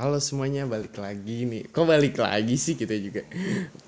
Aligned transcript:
Halo 0.00 0.16
semuanya, 0.16 0.64
balik 0.64 0.96
lagi 0.96 1.44
nih. 1.44 1.68
Kok 1.68 1.84
balik 1.84 2.16
lagi 2.16 2.56
sih 2.56 2.72
kita 2.72 2.96
juga 2.96 3.20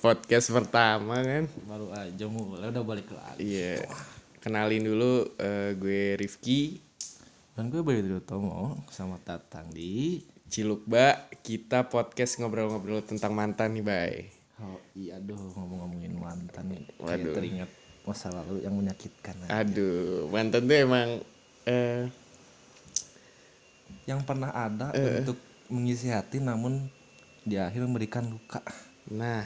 podcast 0.04 0.52
pertama 0.52 1.24
kan? 1.24 1.48
baru 1.64 1.88
aja 1.88 2.28
mulai 2.28 2.68
udah 2.68 2.84
balik 2.84 3.08
lagi 3.16 3.40
Iya. 3.40 3.80
Kenalin 4.44 4.84
dulu 4.84 5.24
eh, 5.40 5.72
gue 5.72 6.20
Rifki 6.20 6.84
dan 7.56 7.72
gue 7.72 7.80
Bayu 7.80 8.20
Tomo 8.28 8.84
sama 8.92 9.16
Tatang 9.24 9.72
di 9.72 10.20
Cilukba. 10.52 11.32
Kita 11.40 11.88
podcast 11.88 12.36
ngobrol-ngobrol 12.44 13.00
tentang 13.08 13.32
mantan 13.32 13.72
nih, 13.72 13.80
Bay. 13.80 14.28
oh 14.60 14.76
iya 14.92 15.16
aduh 15.16 15.40
ngomong-ngomongin 15.56 16.12
mantan 16.12 16.76
nih 16.76 16.84
Waduh. 17.00 17.08
kayak 17.08 17.34
teringat 17.40 17.70
masa 18.04 18.28
lalu 18.28 18.60
yang 18.60 18.76
menyakitkan 18.76 19.48
Aduh, 19.48 20.28
mantan 20.28 20.68
tuh 20.68 20.76
emang 20.76 21.24
eh 21.64 22.04
yang 24.04 24.20
pernah 24.28 24.52
ada 24.52 24.92
untuk 24.92 25.40
mengisi 25.72 26.12
hati 26.12 26.38
namun 26.38 26.84
di 27.42 27.56
akhir 27.56 27.88
memberikan 27.88 28.28
luka 28.28 28.60
nah, 29.08 29.42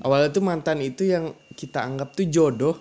awalnya 0.00 0.30
tuh 0.32 0.44
mantan 0.46 0.80
itu 0.82 1.06
yang 1.06 1.34
kita 1.56 1.84
anggap 1.84 2.12
tuh 2.12 2.26
jodoh, 2.28 2.76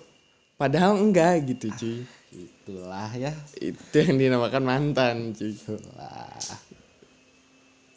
padahal 0.59 0.99
enggak 0.99 1.48
gitu, 1.48 1.71
cuy. 1.76 1.99
itulah 2.35 3.07
ya 3.16 3.31
Itu 3.55 3.95
yang 4.03 4.20
dinamakan 4.20 4.63
mantan, 4.63 5.31
cuy. 5.31 5.55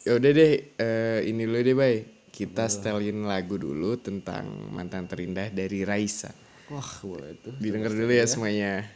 Ya 0.07 0.15
udah 0.15 0.31
deh, 0.31 0.53
eh, 0.79 1.19
ini 1.27 1.43
dulu 1.43 1.59
deh, 1.59 1.75
Bay. 1.75 1.95
Kita 2.31 2.71
setelin 2.71 3.27
lagu 3.27 3.59
dulu 3.59 3.99
tentang 3.99 4.47
mantan 4.71 5.11
terindah 5.11 5.51
dari 5.51 5.83
Raisa. 5.83 6.31
wah 6.71 6.91
boleh 7.03 7.35
tuh 7.43 7.53
Didengar 7.59 7.91
dulu 7.91 8.13
ya 8.13 8.23
semuanya. 8.23 8.87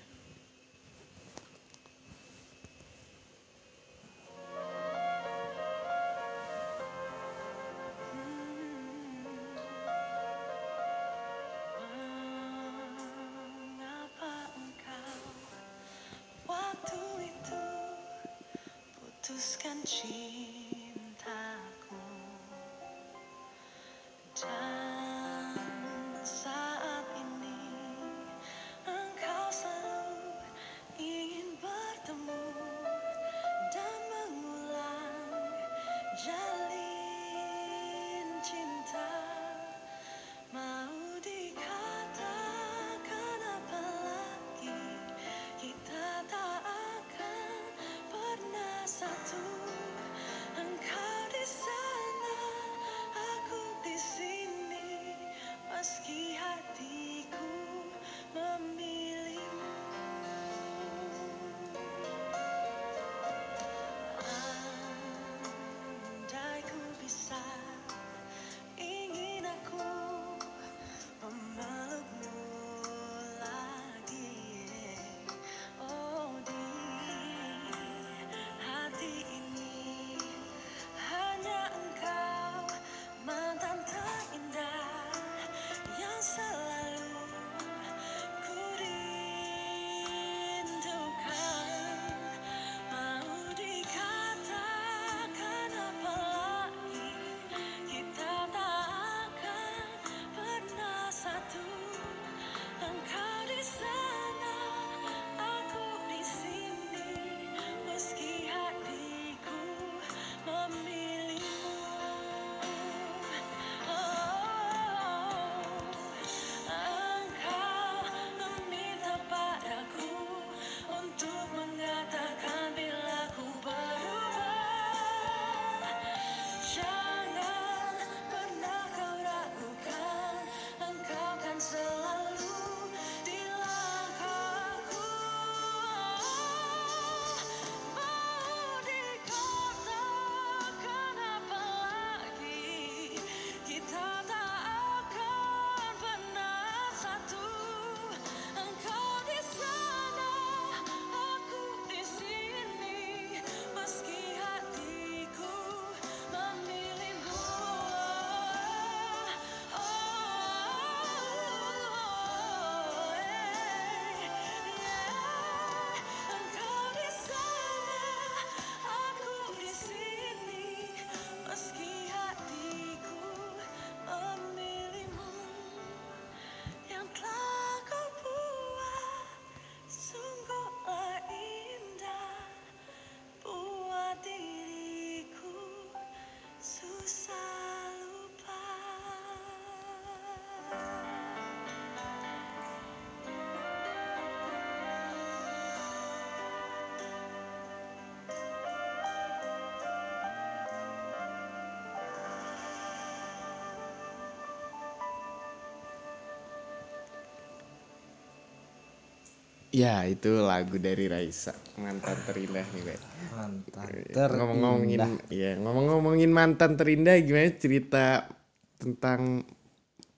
Ya, 209.74 210.06
itu 210.06 210.30
lagu 210.38 210.78
dari 210.78 211.10
Raisa, 211.10 211.50
mantan 211.82 212.14
terindah 212.30 212.62
nih, 212.62 212.94
mantan 213.34 213.90
Ngomong-ngomongin 214.14 215.02
ya, 215.34 215.58
ngomong-ngomongin 215.58 216.30
mantan 216.30 216.78
terindah 216.78 217.18
gimana 217.26 217.50
cerita 217.58 218.30
tentang 218.78 219.42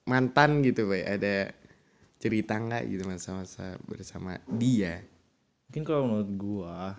mantan 0.04 0.60
gitu, 0.60 0.92
Bay? 0.92 1.08
Ada 1.08 1.56
cerita 2.20 2.60
nggak 2.60 2.84
gitu 2.84 3.08
masa-masa 3.08 3.80
bersama 3.88 4.36
dia? 4.44 5.00
mungkin 5.66 5.82
kalau 5.82 6.02
menurut 6.08 6.30
gua 6.36 6.94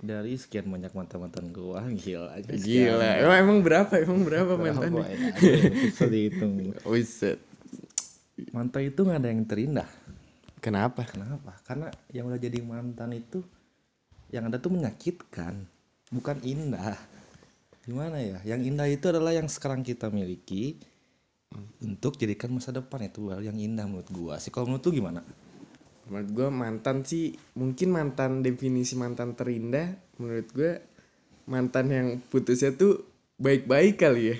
dari 0.00 0.34
sekian 0.40 0.72
banyak 0.72 0.92
mantan 0.96 1.20
mantan 1.20 1.46
gua 1.52 1.84
gila 2.00 2.32
aja 2.32 2.48
Gila, 2.48 3.10
emang, 3.20 3.36
emang 3.44 3.58
berapa? 3.60 3.92
Emang 4.00 4.24
berapa 4.24 4.52
mantannya? 4.56 5.04
bisa 5.84 6.08
dihitung 6.08 6.72
Wiset. 6.88 7.40
mantan 8.56 8.88
itu 8.88 9.04
nggak 9.04 9.20
ada 9.20 9.28
yang 9.28 9.44
terindah 9.44 9.99
Kenapa? 10.60 11.08
Kenapa? 11.08 11.56
Karena 11.64 11.88
yang 12.12 12.28
udah 12.28 12.40
jadi 12.40 12.60
mantan 12.60 13.16
itu 13.16 13.40
yang 14.30 14.46
ada 14.46 14.62
tuh 14.62 14.70
menyakitkan, 14.70 15.66
bukan 16.12 16.36
indah. 16.44 16.96
gimana 17.80 18.20
ya 18.20 18.38
yang 18.44 18.60
indah 18.60 18.86
itu 18.86 19.08
adalah 19.08 19.32
yang 19.32 19.48
sekarang 19.48 19.80
kita 19.80 20.12
miliki 20.12 20.76
untuk 21.80 22.14
jadikan 22.20 22.52
masa 22.52 22.70
depan 22.70 23.08
itu 23.08 23.32
baru 23.32 23.42
yang 23.42 23.56
indah 23.56 23.88
menurut 23.88 24.06
gua 24.12 24.34
sih 24.36 24.52
kalau 24.52 24.68
menurut 24.68 24.84
lu 24.84 24.92
gimana 25.00 25.24
menurut 26.10 26.30
gue 26.34 26.48
mantan 26.50 27.06
sih 27.06 27.38
mungkin 27.54 27.94
mantan 27.94 28.42
definisi 28.42 28.98
mantan 28.98 29.38
terindah 29.38 29.94
menurut 30.18 30.48
gue 30.50 30.72
mantan 31.46 31.86
yang 31.90 32.08
putusnya 32.18 32.74
tuh 32.74 33.09
baik-baik 33.40 33.94
kali 33.96 34.22
ya. 34.30 34.36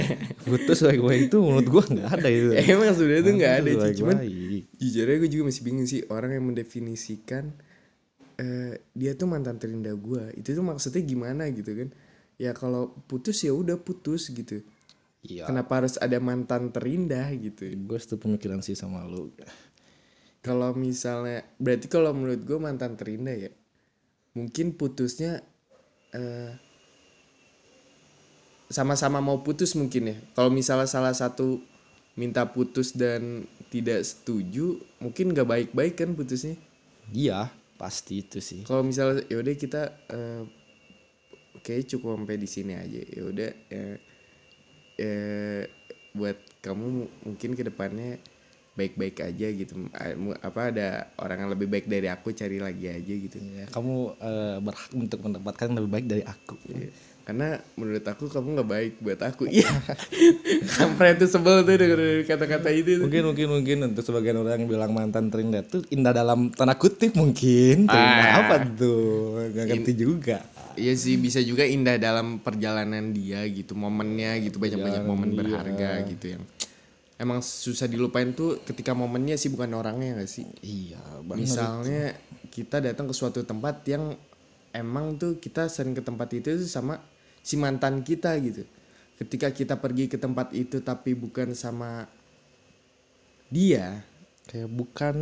Putus 0.50 0.82
baik-baik 0.82 1.30
itu 1.30 1.38
menurut 1.38 1.68
gua 1.70 1.84
nggak 1.86 2.10
ada 2.18 2.28
itu. 2.28 2.50
Emang 2.74 2.90
sebenarnya 2.90 3.22
tuh 3.22 3.34
nggak 3.38 3.54
ada 3.62 3.70
sih 3.70 3.92
cuman 4.02 4.16
jujur 4.74 5.06
aja 5.06 5.18
gue 5.22 5.30
juga 5.30 5.44
masih 5.46 5.62
bingung 5.62 5.86
sih 5.86 6.00
orang 6.10 6.34
yang 6.34 6.44
mendefinisikan 6.50 7.54
eh, 8.42 8.74
dia 8.96 9.12
tuh 9.14 9.30
mantan 9.30 9.60
terindah 9.60 9.94
gue 9.94 10.34
itu 10.34 10.50
tuh 10.50 10.64
maksudnya 10.66 11.02
gimana 11.06 11.46
gitu 11.54 11.70
kan? 11.70 11.88
Ya 12.40 12.50
kalau 12.50 12.90
putus 13.06 13.38
ya 13.46 13.54
udah 13.54 13.78
putus 13.78 14.34
gitu. 14.34 14.66
Iya. 15.22 15.46
Kenapa 15.46 15.84
harus 15.84 16.00
ada 16.00 16.18
mantan 16.18 16.74
terindah 16.74 17.30
gitu? 17.38 17.70
Gue 17.86 17.98
setuju 18.02 18.26
pemikiran 18.26 18.64
sih 18.64 18.74
sama 18.74 19.06
lu. 19.06 19.30
Kalau 20.40 20.72
misalnya 20.74 21.44
berarti 21.60 21.86
kalau 21.86 22.10
menurut 22.16 22.42
gue 22.42 22.58
mantan 22.58 22.98
terindah 22.98 23.36
ya 23.36 23.50
mungkin 24.34 24.74
putusnya 24.74 25.44
eh, 26.16 26.50
sama-sama 28.70 29.18
mau 29.18 29.42
putus 29.42 29.74
mungkin 29.74 30.14
ya. 30.14 30.16
Kalau 30.38 30.50
misalnya 30.52 30.86
salah 30.86 31.12
satu 31.12 31.60
minta 32.14 32.46
putus 32.46 32.94
dan 32.94 33.46
tidak 33.70 34.02
setuju 34.06 34.78
mungkin 35.02 35.34
nggak 35.34 35.48
baik-baik 35.48 35.94
kan 35.98 36.10
putusnya? 36.14 36.54
Iya 37.10 37.50
pasti 37.80 38.22
itu 38.22 38.38
sih. 38.38 38.60
Kalau 38.68 38.84
misalnya 38.86 39.24
yaudah 39.32 39.54
kita 39.56 39.82
eh, 40.12 40.42
oke 41.58 41.72
cukup 41.90 42.18
sampai 42.18 42.36
di 42.38 42.48
sini 42.48 42.72
aja. 42.76 43.00
Yaudah 43.18 43.50
eh, 43.70 43.96
eh, 44.98 45.62
buat 46.14 46.38
kamu 46.62 46.84
mu- 46.90 47.12
mungkin 47.26 47.54
ke 47.54 47.62
depannya 47.66 48.18
baik-baik 48.78 49.20
aja 49.20 49.46
gitu. 49.52 49.74
Apa 50.40 50.72
ada 50.72 51.10
orang 51.20 51.46
yang 51.46 51.50
lebih 51.52 51.68
baik 51.68 51.86
dari 51.90 52.08
aku 52.08 52.32
cari 52.32 52.58
lagi 52.62 52.86
aja 52.88 53.14
gitu. 53.14 53.36
Ya, 53.38 53.66
kamu 53.70 53.94
eh, 54.18 54.56
berhak 54.62 54.90
untuk 54.96 55.20
mendapatkan 55.26 55.64
yang 55.70 55.76
lebih 55.84 55.92
baik 55.92 56.06
dari 56.08 56.24
aku. 56.24 56.56
Iya. 56.70 56.90
Karena 57.30 57.62
menurut 57.78 58.02
aku 58.10 58.26
kamu 58.26 58.58
nggak 58.58 58.68
baik 58.74 58.92
buat 58.98 59.20
aku. 59.22 59.46
Iya. 59.46 59.70
Kampret 60.82 61.22
tuh 61.22 61.30
sebel 61.30 61.62
tuh 61.62 61.78
denger 61.78 62.26
kata-kata 62.26 62.74
itu 62.74 62.98
mungkin 62.98 63.30
mungkin 63.30 63.46
mungkin. 63.54 63.76
Untuk 63.86 64.02
sebagian 64.02 64.34
orang 64.42 64.58
yang 64.58 64.66
bilang 64.66 64.90
mantan 64.90 65.30
terindah 65.30 65.62
tuh 65.62 65.86
indah 65.94 66.10
dalam 66.10 66.50
tanda 66.50 66.74
kutip 66.74 67.14
mungkin. 67.14 67.86
Terindah 67.86 68.26
Ah. 68.34 68.42
apa 68.42 68.56
tuh? 68.74 69.46
Nggak 69.54 69.66
ngerti 69.70 69.92
juga. 69.94 70.42
Iya 70.74 70.98
sih 70.98 71.22
bisa 71.22 71.38
juga 71.38 71.62
indah 71.62 72.02
dalam 72.02 72.42
perjalanan 72.42 73.14
dia 73.14 73.46
gitu 73.46 73.78
momennya 73.78 74.34
gitu 74.42 74.58
banyak-banyak 74.58 75.06
momen 75.06 75.30
berharga 75.38 76.02
gitu 76.10 76.34
yang 76.34 76.42
emang 77.14 77.46
susah 77.46 77.86
dilupain 77.86 78.34
tuh 78.34 78.58
ketika 78.66 78.90
momennya 78.90 79.38
sih 79.38 79.54
bukan 79.54 79.70
orangnya 79.78 80.18
gak 80.18 80.30
sih? 80.30 80.50
Iya 80.66 81.22
banget. 81.22 81.46
Misalnya 81.46 82.02
kita 82.50 82.82
datang 82.82 83.06
ke 83.06 83.14
suatu 83.14 83.46
tempat 83.46 83.86
yang 83.86 84.18
emang 84.74 85.18
tuh 85.18 85.38
kita 85.38 85.66
sering 85.66 85.94
ke 85.94 86.02
tempat 86.02 86.30
itu 86.34 86.58
sama 86.66 87.02
si 87.40 87.54
mantan 87.56 88.04
kita 88.04 88.36
gitu 88.40 88.64
ketika 89.20 89.52
kita 89.52 89.74
pergi 89.76 90.08
ke 90.08 90.16
tempat 90.16 90.52
itu 90.56 90.80
tapi 90.80 91.12
bukan 91.12 91.52
sama 91.52 92.08
dia 93.50 94.00
kayak 94.50 94.66
bukan 94.66 95.14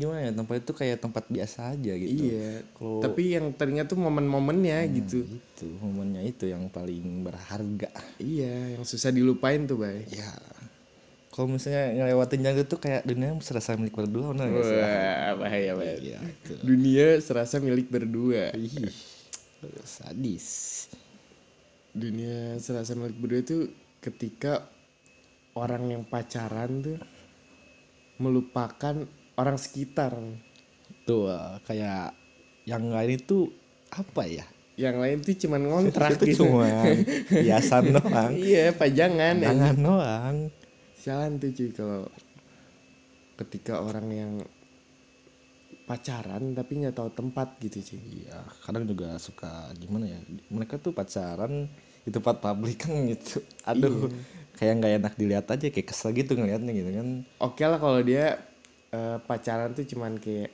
gimana 0.00 0.26
ya 0.26 0.32
tempat 0.34 0.56
itu 0.58 0.72
kayak 0.74 0.98
tempat 0.98 1.24
biasa 1.30 1.76
aja 1.76 1.92
gitu 1.94 2.32
iya 2.32 2.66
Kalau- 2.74 3.02
tapi 3.04 3.22
yang 3.38 3.54
teringat 3.54 3.86
tuh 3.92 3.98
momen-momennya 4.00 4.78
gitu 4.90 5.22
itu 5.22 5.66
momennya 5.78 6.22
itu 6.26 6.50
yang 6.50 6.66
paling 6.66 7.22
berharga 7.22 7.90
iya 8.18 8.74
yang 8.74 8.82
susah 8.82 9.14
dilupain 9.14 9.68
tuh 9.68 9.78
bay 9.86 10.02
ya 10.10 10.32
kalau 11.32 11.48
misalnya 11.48 11.96
ngelewatin 11.96 12.44
jalan 12.44 12.60
itu 12.60 12.76
kayak 12.76 13.02
dunia 13.08 13.32
serasa 13.40 13.72
milik 13.72 13.96
berdua 13.96 14.36
nggak 14.36 14.52
sih? 14.52 14.76
Wah, 14.76 15.32
bahaya 15.40 15.72
banget. 15.80 15.98
Iya. 16.04 16.20
Dunia 16.60 17.06
serasa 17.24 17.56
milik 17.56 17.88
berdua. 17.88 18.52
Ih, 18.52 18.92
sadis. 19.80 20.46
Dunia 21.92 22.56
serasa 22.56 22.96
milik 22.96 23.20
berdua 23.20 23.40
itu 23.44 23.58
ketika 24.00 24.64
orang 25.52 25.92
yang 25.92 26.02
pacaran 26.08 26.80
tuh 26.80 26.98
melupakan 28.16 29.04
orang 29.36 29.56
sekitar. 29.60 30.16
Tuh 31.04 31.28
eh, 31.28 31.54
kayak 31.68 32.16
yang 32.64 32.88
lain 32.88 33.20
itu 33.20 33.52
apa 33.92 34.24
ya? 34.24 34.46
Yang 34.80 34.96
lain 35.04 35.16
tuh 35.20 35.34
cuman 35.36 35.62
ngontrak 35.68 36.10
itu 36.16 36.24
gitu. 36.32 36.38
cuma 36.48 36.64
hiasan 37.28 37.92
doang. 38.00 38.32
iya, 38.40 38.72
pajangan. 38.72 39.36
anjing. 39.36 39.48
Tangan 39.52 39.76
doang. 39.76 40.36
Sialan 40.96 41.36
tuh 41.36 41.50
cuy 41.52 41.70
kalau 41.76 42.02
ketika 43.36 43.84
orang 43.84 44.08
yang 44.08 44.32
pacaran 45.92 46.56
tapi 46.56 46.72
nggak 46.80 46.96
tahu 46.96 47.12
tempat 47.12 47.60
gitu 47.60 47.78
cuy. 47.84 48.24
Iya, 48.24 48.40
kadang 48.64 48.88
juga 48.88 49.20
suka 49.20 49.68
gimana 49.76 50.08
ya? 50.08 50.18
Mereka 50.48 50.80
tuh 50.80 50.96
pacaran 50.96 51.68
di 52.02 52.10
tempat 52.10 52.40
publik 52.40 52.88
kan 52.88 52.96
gitu. 53.12 53.44
Aduh, 53.68 54.08
kayak 54.56 54.80
nggak 54.80 54.92
enak 55.04 55.14
dilihat 55.20 55.46
aja 55.52 55.68
kayak 55.68 55.92
kesel 55.92 56.16
gitu 56.16 56.32
ngeliatnya 56.32 56.72
gitu 56.72 56.90
kan. 56.96 57.08
oke 57.38 57.60
lah 57.60 57.76
kalau 57.76 58.00
dia 58.00 58.40
eh, 58.88 59.18
pacaran 59.20 59.76
tuh 59.76 59.84
cuman 59.84 60.16
kayak 60.16 60.48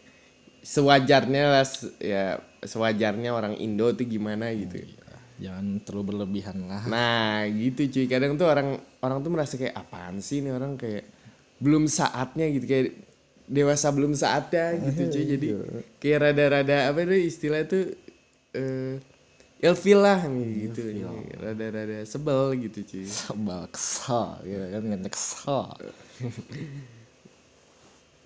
sewajarnya 0.62 1.42
lah 1.54 1.64
ya 2.02 2.42
sewajarnya 2.62 3.30
orang 3.30 3.54
Indo 3.62 3.88
tuh 3.94 4.04
gimana 4.04 4.50
gitu 4.50 4.82
Jangan 5.38 5.78
terlalu 5.86 6.04
berlebihan 6.14 6.66
lah. 6.66 6.82
nah 6.90 7.46
gitu 7.46 7.86
cuy 7.86 8.10
kadang 8.10 8.34
tuh 8.34 8.50
orang 8.50 8.74
orang 8.98 9.22
tuh 9.22 9.30
merasa 9.30 9.54
kayak 9.54 9.70
apaan 9.70 10.18
sih 10.18 10.42
ini 10.42 10.50
orang 10.50 10.74
kayak 10.74 11.06
belum 11.62 11.86
saatnya 11.86 12.50
gitu 12.50 12.66
kayak 12.66 12.86
dewasa 13.48 13.88
belum 13.90 14.12
saatnya 14.12 14.76
gitu 14.76 15.08
cuy 15.08 15.24
jadi 15.24 15.48
kayak 15.98 16.18
rada-rada 16.20 16.76
apa 16.92 17.00
tuh 17.02 17.18
istilah 17.18 17.64
tuh 17.64 17.84
eh 18.52 19.00
ilfil 19.58 19.98
lah 19.98 20.20
gitu 20.28 20.82
rada-rada 21.40 22.04
sebel 22.04 22.54
gitu 22.60 22.78
cuy 22.84 23.04
Sebal 23.08 23.66
kesel 23.72 24.28
gitu 24.44 24.64
kan 24.68 24.80
ngeliatnya 24.84 25.10
kesel. 25.10 25.66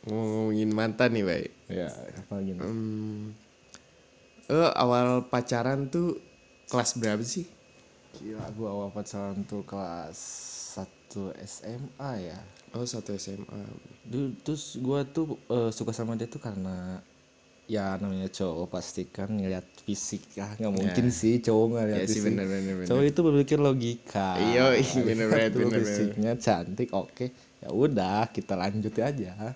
ngomongin 0.02 0.70
mantan 0.74 1.14
nih 1.14 1.22
baik 1.22 1.50
Ya, 1.72 1.88
apa 1.88 2.34
gini? 2.44 2.58
Hmm, 2.60 3.32
eh 4.50 4.70
awal 4.76 5.24
pacaran 5.30 5.88
tuh 5.88 6.20
kelas 6.68 7.00
berapa 7.00 7.24
sih? 7.24 7.48
Gila, 8.20 8.44
gua 8.52 8.68
awal 8.76 8.88
pacaran 8.92 9.40
tuh 9.48 9.64
kelas 9.64 10.18
1 10.76 11.32
SMA 11.40 12.10
ya. 12.20 12.36
Oh 12.72 12.84
satu 12.84 13.12
SMA. 13.14 13.62
Dulu 14.08 14.28
terus 14.40 14.80
gua 14.80 15.04
tuh 15.04 15.36
eh, 15.48 15.70
suka 15.70 15.92
sama 15.92 16.16
dia 16.16 16.24
tuh 16.26 16.40
karena 16.40 17.00
ya 17.70 17.94
namanya 17.96 18.26
cowok 18.28 18.68
pasti 18.68 19.06
kan 19.08 19.30
ngeliat 19.32 19.64
fisik 19.86 20.34
ya 20.34 20.50
nggak 20.58 20.74
mungkin 20.74 21.06
sih 21.08 21.38
cowok 21.40 21.66
nggak 21.72 21.84
lihat 21.88 21.96
Ya 21.96 22.04
sih, 22.04 22.12
fisik 22.18 22.24
bener, 22.34 22.46
bener, 22.50 22.74
bener. 22.74 22.86
cowok 22.90 23.04
itu 23.06 23.20
berpikir 23.22 23.58
logika 23.62 24.28
Iya, 24.36 24.64
bener, 24.76 25.26
bener, 25.30 25.30
bener, 25.30 25.66
bener. 25.70 25.80
fisiknya 25.80 26.32
cantik 26.36 26.90
oke 26.92 27.26
ya 27.62 27.68
udah 27.70 28.28
kita 28.28 28.58
lanjut 28.58 28.92
aja 28.98 29.54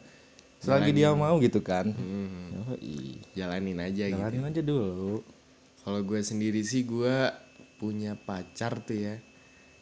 selagi 0.62 0.90
dia 0.94 1.12
mau 1.12 1.36
gitu 1.42 1.60
kan 1.60 1.90
Hmm, 1.92 2.62
Yoi. 2.78 3.20
jalanin 3.36 3.78
aja 3.82 4.04
gitu. 4.08 4.16
jalanin 4.16 4.44
aja 4.48 4.60
dulu 4.64 5.20
Kalau 5.82 6.00
gue 6.00 6.20
sendiri 6.22 6.62
sih 6.62 6.86
gue 6.86 7.16
punya 7.76 8.16
pacar 8.16 8.80
tuh 8.80 8.96
ya. 8.96 9.14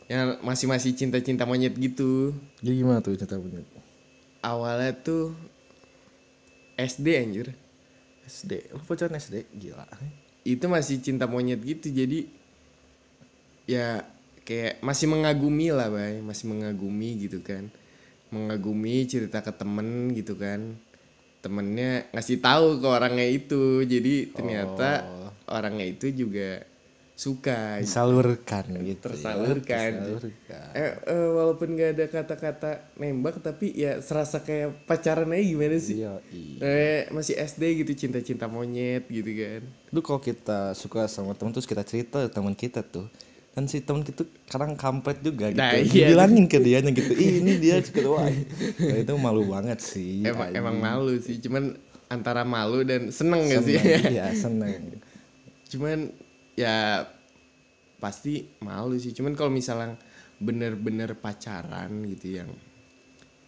Yang 0.04 0.44
masih 0.44 0.66
masih 0.68 0.92
cinta-cinta 0.92 1.48
monyet 1.48 1.72
gitu. 1.80 2.36
jadi 2.60 2.84
gimana 2.84 3.00
tuh 3.00 3.16
cerita 3.16 3.40
punya 3.40 3.64
Awalnya 4.44 4.92
tuh 5.00 5.32
SD 6.76 7.06
anjir. 7.16 7.56
SD 8.28 8.72
lu 8.72 8.84
pacaran 8.84 9.16
SD 9.16 9.48
gila. 9.56 9.88
Itu 10.44 10.68
masih 10.68 11.00
cinta 11.00 11.24
monyet 11.24 11.60
gitu 11.64 11.88
jadi 11.88 12.28
ya 13.64 14.04
kayak 14.44 14.84
masih 14.84 15.08
mengagumi 15.08 15.72
lah 15.72 15.88
bay. 15.88 16.20
Masih 16.20 16.52
mengagumi 16.52 17.24
gitu 17.24 17.40
kan. 17.40 17.72
Mengagumi 18.28 19.08
cerita 19.08 19.40
ke 19.40 19.52
temen 19.56 20.12
gitu 20.12 20.36
kan. 20.36 20.76
Temennya 21.40 22.12
ngasih 22.12 22.44
tahu 22.44 22.84
ke 22.84 22.88
orangnya 22.88 23.24
itu. 23.24 23.80
Jadi 23.88 24.36
ternyata 24.36 25.08
orangnya 25.48 25.88
itu 25.88 26.12
juga 26.12 26.73
suka 27.14 27.78
disalurkan 27.78 28.66
gitu 28.82 29.06
ya. 29.06 29.14
tersalurkan. 29.14 29.90
Disalurkan. 30.02 30.66
eh, 30.74 30.92
eh, 31.06 31.28
walaupun 31.30 31.78
gak 31.78 31.90
ada 31.94 32.06
kata-kata 32.10 32.70
nembak 32.98 33.38
tapi 33.38 33.70
ya 33.70 34.02
serasa 34.02 34.42
kayak 34.42 34.82
pacaran 34.82 35.30
aja 35.30 35.44
gimana 35.46 35.78
sih? 35.78 36.02
Iya, 36.02 36.18
iya. 36.34 36.58
Eh, 36.58 37.00
masih 37.14 37.38
SD 37.38 37.86
gitu 37.86 37.94
cinta-cinta 37.94 38.50
monyet 38.50 39.06
gitu 39.06 39.30
kan. 39.30 39.62
Lu 39.94 40.02
kalau 40.02 40.18
kita 40.18 40.74
suka 40.74 41.06
sama 41.06 41.38
temen 41.38 41.54
terus 41.54 41.70
kita 41.70 41.86
cerita 41.86 42.26
teman 42.26 42.58
kita 42.58 42.82
tuh 42.82 43.06
kan 43.54 43.70
si 43.70 43.78
temen 43.78 44.02
kita 44.02 44.26
kadang 44.50 44.74
kampret 44.74 45.22
juga 45.22 45.54
gitu. 45.54 45.62
Nah, 45.62 45.78
iya. 45.78 46.10
bilangin 46.10 46.50
ke 46.50 46.58
dia 46.58 46.82
gitu 46.82 47.14
"Ih, 47.14 47.38
ini 47.38 47.62
dia 47.62 47.78
suka 47.78 48.02
doang 48.02 48.34
nah, 48.82 48.98
itu 48.98 49.14
malu 49.14 49.46
banget 49.46 49.78
sih. 49.78 50.26
Emang 50.26 50.50
emang 50.50 50.74
malu 50.82 51.14
sih 51.22 51.38
cuman 51.38 51.78
antara 52.10 52.42
malu 52.42 52.82
dan 52.82 53.14
seneng 53.14 53.46
gak 53.46 53.62
sih. 53.62 53.78
Seneng, 53.78 54.10
iya 54.10 54.26
seneng. 54.34 54.98
Cuman 55.70 56.10
ya 56.54 57.06
pasti 57.98 58.46
malu 58.62 58.94
sih 58.98 59.14
cuman 59.16 59.32
kalau 59.34 59.50
misalnya 59.50 59.96
bener-bener 60.38 61.16
pacaran 61.18 62.04
gitu 62.10 62.42
yang 62.42 62.50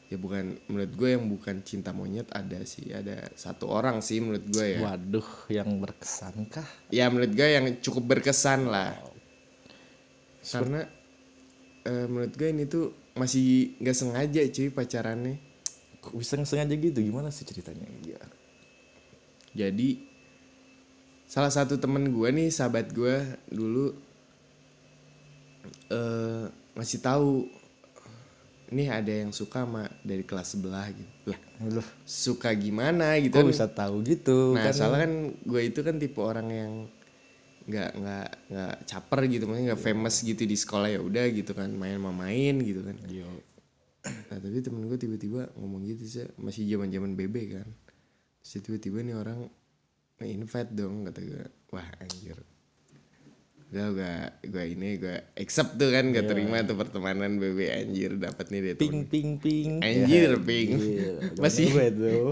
ya 0.06 0.16
bukan 0.22 0.54
menurut 0.70 0.92
gue 0.94 1.08
yang 1.18 1.26
bukan 1.26 1.66
cinta 1.66 1.90
monyet 1.90 2.30
ada 2.30 2.62
sih 2.62 2.94
ada 2.94 3.26
satu 3.34 3.66
orang 3.66 3.98
sih 3.98 4.22
menurut 4.22 4.46
gue 4.46 4.78
ya 4.78 4.86
Waduh, 4.86 5.50
yang 5.50 5.82
berkesan 5.82 6.46
kah? 6.46 6.66
ya 6.94 7.10
menurut 7.10 7.34
gue 7.34 7.48
yang 7.50 7.66
cukup 7.82 8.16
berkesan 8.16 8.70
lah 8.70 8.94
karena 10.46 10.86
eh, 11.82 12.06
menurut 12.06 12.32
gue 12.38 12.48
ini 12.54 12.70
tuh 12.70 12.94
masih 13.18 13.74
nggak 13.82 13.96
sengaja 13.98 14.40
cuy 14.46 14.70
pacarannya 14.70 15.36
Kok 16.06 16.14
bisa 16.14 16.38
sengaja 16.46 16.70
gitu? 16.78 17.02
Gimana 17.02 17.34
sih 17.34 17.42
ceritanya? 17.42 17.82
Iya. 18.06 18.22
jadi 19.56 20.05
salah 21.26 21.50
satu 21.50 21.74
temen 21.76 22.14
gue 22.14 22.28
nih 22.30 22.48
sahabat 22.54 22.90
gue 22.94 23.16
dulu 23.50 23.92
eh 25.90 26.44
ngasih 26.78 27.00
tahu 27.02 27.50
nih 28.66 28.88
ada 28.90 29.12
yang 29.26 29.30
suka 29.30 29.62
sama 29.62 29.86
dari 30.02 30.26
kelas 30.26 30.58
sebelah 30.58 30.86
gitu 30.90 31.30
lah 31.30 31.40
Loh, 31.70 31.86
suka 32.02 32.50
gimana 32.54 33.14
gitu 33.22 33.38
kok 33.38 33.46
kan. 33.46 33.50
bisa 33.50 33.66
tahu 33.70 34.02
gitu? 34.02 34.54
nah 34.58 34.70
kan? 34.70 34.74
soalnya 34.74 35.00
kan 35.06 35.12
gue 35.46 35.60
itu 35.62 35.80
kan 35.86 35.94
tipe 36.02 36.18
orang 36.18 36.48
yang 36.50 36.72
nggak 37.66 37.90
nggak 37.98 38.28
nggak 38.50 38.74
caper 38.86 39.20
gitu 39.26 39.44
maksudnya 39.50 39.66
nggak 39.74 39.82
famous 39.82 40.16
gitu 40.22 40.42
di 40.46 40.54
sekolah 40.54 40.88
ya 40.90 41.00
udah 41.02 41.24
gitu 41.34 41.50
kan 41.54 41.70
main 41.74 41.98
mau 41.98 42.14
main 42.14 42.62
gitu 42.62 42.82
kan 42.86 42.94
Yo. 43.10 43.26
nah 44.06 44.38
tapi 44.38 44.62
temen 44.62 44.86
gue 44.86 44.98
tiba-tiba 44.98 45.50
ngomong 45.58 45.82
gitu 45.82 46.02
sih 46.06 46.26
masih 46.38 46.62
zaman 46.70 46.94
zaman 46.94 47.18
bebe 47.18 47.42
kan 47.58 47.66
terus 48.42 48.62
tiba-tiba 48.62 49.02
nih 49.02 49.18
orang 49.18 49.50
nge-invite 50.16 50.72
dong 50.72 51.04
kata 51.04 51.20
gue 51.20 51.44
wah 51.70 51.88
anjir 52.00 52.38
udah 53.66 53.88
gue 53.92 54.14
gue 54.48 54.64
ini 54.72 54.96
gue 54.96 55.16
accept 55.34 55.74
tuh 55.74 55.90
kan 55.90 56.08
gak 56.08 56.30
terima 56.30 56.62
tuh 56.62 56.78
pertemanan 56.78 57.36
bebe 57.36 57.66
anjir 57.68 58.14
dapat 58.14 58.48
nih 58.48 58.60
dia 58.62 58.74
Ping 58.78 59.04
ping 59.04 59.36
ping. 59.36 59.82
Anjir, 59.82 60.38
ping. 60.38 60.70
Masih- 61.42 61.42
Masih 61.42 61.66
gue 61.68 61.86
tuh. 61.92 62.26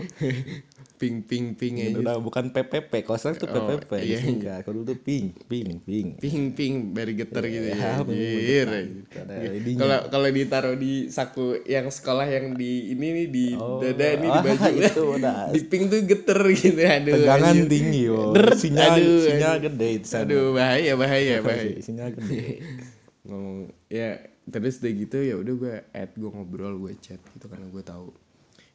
Ping 0.94 1.22
ping 1.22 1.52
ping 1.52 1.74
aja 1.76 1.96
Udah 1.96 2.16
bukan 2.18 2.48
PPP, 2.48 3.02
kalau 3.02 3.14
sekarang 3.14 3.36
tuh 3.36 3.48
Oh, 3.48 3.66
PPP. 3.68 3.90
iya, 3.96 4.18
Iya, 4.18 4.18
enggak. 4.24 4.58
Kalau 4.62 4.74
dulu 4.76 4.86
tuh 4.88 4.98
ping, 4.98 5.26
ping, 5.44 5.78
ping. 5.80 6.08
ping 6.16 6.42
ping 6.50 6.74
bari 6.90 7.14
geter 7.14 7.44
gitu 7.44 7.66
ya 7.66 7.74
Ya, 7.74 7.90
anjir. 7.96 8.66
Ada 9.12 9.34
LED-nya. 9.44 9.78
kalau 9.78 9.98
kalau 10.08 10.28
ditaruh 10.28 10.74
di 10.74 10.92
saku 11.08 11.62
yang 11.64 11.86
sekolah 11.88 12.26
yang 12.26 12.54
di 12.54 12.90
ini 12.90 13.06
nih 13.12 13.26
di 13.28 13.46
Oh, 13.54 13.78
dada 13.78 14.06
ini 14.12 14.26
di 14.26 14.30
ah, 14.30 14.42
baju 14.42 14.70
itu 14.82 15.02
udah. 15.12 15.36
di 15.50 15.60
ping 15.62 15.82
tuh 15.86 16.00
geter 16.02 16.40
gitu 16.50 16.80
aduh 16.80 17.14
Tegangan 17.16 17.54
anjir. 17.54 17.66
tinggi. 17.68 18.02
Deret, 18.08 18.56
Sinyal, 18.56 18.92
aduh, 18.92 19.18
sinyal 19.20 19.54
gede 19.60 19.88
sana. 20.02 20.22
aduh 20.24 20.46
bahaya 20.52 20.92
bahaya 20.94 21.34
bahaya 21.38 21.74
Sinyal 21.78 22.08
gede. 22.12 22.42
ngomong 23.26 23.58
ya 23.88 24.20
terus 24.44 24.76
udah 24.78 24.92
gitu 24.94 25.16
ya 25.18 25.34
udah 25.34 25.54
gue 25.54 25.74
add 25.90 26.12
gue 26.12 26.28
ngobrol 26.28 26.76
gue 26.78 26.92
chat 26.98 27.16
gitu 27.24 27.46
karena 27.46 27.64
gue 27.64 27.80
tahu 27.80 28.12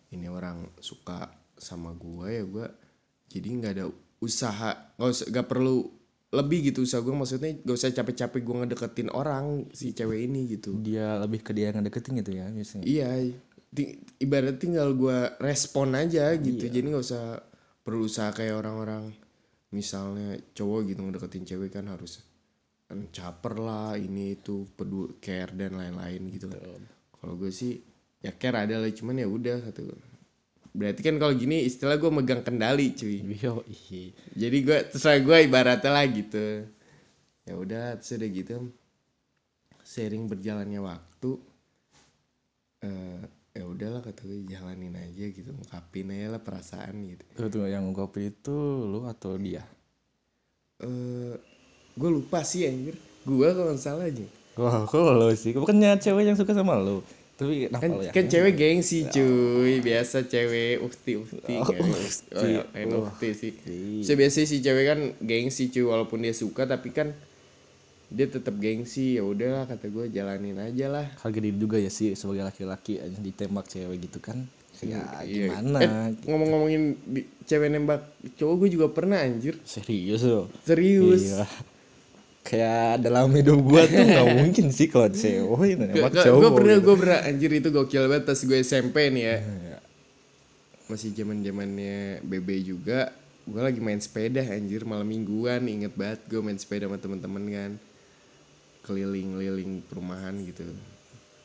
ini 0.09 0.25
orang 0.25 0.65
suka 0.79 1.29
sama 1.59 1.93
gue 1.93 2.27
ya 2.31 2.43
gue 2.47 2.67
jadi 3.29 3.47
nggak 3.59 3.73
ada 3.77 3.85
usaha 4.23 4.95
nggak 4.97 5.09
usah 5.11 5.27
nggak 5.29 5.47
perlu 5.47 5.99
lebih 6.29 6.69
gitu 6.69 6.85
usaha 6.85 7.01
gue 7.01 7.09
maksudnya 7.09 7.57
gak 7.65 7.73
usah 7.73 7.89
capek-capek 7.89 8.41
gue 8.45 8.55
ngedeketin 8.61 9.09
orang 9.09 9.65
si 9.73 9.97
cewek 9.97 10.29
ini 10.29 10.45
gitu. 10.45 10.77
Dia 10.77 11.17
lebih 11.17 11.41
ke 11.41 11.57
dia 11.57 11.73
yang 11.73 11.81
ngedeketin 11.81 12.21
gitu 12.21 12.31
ya 12.37 12.45
biasanya. 12.53 12.85
iya 12.85 13.09
ibarat 14.21 14.61
tinggal 14.61 14.93
gue 14.93 15.17
respon 15.41 15.97
aja 15.97 16.29
gitu. 16.37 16.69
Jadi 16.69 16.85
nggak 16.85 17.01
usah 17.01 17.41
perlu 17.81 18.05
usaha 18.05 18.29
kayak 18.29 18.61
orang-orang 18.61 19.09
misalnya 19.73 20.37
cowok 20.53 20.93
gitu 20.93 21.01
ngedeketin 21.01 21.45
cewek 21.49 21.73
kan 21.73 21.89
harus 21.89 22.21
kan 22.85 23.05
caper 23.09 23.61
lah 23.61 23.97
ini 23.97 24.37
itu 24.37 24.69
peduli 24.73 25.17
care 25.21 25.53
dan 25.57 25.81
lain-lain 25.81 26.29
gitu 26.29 26.45
kan. 26.45 26.81
Kalau 27.17 27.41
gue 27.41 27.49
sih 27.49 27.73
ya 28.21 28.37
care 28.37 28.69
ada 28.69 28.77
lah 28.77 28.93
cuman 28.93 29.17
ya 29.17 29.25
udah 29.25 29.65
kata 29.65 29.81
gue 29.81 29.97
berarti 30.73 31.01
kan 31.01 31.15
kalau 31.17 31.33
gini 31.33 31.65
istilah 31.65 31.97
gue 31.97 32.11
megang 32.13 32.45
kendali 32.45 32.93
cuy 32.93 33.25
Yo, 33.41 33.65
jadi 34.37 34.57
gue 34.61 34.77
terserah 34.93 35.19
gue 35.21 35.37
ibaratnya 35.49 35.89
lah 35.89 36.05
gitu 36.05 36.65
ya 37.49 37.53
udah 37.57 37.97
terus 37.97 38.21
udah 38.21 38.29
gitu 38.29 38.53
sering 39.81 40.29
berjalannya 40.29 40.77
waktu 40.85 41.31
eh 42.85 43.21
ya 43.57 43.65
udahlah 43.65 44.05
kata 44.05 44.21
gue 44.23 44.45
jalanin 44.45 44.93
aja 44.93 45.25
gitu 45.33 45.49
ungkapin 45.51 46.13
aja 46.13 46.37
lah 46.37 46.41
perasaan 46.45 46.95
gitu 47.09 47.25
Tuh, 47.33 47.65
yang 47.65 47.89
kopi 47.91 48.29
itu 48.29 48.55
lu 48.85 49.09
atau 49.09 49.35
dia? 49.35 49.65
eh 50.79 51.33
gue 51.97 52.09
lupa 52.13 52.45
sih 52.45 52.69
anjir 52.69 52.95
gue 53.25 53.49
kalau 53.51 53.73
salah 53.75 54.07
aja 54.07 54.23
Wah, 54.59 54.83
kok 54.83 54.99
lo 54.99 55.31
sih? 55.39 55.55
Bukannya 55.55 55.95
cewek 56.03 56.27
yang 56.27 56.35
suka 56.35 56.51
sama 56.51 56.75
lu? 56.75 56.99
Tapi 57.39 57.71
kan, 57.71 57.91
ya? 57.97 58.11
kan 58.11 58.25
cewek 58.27 58.53
gengsi 58.53 59.07
cuy 59.07 59.79
biasa 59.79 60.27
cewek 60.27 60.77
ukti 60.79 61.15
ukti 61.23 61.53
Oh, 61.53 61.63
kan. 61.63 61.79
ukti. 61.79 62.35
oh, 62.35 62.43
ya, 62.43 62.63
main 62.69 62.91
Oh. 62.91 63.07
ukti 63.07 63.29
sih 63.31 63.53
so, 64.01 64.11
biasanya 64.13 64.43
si 64.45 64.59
cewek 64.59 64.85
kan 64.85 64.99
gengsi 65.19 65.67
cuy 65.69 65.87
walaupun 65.87 66.19
dia 66.19 66.31
suka 66.31 66.63
tapi 66.63 66.91
kan 66.91 67.15
dia 68.07 68.25
tetap 68.25 68.57
gengsi 68.57 69.15
ya 69.15 69.23
udahlah 69.23 69.63
kata 69.65 69.87
gue 69.87 70.09
jalanin 70.09 70.57
aja 70.57 70.89
lah 70.89 71.05
Harga 71.15 71.39
diri 71.39 71.53
juga 71.53 71.77
ya 71.77 71.87
sih 71.87 72.11
sebagai 72.11 72.43
laki-laki 72.43 72.97
aja 72.97 73.15
ditembak 73.15 73.65
cewek 73.65 74.03
gitu 74.03 74.19
kan. 74.19 74.43
Ya 74.79 74.99
Iya. 75.21 75.53
gimana? 75.53 75.79
Eh, 75.79 76.07
ngomong-ngomongin 76.25 76.83
cewek 77.43 77.69
nembak 77.69 78.01
cowok 78.35 78.55
gue 78.57 78.69
juga 78.73 78.87
pernah 78.89 79.19
anjir 79.19 79.55
Serius 79.61 80.23
lo? 80.23 80.49
serius 80.61 81.23
Iya. 81.29 81.43
Kayak 82.39 83.03
dalam 83.03 83.29
hidup 83.35 83.59
gua 83.61 83.83
tuh 83.85 83.99
nggak 83.99 84.27
mungkin 84.39 84.65
sih 84.71 84.87
kalau 84.87 85.11
cewek. 85.11 85.75
Nembak 85.75 86.11
gue 86.15 86.23
cowok. 86.23 86.51
pernah 86.55 86.77
gitu. 86.79 86.85
gue 86.87 86.95
pernah. 86.95 87.19
Anjir 87.27 87.51
itu 87.51 87.69
gokil 87.69 88.03
banget 88.07 88.23
pas 88.25 88.39
gue 88.39 88.57
SMP 88.63 88.95
nih 89.11 89.23
ya. 89.23 89.37
Iya. 89.43 89.77
masih 90.89 91.13
zaman 91.13 91.45
zamannya 91.45 92.17
BB 92.25 92.65
juga 92.65 93.13
gue 93.45 93.61
lagi 93.61 93.77
main 93.77 94.01
sepeda 94.01 94.41
anjir 94.41 94.87
malam 94.87 95.05
mingguan. 95.05 95.65
Inget 95.69 95.93
banget 95.93 96.19
gue 96.25 96.41
main 96.41 96.57
sepeda 96.57 96.89
sama 96.89 96.97
temen-temen 96.97 97.43
kan. 97.49 97.71
Keliling-liling 98.87 99.85
perumahan 99.85 100.33
gitu. 100.47 100.65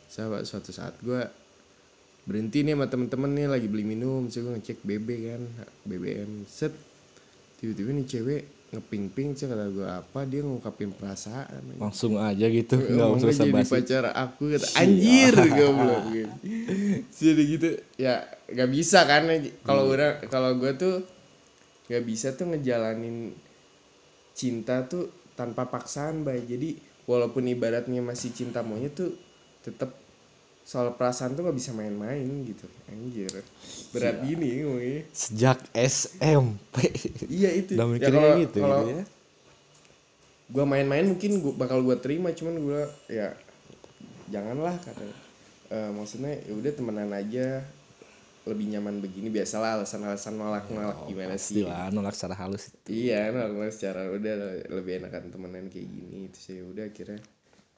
Sahabat 0.09 0.49
suatu 0.49 0.73
saat 0.73 0.97
gue 1.05 1.21
berhenti 2.25 2.65
nih 2.65 2.73
sama 2.73 2.89
temen-temen 2.89 3.31
nih 3.37 3.47
lagi 3.51 3.67
beli 3.69 3.85
minum. 3.85 4.31
Saya 4.33 4.49
gue 4.49 4.53
ngecek 4.57 4.79
BB 4.81 5.09
kan 5.29 5.43
BBM 5.85 6.49
set 6.49 6.73
tiba-tiba 7.61 7.91
nih 7.97 8.07
cewek 8.09 8.43
ngeping-ping 8.75 9.33
kata 9.33 9.71
gue 9.71 9.87
apa 9.87 10.21
dia 10.27 10.43
ngungkapin 10.43 10.91
perasaan 10.91 11.79
Langsung 11.79 12.19
aja 12.19 12.47
gitu, 12.47 12.75
nggak 12.77 13.09
usah 13.15 13.31
jadi 13.31 13.51
basi. 13.51 13.73
pacar 13.73 14.05
aku 14.11 14.43
kata 14.53 14.67
anjir 14.77 15.35
goblok 15.55 16.05
gitu. 16.17 16.35
jadi 17.15 17.43
gitu 17.47 17.69
ya 17.97 18.15
nggak 18.51 18.71
bisa 18.71 19.07
kan 19.07 19.25
kalau 19.63 19.89
Iya. 19.89 19.93
orang 19.95 20.13
kalau 20.29 20.51
gue 20.59 20.73
tuh 20.75 20.95
nggak 21.87 22.05
bisa 22.05 22.35
tuh 22.35 22.53
ngejalanin 22.53 23.33
cinta 24.35 24.85
tuh 24.85 25.09
tanpa 25.35 25.67
paksaan 25.67 26.23
bay 26.23 26.43
jadi 26.43 26.77
walaupun 27.07 27.45
ibaratnya 27.47 28.01
masih 28.01 28.31
cinta 28.31 28.61
monyet 28.61 28.95
tuh 28.95 29.15
tetap 29.61 30.04
soal 30.65 30.97
perasaan 30.97 31.33
tuh 31.33 31.45
nggak 31.45 31.55
bisa 31.55 31.71
main-main 31.71 32.25
gitu. 32.43 32.65
Anjir. 32.89 33.29
Berat 33.91 34.25
gini 34.25 34.65
ngomongnya 34.65 35.05
Sejak 35.13 35.61
SMP. 35.73 36.89
iya 37.29 37.53
itu. 37.53 37.77
Udah 37.77 37.85
Ya, 37.85 37.93
mikirnya 37.93 38.17
kalau- 38.19 38.41
gitu, 38.41 38.59
kalau 38.59 38.79
gitu 38.83 38.93
ya. 38.95 39.05
gua 40.47 40.65
main-main 40.65 41.05
mungkin 41.07 41.31
gua 41.39 41.53
bakal 41.55 41.81
gua 41.81 41.97
terima 41.97 42.29
cuman 42.31 42.55
gua 42.59 42.81
ya 43.07 43.33
janganlah 44.27 44.77
kata 44.79 45.05
Eh, 45.67 45.91
maksudnya 45.91 46.29
ya 46.41 46.53
udah 46.53 46.73
temenan 46.73 47.11
aja. 47.11 47.65
Lebih 48.45 48.69
nyaman 48.69 49.01
begini 49.01 49.33
biasalah 49.33 49.81
alasan-alasan 49.81 50.37
nolak-nolak 50.37 51.09
gimana 51.09 51.35
sih? 51.35 51.65
Pastilah 51.65 51.89
nolak 51.91 52.13
secara 52.13 52.37
halus 52.37 52.69
itu. 52.69 53.09
iya 53.09 53.33
nolak 53.33 53.73
secara 53.73 54.13
udah 54.13 54.35
lebih 54.69 55.01
enakan 55.01 55.33
temenan 55.33 55.73
kayak 55.73 55.89
gini 55.89 56.29
itu 56.29 56.39
sih 56.39 56.61
udah 56.61 56.85
akhirnya 56.85 57.25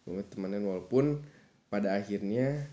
gue 0.03 0.25
temenan 0.27 0.67
walaupun 0.67 1.23
pada 1.67 1.95
akhirnya 1.95 2.67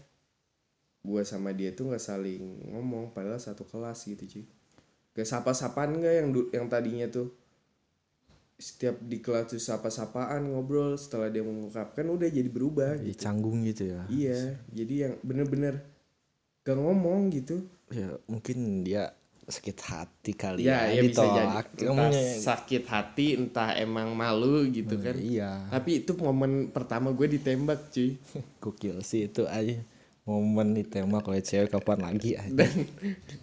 gua 1.04 1.22
sama 1.28 1.52
dia 1.52 1.76
tuh 1.76 1.92
nggak 1.92 2.02
saling 2.02 2.42
ngomong 2.72 3.12
padahal 3.12 3.38
satu 3.38 3.68
kelas 3.68 4.08
gitu 4.08 4.24
cuy 4.24 4.46
gak 5.14 5.30
sapa-sapaan 5.30 5.94
nggak 6.00 6.14
yang 6.24 6.28
yang 6.50 6.66
tadinya 6.72 7.06
tuh 7.06 7.30
setiap 8.58 8.96
di 9.04 9.20
kelas 9.20 9.52
tuh 9.54 9.62
sapa-sapaan 9.62 10.48
ngobrol 10.48 10.96
setelah 10.96 11.28
dia 11.28 11.44
mengungkapkan 11.44 12.08
udah 12.08 12.30
jadi 12.32 12.48
berubah 12.48 12.98
Jadi 12.98 13.12
gitu 13.12 13.20
canggung 13.28 13.60
gitu 13.68 13.84
ya. 13.92 14.02
iya 14.08 14.40
jadi 14.72 14.94
yang 15.10 15.14
bener-bener 15.22 15.84
gak 16.64 16.80
ngomong 16.80 17.30
gitu 17.36 17.62
Ya 17.94 18.10
mungkin 18.26 18.82
dia 18.82 19.14
sakit 19.44 19.78
hati 19.84 20.32
kali 20.34 20.64
ya 20.64 20.88
ya, 20.88 20.98
ya 20.98 21.02
bisa 21.04 21.28
jadi 21.28 21.56
ditolak. 21.68 21.68
entah 21.84 22.12
sakit 22.40 22.84
hati 22.88 23.28
entah 23.36 23.70
emang 23.76 24.16
malu 24.16 24.64
gitu 24.72 24.96
kan 25.04 25.20
iya. 25.20 25.68
tapi 25.68 26.00
itu 26.00 26.16
momen 26.16 26.72
pertama 26.72 27.12
gue 27.12 27.28
ditembak 27.38 27.92
cuy 27.92 28.16
Gokil 28.64 29.04
sih 29.04 29.28
itu 29.28 29.44
aja. 29.44 29.84
Momen 30.24 30.72
ditembak 30.72 31.28
oleh 31.28 31.44
cewek 31.44 31.68
kapan 31.68 32.00
lagi 32.00 32.40
aja. 32.40 32.48
dan 32.48 32.72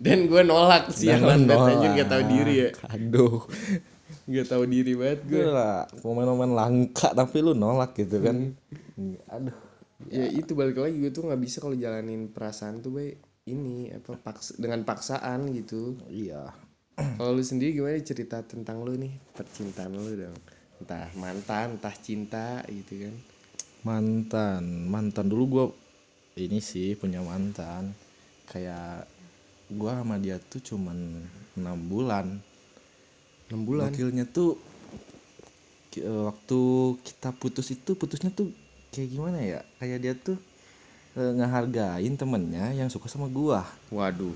dan 0.00 0.18
gue 0.24 0.42
nolak 0.48 0.88
sih 0.88 1.12
Dan 1.12 1.44
yang 1.44 1.44
anjir 1.44 1.92
nolak. 1.92 1.96
gak 2.00 2.08
tau 2.08 2.22
diri 2.24 2.54
ya. 2.56 2.70
Aduh. 2.96 3.44
nggak 4.30 4.46
tahu 4.46 4.62
diri 4.66 4.94
banget 4.94 5.20
gue 5.26 5.46
lah 5.46 5.86
momen-momen 6.06 6.54
langka 6.54 7.10
tapi 7.14 7.42
lu 7.44 7.52
nolak 7.52 7.92
gitu 7.98 8.22
kan. 8.24 8.56
Aduh. 9.28 9.58
Ya 10.08 10.26
itu 10.32 10.56
balik 10.56 10.80
lagi 10.80 10.96
gue 10.96 11.12
tuh 11.12 11.28
nggak 11.28 11.40
bisa 11.40 11.60
kalau 11.60 11.76
jalanin 11.76 12.32
perasaan 12.32 12.80
tuh 12.80 12.96
baik 12.96 13.20
ini 13.50 13.92
apa 13.92 14.16
paksa 14.16 14.56
dengan 14.56 14.80
paksaan 14.86 15.52
gitu. 15.52 16.00
Iya. 16.08 16.48
Kalau 16.96 17.32
lu 17.32 17.44
sendiri 17.44 17.76
gimana 17.76 18.00
cerita 18.00 18.40
tentang 18.44 18.84
lu 18.84 18.96
nih? 18.96 19.12
Percintaan 19.36 19.92
lu 19.92 20.12
dong. 20.16 20.36
Entah 20.80 21.12
mantan 21.16 21.76
entah 21.76 21.96
cinta 21.96 22.64
gitu 22.68 23.08
kan. 23.08 23.14
Mantan. 23.84 24.62
Mantan 24.88 25.26
dulu 25.28 25.44
gue 25.48 25.66
ini 26.34 26.58
sih 26.58 26.94
punya 26.94 27.18
mantan 27.20 27.90
kayak 28.46 29.06
gue 29.66 29.90
sama 29.90 30.18
dia 30.18 30.38
tuh 30.38 30.58
cuman 30.60 30.96
enam 31.54 31.78
bulan 31.86 32.38
enam 33.50 33.60
bulan 33.62 33.90
Gokilnya 33.90 34.26
tuh 34.26 34.58
eh, 35.96 36.22
waktu 36.26 36.60
kita 37.02 37.30
putus 37.34 37.70
itu 37.70 37.94
putusnya 37.94 38.30
tuh 38.30 38.50
kayak 38.90 39.08
gimana 39.10 39.38
ya 39.38 39.60
kayak 39.78 39.98
dia 40.00 40.14
tuh 40.14 40.38
eh, 41.14 41.32
ngehargain 41.34 42.14
temennya 42.14 42.74
yang 42.74 42.90
suka 42.90 43.06
sama 43.06 43.26
gua 43.26 43.66
waduh 43.90 44.34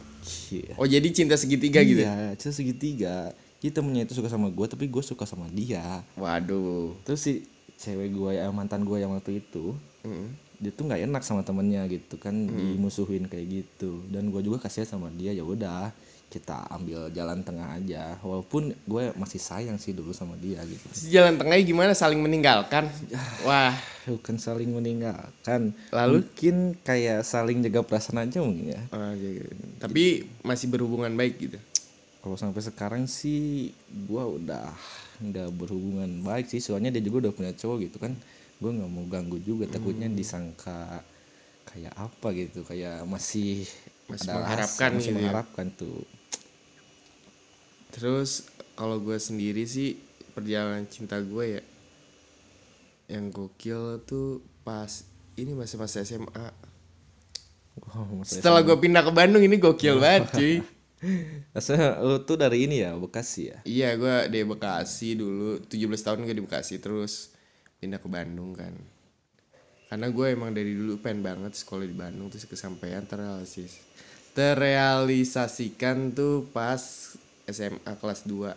Iya. 0.50 0.72
oh 0.80 0.86
jadi 0.86 1.04
cinta 1.10 1.36
segitiga 1.36 1.84
gitu 1.84 2.00
Iya, 2.00 2.32
cinta 2.40 2.54
segitiga. 2.54 3.16
Jadi 3.60 3.72
temennya 3.72 4.04
itu 4.04 4.16
suka 4.16 4.28
sama 4.28 4.48
gua 4.48 4.64
tapi 4.64 4.88
gue 4.88 5.00
suka 5.00 5.24
sama 5.24 5.48
dia. 5.48 6.00
waduh 6.16 6.96
Terus 7.04 7.20
si 7.20 7.32
cewek 7.76 8.12
gua 8.12 8.32
ya 8.32 8.48
mantan 8.48 8.84
gua 8.84 8.96
yang 8.98 9.12
waktu 9.12 9.40
itu 9.40 9.76
Mm. 10.04 10.36
Dia 10.64 10.73
tuh 10.73 10.88
nggak 10.88 11.04
enak 11.04 11.23
sama 11.23 11.44
temennya 11.44 11.85
gitu 11.92 12.16
kan 12.16 12.33
dimusuhin 12.33 13.28
kayak 13.28 13.47
gitu. 13.62 14.00
Dan 14.09 14.33
gua 14.33 14.40
juga 14.40 14.64
kasihan 14.64 14.97
sama 14.97 15.12
dia 15.12 15.37
ya 15.37 15.44
udah 15.44 15.92
kita 16.35 16.66
ambil 16.75 17.06
jalan 17.14 17.47
tengah 17.47 17.78
aja. 17.78 18.18
Walaupun 18.26 18.75
gue 18.75 19.04
masih 19.14 19.38
sayang 19.38 19.78
sih 19.78 19.94
dulu 19.94 20.11
sama 20.11 20.35
dia 20.35 20.59
gitu. 20.66 21.14
Jalan 21.14 21.38
tengahnya 21.38 21.62
gimana? 21.62 21.92
Saling 21.94 22.18
meninggalkan? 22.18 22.90
Wah. 23.47 23.78
Bukan 24.11 24.37
saling 24.42 24.75
meninggalkan. 24.75 25.71
Lalu? 25.94 26.26
mungkin 26.26 26.75
kayak 26.83 27.23
saling 27.23 27.62
jaga 27.62 27.87
perasaan 27.87 28.26
aja 28.26 28.42
mungkin 28.42 28.75
ya. 28.75 28.83
Ah, 28.90 29.14
gitu. 29.14 29.47
tapi 29.78 30.26
masih 30.42 30.66
berhubungan 30.68 31.14
baik 31.14 31.38
gitu? 31.38 31.59
Kalau 32.18 32.37
sampai 32.37 32.61
sekarang 32.64 33.04
sih 33.06 33.73
gua 34.09 34.28
udah 34.28 34.68
nggak 35.23 35.49
berhubungan 35.54 36.11
baik 36.21 36.50
sih. 36.50 36.61
Soalnya 36.61 36.92
dia 36.92 37.00
juga 37.00 37.28
udah 37.28 37.33
punya 37.33 37.52
cowok 37.54 37.88
gitu 37.88 37.97
kan 38.02 38.12
gue 38.64 38.73
nggak 38.73 38.88
mau 38.88 39.04
ganggu 39.04 39.37
juga 39.38 39.68
takutnya 39.68 40.09
Hmm. 40.09 40.16
disangka 40.16 41.04
kayak 41.66 41.92
apa 41.92 42.28
gitu 42.33 42.64
kayak 42.64 43.04
masih 43.04 43.68
Masih 44.04 44.25
ada 44.26 44.37
mengharapkan 44.38 44.88
rasa, 44.88 44.97
masih 44.97 45.04
gitu 45.04 45.12
ya. 45.12 45.16
mengharapkan 45.21 45.66
tuh 45.71 46.00
Terus 47.90 48.30
kalau 48.75 48.99
gue 48.99 49.16
sendiri 49.16 49.62
sih 49.64 49.94
perjalanan 50.33 50.83
cinta 50.85 51.21
gue 51.21 51.44
ya 51.52 51.62
yang 53.06 53.28
gokil 53.28 54.00
tuh 54.02 54.40
pas 54.62 54.88
ini 55.37 55.52
masih 55.52 55.76
masa 55.76 56.00
SMA. 56.02 56.47
Wah, 57.76 58.06
masa 58.14 58.35
Setelah 58.35 58.62
gue 58.62 58.75
pindah 58.75 59.02
ke 59.02 59.12
Bandung 59.12 59.42
ini 59.42 59.56
gokil 59.56 59.99
banget 59.99 60.25
cuy. 60.35 60.54
Rasanya 61.52 62.00
lu 62.00 62.16
tuh 62.21 62.35
dari 62.35 62.64
ini 62.64 62.80
ya 62.80 62.97
Bekasi 62.97 63.42
ya 63.44 63.59
Iya 63.62 63.88
gue 63.94 64.16
di 64.26 64.40
Bekasi 64.42 65.12
dulu 65.12 65.61
17 65.61 65.76
tahun 66.00 66.25
gue 66.25 66.33
di 66.33 66.40
Bekasi 66.40 66.80
terus 66.80 67.33
pindah 67.84 68.00
ke 68.00 68.08
Bandung 68.08 68.56
kan. 68.56 68.72
Karena 69.92 70.08
gue 70.08 70.26
emang 70.32 70.56
dari 70.56 70.72
dulu 70.72 70.96
pengen 71.04 71.20
banget 71.20 71.52
sekolah 71.52 71.84
di 71.84 71.92
Bandung 71.92 72.32
terus 72.32 72.48
kesampaian 72.48 73.04
terrealisis 73.04 73.84
terrealisasikan 74.34 76.10
tuh 76.10 76.50
pas 76.50 77.14
SMA 77.46 77.92
kelas 78.02 78.26
2 78.26 78.50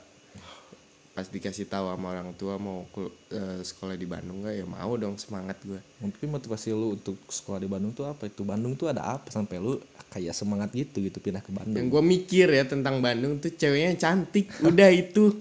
pas 1.13 1.25
dikasih 1.25 1.65
tahu 1.65 1.89
sama 1.89 2.13
orang 2.13 2.29
tua 2.37 2.61
mau 2.61 2.85
eh, 3.33 3.61
sekolah 3.65 3.97
di 3.97 4.05
Bandung 4.05 4.45
gak 4.45 4.53
ya 4.53 4.65
mau 4.69 4.93
dong 5.01 5.17
semangat 5.17 5.57
gue. 5.65 5.81
Mungkin 5.97 6.29
motivasi 6.29 6.69
lu 6.77 6.93
untuk 6.93 7.17
sekolah 7.25 7.57
di 7.57 7.65
Bandung 7.65 7.89
tuh 7.89 8.05
apa? 8.05 8.29
Itu 8.29 8.45
Bandung 8.45 8.77
tuh 8.77 8.93
ada 8.93 9.17
apa? 9.17 9.33
Sampai 9.33 9.57
lu 9.57 9.81
kayak 10.13 10.37
semangat 10.37 10.69
gitu 10.77 11.01
gitu 11.01 11.17
pindah 11.17 11.41
ke 11.41 11.49
Bandung. 11.49 11.73
Yang 11.73 11.89
gue 11.89 12.03
mikir 12.05 12.47
ya 12.53 12.69
tentang 12.69 13.01
Bandung 13.01 13.41
tuh 13.41 13.49
ceweknya 13.49 13.97
cantik 13.97 14.45
udah 14.61 14.89
itu 14.93 15.33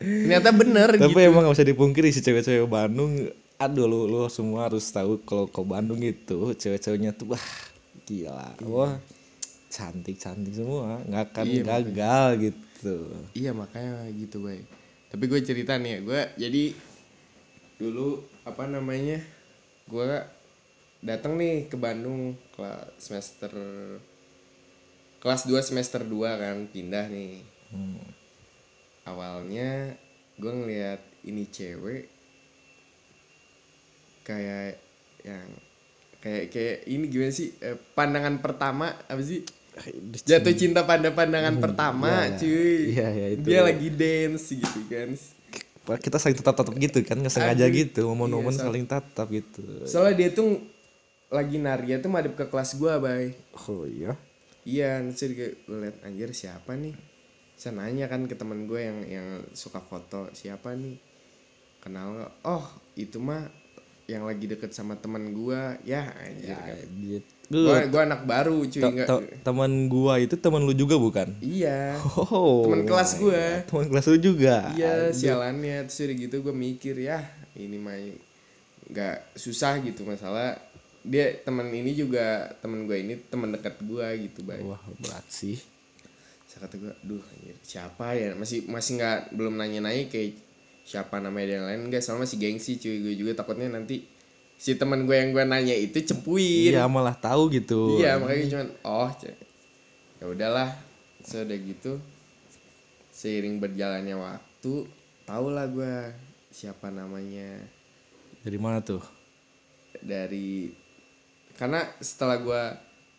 ternyata 0.00 0.48
bener 0.56 0.88
Tapi 0.96 1.12
gitu. 1.12 1.28
emang 1.28 1.44
gak 1.44 1.54
bisa 1.60 1.68
dipungkiri 1.68 2.08
si 2.10 2.24
cewek-cewek 2.24 2.64
Bandung. 2.66 3.28
Aduh 3.60 3.84
lu, 3.84 4.08
lu 4.08 4.24
semua 4.32 4.72
harus 4.72 4.88
tahu 4.88 5.20
kalau 5.20 5.44
ke 5.44 5.60
Bandung 5.60 6.00
itu 6.00 6.56
Cewek-ceweknya 6.56 7.12
tuh 7.12 7.36
wah 7.36 7.46
gila. 8.08 8.56
Wah 8.64 8.96
cantik-cantik 9.70 10.56
semua. 10.56 10.98
Nggak 11.06 11.24
akan 11.30 11.44
Iya, 11.46 11.62
gagal 11.62 12.26
gitu. 12.50 12.96
Iya 13.38 13.50
makanya 13.54 14.08
gitu 14.16 14.42
bay. 14.42 14.66
Tapi 15.10 15.24
gue 15.26 15.40
cerita 15.42 15.78
nih 15.78 15.90
ya, 15.90 15.98
gue 16.06 16.20
jadi 16.38 16.64
dulu 17.80 18.22
apa 18.46 18.66
namanya, 18.70 19.18
gue 19.90 20.06
datang 21.02 21.34
nih 21.34 21.66
ke 21.66 21.76
Bandung 21.80 22.36
kelas 22.54 22.94
semester 23.00 23.50
kelas 25.20 25.44
2 25.48 25.60
semester 25.60 26.00
2 26.04 26.14
kan 26.42 26.56
pindah 26.70 27.06
nih. 27.10 27.42
Hmm. 27.70 28.19
Awalnya 29.08 29.96
gue 30.40 30.52
ngeliat 30.52 31.00
ini 31.24 31.44
cewek 31.48 32.08
kayak 34.24 34.76
yang 35.24 35.48
kayak 36.20 36.44
kayak 36.52 36.76
ini 36.88 37.04
gimana 37.08 37.32
sih? 37.32 37.52
Eh, 37.60 37.76
pandangan 37.96 38.40
pertama 38.44 38.92
apa 39.08 39.22
sih? 39.24 39.44
Jatuh 40.28 40.52
cinta 40.52 40.84
pada 40.84 41.08
pandangan 41.12 41.56
pertama 41.64 42.28
iya, 42.28 42.36
cuy. 42.36 42.76
iya, 42.92 43.08
iya, 43.16 43.26
itu. 43.36 43.46
dia 43.48 43.60
lagi 43.64 43.88
dance 43.88 44.52
gitu 44.52 44.80
kan. 44.88 45.08
Kita 45.90 46.22
saling 46.22 46.38
tatap-tatap 46.38 46.74
gitu 46.78 46.98
kan 47.02 47.18
nggak 47.18 47.34
sengaja 47.34 47.66
Aduh, 47.66 47.74
gitu 47.74 48.00
Momen-momen 48.06 48.52
iya, 48.54 48.60
so- 48.60 48.64
saling 48.68 48.84
tatap 48.86 49.26
gitu. 49.32 49.64
Soalnya 49.88 50.14
dia 50.20 50.30
tuh 50.30 50.60
lagi 51.30 51.56
nari 51.58 51.96
tuh 51.98 52.10
madep 52.12 52.34
ke 52.36 52.44
kelas 52.46 52.76
gua 52.78 53.00
bay. 53.00 53.32
Oh 53.66 53.82
iya? 53.88 54.14
Iya 54.62 55.00
dia 55.08 55.26
gue 55.32 55.78
liat 55.80 55.96
anjir 56.04 56.30
siapa 56.36 56.76
nih 56.76 57.09
saya 57.60 57.76
nanya 57.76 58.08
kan 58.08 58.24
ke 58.24 58.32
temen 58.32 58.64
gue 58.64 58.80
yang 58.80 58.98
yang 59.04 59.28
suka 59.52 59.84
foto 59.84 60.32
siapa 60.32 60.72
nih 60.72 60.96
kenal 61.84 62.16
nggak? 62.16 62.32
oh 62.48 62.64
itu 62.96 63.20
mah 63.20 63.44
yang 64.10 64.26
lagi 64.26 64.50
deket 64.50 64.74
sama 64.74 64.98
teman 64.98 65.30
gua 65.30 65.78
ya 65.86 66.10
anjir 66.18 66.58
kan. 66.58 66.82
gitu. 66.98 67.30
gua 67.62 67.86
gua 67.86 68.02
anak 68.10 68.22
baru 68.26 68.58
cuy 68.66 68.82
enggak 68.82 69.06
te- 69.06 69.38
Teman 69.46 69.86
gua 69.86 70.18
itu 70.18 70.34
teman 70.34 70.66
lu 70.66 70.74
juga 70.74 70.98
bukan? 70.98 71.30
iya 71.38 71.94
Oh 72.18 72.66
Teman 72.66 72.90
kelas 72.90 73.22
gua. 73.22 73.62
Teman 73.70 73.86
kelas 73.86 74.06
lu 74.10 74.18
juga 74.18 74.74
Iya 74.74 75.14
sialannya 75.14 75.86
terus 75.86 76.02
udah 76.02 76.16
gitu 76.26 76.36
gue 76.42 76.54
mikir 76.54 76.96
ya 76.98 77.22
ini 77.54 77.78
mah 77.78 77.94
nggak 78.90 79.38
susah 79.38 79.78
gitu 79.86 80.02
masalah 80.02 80.58
dia 81.06 81.38
teman 81.46 81.70
ini 81.70 81.94
juga 81.94 82.50
teman 82.58 82.84
gue 82.90 82.96
ini 82.98 83.14
teman 83.30 83.54
dekat 83.54 83.78
gue 83.78 84.06
gitu 84.26 84.42
baik 84.42 84.66
Wah 84.66 84.82
berat 84.98 85.26
sih 85.30 85.56
kata 86.60 86.76
gue 86.76 86.94
duh 87.02 87.18
anjir, 87.18 87.56
siapa 87.64 88.12
ya? 88.12 88.36
Masih 88.36 88.68
masih 88.68 89.00
nggak 89.00 89.32
belum 89.32 89.56
nanya 89.56 89.80
nanya 89.80 90.06
kayak 90.12 90.36
siapa 90.84 91.18
namanya 91.18 91.56
dan 91.56 91.62
lain 91.66 91.80
enggak 91.88 92.04
soalnya 92.04 92.28
masih 92.28 92.36
gengsi 92.36 92.76
cuy. 92.76 93.00
Gue 93.00 93.14
juga 93.16 93.32
takutnya 93.40 93.72
nanti 93.72 94.04
si 94.60 94.76
teman 94.76 95.08
gue 95.08 95.16
yang 95.16 95.32
gue 95.32 95.44
nanya 95.48 95.72
itu 95.72 96.04
cepuin 96.04 96.76
Iya 96.76 96.84
malah 96.86 97.16
tahu 97.16 97.48
gitu. 97.50 97.96
Iya 97.96 98.20
makanya 98.20 98.46
cuman 98.52 98.68
oh 98.84 99.10
ya 100.20 100.24
udahlah. 100.28 100.70
Sudah 101.24 101.56
gitu 101.56 102.00
seiring 103.12 103.60
berjalannya 103.60 104.16
waktu 104.16 104.88
tau 105.24 105.46
lah 105.48 105.64
gue 105.68 106.12
siapa 106.52 106.92
namanya. 106.92 107.60
Dari 108.40 108.56
mana 108.56 108.80
tuh? 108.80 109.20
dari 110.00 110.72
karena 111.54 111.84
setelah 112.00 112.40
gue 112.40 112.62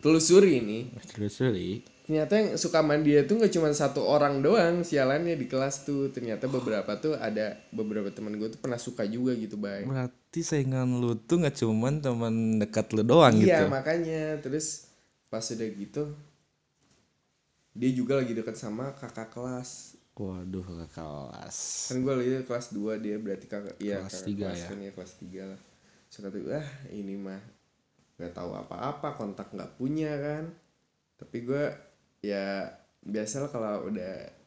telusuri 0.01 0.58
ini 0.58 0.89
Telusuri 1.13 1.86
ternyata 2.06 2.34
yang 2.38 2.50
suka 2.58 2.82
sama 2.82 2.98
dia 3.00 3.24
tuh 3.24 3.40
nggak 3.40 3.54
cuma 3.54 3.70
satu 3.72 4.02
orang 4.04 4.42
doang 4.42 4.82
sialannya 4.82 5.38
di 5.38 5.46
kelas 5.46 5.88
tuh. 5.88 6.10
Ternyata 6.10 6.50
beberapa 6.50 6.98
tuh 6.98 7.16
ada 7.16 7.58
beberapa 7.72 8.10
teman 8.12 8.36
gue 8.36 8.50
tuh 8.52 8.60
pernah 8.60 8.80
suka 8.82 9.06
juga 9.08 9.32
gitu 9.38 9.56
bay. 9.56 9.86
Berarti 9.86 10.42
saingan 10.42 11.00
lu 11.00 11.16
tuh 11.16 11.42
nggak 11.42 11.56
cuman 11.62 12.02
teman 12.02 12.60
dekat 12.60 12.92
lu 12.98 13.04
doang 13.06 13.38
iya 13.40 13.64
gitu? 13.64 13.72
makanya. 13.72 14.38
Terus 14.42 14.92
pas 15.32 15.44
udah 15.48 15.70
gitu 15.72 16.04
dia 17.72 17.92
juga 17.96 18.20
lagi 18.20 18.36
deket 18.36 18.60
sama 18.60 18.92
kakak 19.00 19.32
kelas. 19.32 19.96
Waduh 20.22 20.62
ke 20.62 20.88
kelas. 20.94 21.58
Kan 21.90 22.04
gue 22.04 22.14
lagi 22.14 22.32
kelas 22.46 22.68
2 22.76 23.00
dia 23.02 23.16
berarti 23.18 23.48
kakak 23.50 23.76
iya 23.82 24.04
Kelas 24.04 24.12
kakak 24.12 24.28
tiga 24.28 24.46
kelas 24.46 24.60
ya? 24.60 24.68
kan 24.68 24.78
ya 24.78 24.92
kelas 24.92 25.14
3 25.18 25.52
lah. 25.56 25.60
So 26.12 26.18
kata 26.22 26.38
gue 26.38 26.54
ah 26.60 26.70
ini 26.92 27.16
mah 27.16 27.42
gak 28.22 28.38
tahu 28.38 28.54
apa-apa 28.54 29.18
kontak 29.18 29.50
nggak 29.56 29.80
punya 29.80 30.12
kan. 30.20 30.52
Tapi 31.18 31.38
gue 31.42 31.64
ya 32.21 32.69
biasa 33.01 33.45
lah 33.45 33.49
kalau 33.49 33.89
udah 33.89 34.41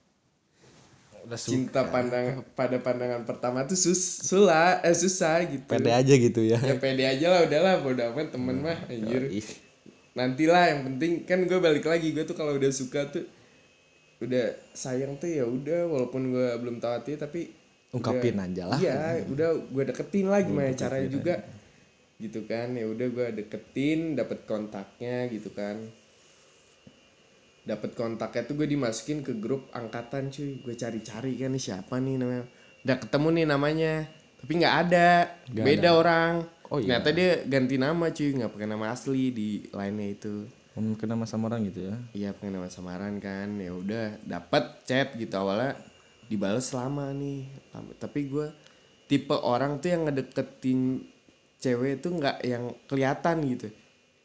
Udah 1.24 1.40
cinta 1.40 1.88
pandang 1.88 2.44
pada 2.52 2.76
pandangan 2.78 3.24
pertama 3.24 3.64
tuh 3.64 3.80
sus 3.80 3.96
sula 3.96 4.84
eh 4.84 4.92
susah 4.92 5.40
gitu. 5.48 5.64
Pede 5.64 5.88
aja 5.88 6.14
gitu 6.14 6.44
ya. 6.44 6.60
Ya 6.60 6.76
pede 6.76 7.00
aja 7.00 7.32
lah 7.32 7.40
udahlah 7.48 7.80
bodo 7.80 8.04
amat 8.12 8.28
temen 8.28 8.60
mah 8.60 8.76
anjir. 8.92 9.32
Nantilah 10.12 10.64
yang 10.68 10.80
penting 10.84 11.24
kan 11.24 11.40
gue 11.48 11.56
balik 11.56 11.88
lagi 11.88 12.12
gue 12.12 12.28
tuh 12.28 12.36
kalau 12.36 12.60
udah 12.60 12.68
suka 12.68 13.08
tuh 13.08 13.24
udah 14.20 14.52
sayang 14.76 15.16
tuh 15.16 15.32
ya 15.32 15.48
udah 15.48 15.88
walaupun 15.88 16.28
gue 16.28 16.48
belum 16.60 16.76
tahu 16.76 16.92
hati 16.92 17.16
tapi 17.16 17.56
Ungkapin 17.96 18.36
udah- 18.36 18.44
aja 18.44 18.64
lah. 18.68 18.78
iya 18.78 18.98
udah 19.24 19.48
gue 19.64 19.84
deketin 19.88 20.28
lah 20.28 20.44
gimana 20.44 20.76
caranya 20.76 21.08
juga. 21.08 21.34
Gitu 22.20 22.44
kan 22.44 22.76
ya 22.76 22.84
udah 22.84 23.08
gue 23.08 23.26
deketin 23.42 24.12
dapat 24.12 24.44
kontaknya 24.44 25.24
gitu 25.32 25.48
kan 25.56 25.80
dapat 27.64 27.96
kontaknya 27.96 28.44
tuh 28.44 28.54
gue 28.60 28.68
dimasukin 28.68 29.24
ke 29.24 29.36
grup 29.40 29.72
angkatan 29.72 30.28
cuy. 30.28 30.60
Gue 30.60 30.76
cari-cari 30.76 31.40
kan 31.40 31.50
nih 31.56 31.62
siapa 31.62 31.96
nih 31.96 32.20
namanya? 32.20 32.44
Udah 32.84 32.96
ketemu 33.00 33.28
nih 33.32 33.46
namanya 33.48 33.94
tapi 34.44 34.60
nggak 34.60 34.76
ada. 34.88 35.08
Beda 35.48 35.96
orang. 35.96 36.44
Oh, 36.68 36.76
iya. 36.76 37.00
ternyata 37.00 37.08
dia 37.16 37.30
ganti 37.48 37.80
nama 37.80 38.12
cuy. 38.12 38.30
Nggak 38.36 38.52
pakai 38.52 38.68
nama 38.68 38.86
asli 38.92 39.32
di 39.32 39.48
lainnya 39.72 40.12
itu. 40.12 40.44
Mungkin 40.76 41.08
nama 41.08 41.24
samaran 41.24 41.64
gitu 41.64 41.88
ya. 41.88 41.96
Iya 42.12 42.30
pengen 42.36 42.60
nama 42.60 42.68
samaran 42.68 43.16
kan. 43.24 43.56
Ya 43.56 43.72
udah 43.72 44.20
dapat 44.20 44.84
chat 44.84 45.16
gitu. 45.16 45.32
Awalnya 45.32 45.80
dibales 46.28 46.68
lama 46.76 47.08
nih. 47.16 47.48
Tapi 47.96 48.20
gue 48.28 48.52
tipe 49.08 49.32
orang 49.32 49.80
tuh 49.80 49.96
yang 49.96 50.12
ngedeketin 50.12 51.08
cewek 51.56 52.04
tuh 52.04 52.20
nggak 52.20 52.44
yang 52.44 52.68
kelihatan 52.84 53.36
gitu. 53.48 53.72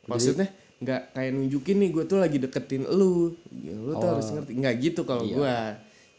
Maksudnya 0.04 0.52
nggak 0.80 1.02
kayak 1.12 1.32
nunjukin 1.36 1.78
nih 1.84 1.90
gue 1.92 2.04
tuh 2.08 2.20
lagi 2.20 2.38
deketin 2.40 2.88
lu. 2.88 3.36
Ya, 3.52 3.76
lu 3.76 3.94
tuh 4.00 4.10
harus 4.16 4.28
ngerti. 4.32 4.52
Nggak 4.56 4.76
gitu 4.80 5.02
kalau 5.04 5.24
gue 5.28 5.56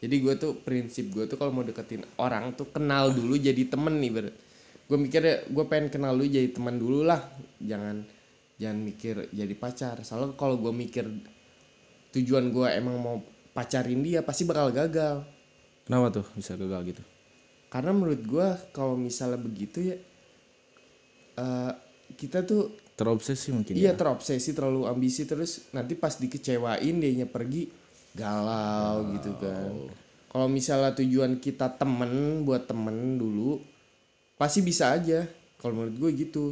jadi 0.00 0.16
gue 0.16 0.34
tuh 0.40 0.52
prinsip 0.64 1.12
gue 1.12 1.28
tuh 1.28 1.36
kalau 1.36 1.52
mau 1.52 1.64
deketin 1.64 2.04
orang 2.16 2.56
tuh 2.56 2.68
kenal 2.72 3.12
dulu 3.12 3.36
jadi 3.36 3.62
temen 3.68 4.00
nih 4.00 4.10
ber. 4.12 4.26
Gue 4.88 4.98
mikir 4.98 5.48
gue 5.48 5.64
pengen 5.68 5.88
kenal 5.88 6.12
lu 6.16 6.24
jadi 6.28 6.48
teman 6.52 6.76
dulu 6.76 7.04
lah. 7.04 7.20
Jangan 7.60 8.04
jangan 8.60 8.78
mikir 8.80 9.28
jadi 9.32 9.54
pacar. 9.56 10.00
Soalnya 10.04 10.36
kalau 10.36 10.60
gue 10.60 10.72
mikir 10.72 11.08
tujuan 12.16 12.52
gue 12.52 12.66
emang 12.74 12.96
mau 13.00 13.16
pacarin 13.56 14.04
dia 14.04 14.20
pasti 14.20 14.44
bakal 14.44 14.72
gagal. 14.72 15.24
Kenapa 15.88 16.22
tuh 16.22 16.26
bisa 16.38 16.54
gagal 16.54 16.94
gitu? 16.94 17.02
karena 17.70 17.94
menurut 17.94 18.20
gue 18.26 18.48
kalau 18.74 18.98
misalnya 18.98 19.38
begitu 19.38 19.94
ya 19.94 19.96
eh, 21.38 21.72
kita 22.18 22.42
tuh 22.42 22.74
Terobsesi 23.00 23.48
mungkin 23.56 23.72
iya 23.80 23.90
ya. 23.90 23.96
terobsesi 23.96 24.52
terlalu 24.52 24.84
ambisi 24.84 25.24
terus 25.24 25.72
nanti 25.72 25.96
pas 25.96 26.20
dikecewain 26.20 27.00
dianya 27.00 27.24
pergi 27.24 27.72
galau 28.12 29.08
gitu 29.16 29.32
kan 29.40 29.72
kalau 30.28 30.46
misalnya 30.52 30.92
tujuan 31.00 31.40
kita 31.40 31.80
temen 31.80 32.44
buat 32.44 32.68
temen 32.68 33.16
dulu 33.16 33.56
pasti 34.36 34.60
bisa 34.60 34.92
aja 34.92 35.24
kalau 35.56 35.80
menurut 35.80 35.96
gue 35.96 36.10
gitu 36.28 36.44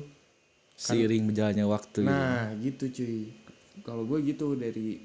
Seiring 0.79 1.27
berjalannya 1.27 1.67
waktu. 1.67 2.07
gitu. 2.07 2.07
Nah, 2.07 2.55
gitu 2.63 2.85
cuy. 2.95 3.35
Kalau 3.83 4.07
gue 4.07 4.19
gitu 4.31 4.55
dari 4.55 5.03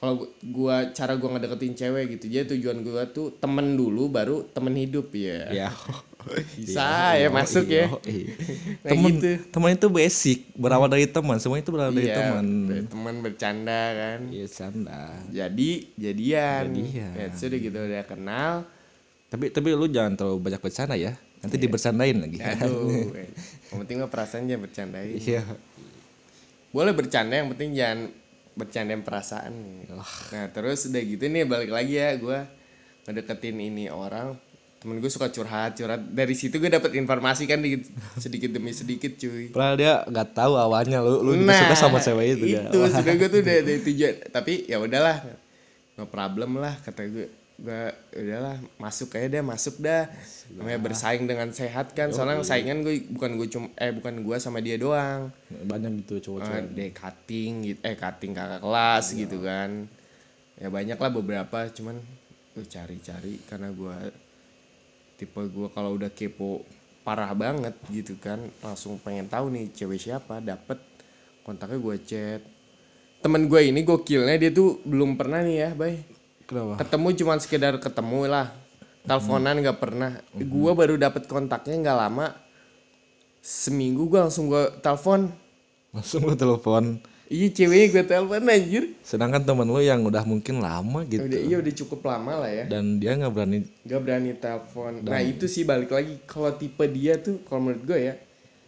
kalau 0.00 0.24
gu- 0.24 0.32
gua 0.48 0.88
cara 0.96 1.12
gua 1.20 1.36
ngedeketin 1.36 1.76
cewek 1.76 2.16
gitu. 2.16 2.32
Jadi 2.32 2.56
tujuan 2.56 2.80
gua 2.80 3.04
tuh 3.12 3.36
temen 3.36 3.76
dulu 3.76 4.08
baru 4.08 4.48
temen 4.48 4.72
hidup 4.72 5.12
ya. 5.12 5.52
Ya. 5.52 5.70
Bisa 6.56 7.18
ya 7.20 7.28
masuk 7.28 7.68
ya. 7.68 7.86
Nah, 7.90 8.00
temen, 8.92 9.12
gitu. 9.20 9.32
temen 9.52 9.70
itu 9.76 9.88
basic, 9.92 10.38
berawal 10.56 10.88
dari 10.88 11.04
teman, 11.04 11.36
semua 11.36 11.60
itu 11.60 11.68
berawal 11.68 11.92
dari 11.92 12.08
Iya, 12.08 12.16
teman. 12.16 12.44
dari 12.68 12.84
teman 12.88 13.14
bercanda 13.20 13.82
kan. 13.92 14.20
Iya, 14.32 14.46
canda. 14.48 15.02
Jadi 15.28 15.70
jadian. 16.00 16.62
Jadian. 16.72 17.12
Ya, 17.12 17.26
sudah 17.32 17.58
gitu 17.60 17.78
udah 17.78 18.04
kenal. 18.08 18.52
Tapi 19.28 19.50
tapi 19.50 19.68
lu 19.74 19.86
jangan 19.90 20.14
terlalu 20.14 20.38
banyak 20.40 20.60
bercanda 20.62 20.94
ya. 20.96 21.12
Nanti 21.44 21.56
dibercandain 21.60 22.16
lagi. 22.16 22.38
Aduh. 22.40 23.12
eh, 23.20 23.28
yang 23.68 23.78
penting 23.84 23.96
mah 24.00 24.10
perasaan 24.10 24.48
jangan 24.48 24.62
bercandain. 24.64 25.16
Iya. 25.20 25.42
boleh 26.74 26.90
bercanda 26.90 27.38
yang 27.38 27.54
penting 27.54 27.70
jangan 27.78 28.10
bercandain 28.54 29.02
perasaan 29.02 29.54
nah 30.30 30.46
terus 30.50 30.90
udah 30.90 31.02
gitu 31.02 31.26
nih 31.26 31.46
balik 31.46 31.70
lagi 31.70 31.98
ya 31.98 32.18
gue 32.18 32.38
ngedeketin 33.06 33.58
ini 33.58 33.86
orang 33.90 34.38
temen 34.84 35.00
gue 35.00 35.08
suka 35.08 35.32
curhat 35.32 35.80
curhat. 35.80 35.96
Dari 36.12 36.36
situ 36.36 36.60
gue 36.60 36.68
dapet 36.68 36.92
informasi 36.92 37.48
kan 37.48 37.64
dikit, 37.64 37.88
sedikit 38.20 38.52
demi 38.52 38.68
sedikit 38.76 39.16
cuy. 39.16 39.48
Padahal 39.48 39.80
dia 39.80 40.04
nggak 40.04 40.28
tahu 40.36 40.60
awalnya 40.60 41.00
lu 41.00 41.24
lu 41.24 41.40
juga 41.40 41.56
suka 41.56 41.76
sama 41.88 41.98
cewek 42.04 42.36
itu, 42.36 42.44
Nah, 42.52 42.68
itu 42.68 42.78
kan. 42.84 42.90
sudah 43.00 43.14
gue 43.16 43.28
tuh 43.32 43.40
udah 43.48 43.56
dari 43.64 43.80
tujuan 43.80 44.14
tapi 44.28 44.52
ya 44.68 44.76
udahlah 44.76 45.24
no 45.96 46.04
problem 46.04 46.60
lah 46.60 46.76
kata 46.84 47.00
gue 47.08 47.32
gue 47.54 47.82
udahlah 48.18 48.58
masuk 48.76 49.16
aja 49.16 49.40
dah 49.40 49.44
masuk 49.46 49.80
dah. 49.80 50.04
Namanya 50.52 50.78
bersaing 50.84 51.24
dengan 51.24 51.48
sehat 51.48 51.96
kan. 51.96 52.12
Soalnya 52.12 52.44
saingan 52.44 52.84
gue 52.84 53.08
bukan 53.08 53.40
gue 53.40 53.48
cuma 53.48 53.72
eh 53.80 53.88
bukan 53.88 54.20
gue 54.20 54.36
sama 54.36 54.60
dia 54.60 54.76
doang. 54.76 55.32
Banyak 55.48 56.04
gitu 56.04 56.20
cowok-cowok. 56.28 56.60
uh, 56.60 56.74
deh 56.76 56.92
cutting 56.92 57.52
gitu 57.72 57.80
eh 57.80 57.96
cutting 57.96 58.36
kakak 58.36 58.60
kelas 58.60 59.16
gitu 59.16 59.40
kan. 59.40 59.88
Ya 60.60 60.68
banyak 60.68 61.00
lah 61.00 61.08
beberapa 61.08 61.72
cuman 61.72 61.96
gue 62.54 62.66
cari-cari 62.68 63.40
karena 63.48 63.72
gue 63.72 63.96
tipe 65.14 65.40
gue 65.40 65.68
kalau 65.70 65.94
udah 65.94 66.10
kepo 66.10 66.66
parah 67.04 67.30
banget 67.36 67.76
gitu 67.92 68.16
kan 68.16 68.40
langsung 68.64 68.96
pengen 68.98 69.28
tahu 69.28 69.52
nih 69.52 69.70
cewek 69.76 70.00
siapa 70.00 70.40
dapet 70.40 70.80
kontaknya 71.44 71.78
gue 71.78 71.96
chat. 72.02 72.42
Temen 73.20 73.48
gue 73.48 73.60
ini 73.60 73.84
gokilnya 73.84 74.36
dia 74.40 74.50
tuh 74.52 74.80
belum 74.84 75.16
pernah 75.20 75.44
nih 75.44 75.56
ya 75.60 75.70
bay. 75.76 76.00
Kenapa? 76.44 76.76
ketemu 76.76 77.08
cuman 77.24 77.38
sekedar 77.40 77.74
ketemu 77.80 78.20
lah. 78.28 78.52
Teleponan 79.04 79.60
nggak 79.60 79.80
pernah. 79.80 80.12
Gue 80.32 80.72
baru 80.72 80.96
dapet 80.96 81.28
kontaknya 81.28 81.76
nggak 81.76 81.98
lama. 82.08 82.26
Seminggu 83.44 84.08
gue 84.08 84.20
langsung 84.24 84.48
gue 84.48 84.72
telepon. 84.80 85.28
Langsung 85.92 86.24
lu 86.24 86.32
telepon. 86.36 87.00
Iya 87.24 87.48
ceweknya 87.56 87.86
gue 87.88 88.04
telepon 88.04 88.44
anjir. 88.52 88.84
Sedangkan 89.00 89.40
temen 89.40 89.64
lu 89.64 89.80
yang 89.80 90.04
udah 90.04 90.28
mungkin 90.28 90.60
lama 90.60 91.08
gitu. 91.08 91.24
Udah 91.24 91.40
iya 91.40 91.56
udah 91.56 91.72
cukup 91.72 92.00
lama 92.04 92.44
lah 92.44 92.50
ya. 92.52 92.64
Dan 92.68 93.00
dia 93.00 93.16
nggak 93.16 93.32
berani 93.32 93.58
Gak 93.88 94.00
berani 94.04 94.32
telepon. 94.36 95.00
Nah 95.00 95.20
itu 95.24 95.48
sih 95.48 95.64
balik 95.64 95.88
lagi 95.92 96.20
kalau 96.28 96.52
tipe 96.52 96.84
dia 96.92 97.16
tuh 97.16 97.40
kalau 97.48 97.70
menurut 97.70 97.84
gue 97.88 98.00
ya. 98.12 98.14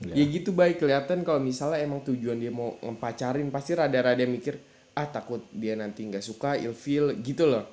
Ya 0.05 0.25
gitu 0.25 0.53
baik 0.53 0.81
kelihatan 0.81 1.25
kalau 1.25 1.41
misalnya 1.41 1.81
emang 1.81 2.05
tujuan 2.05 2.37
dia 2.37 2.53
mau 2.53 2.77
ngepacarin 2.85 3.49
pasti 3.49 3.73
rada-rada 3.73 4.25
mikir 4.29 4.61
ah 4.97 5.09
takut 5.09 5.45
dia 5.53 5.77
nanti 5.77 6.05
nggak 6.09 6.25
suka 6.25 6.57
ilfil 6.57 7.17
gitu 7.21 7.49
loh. 7.49 7.65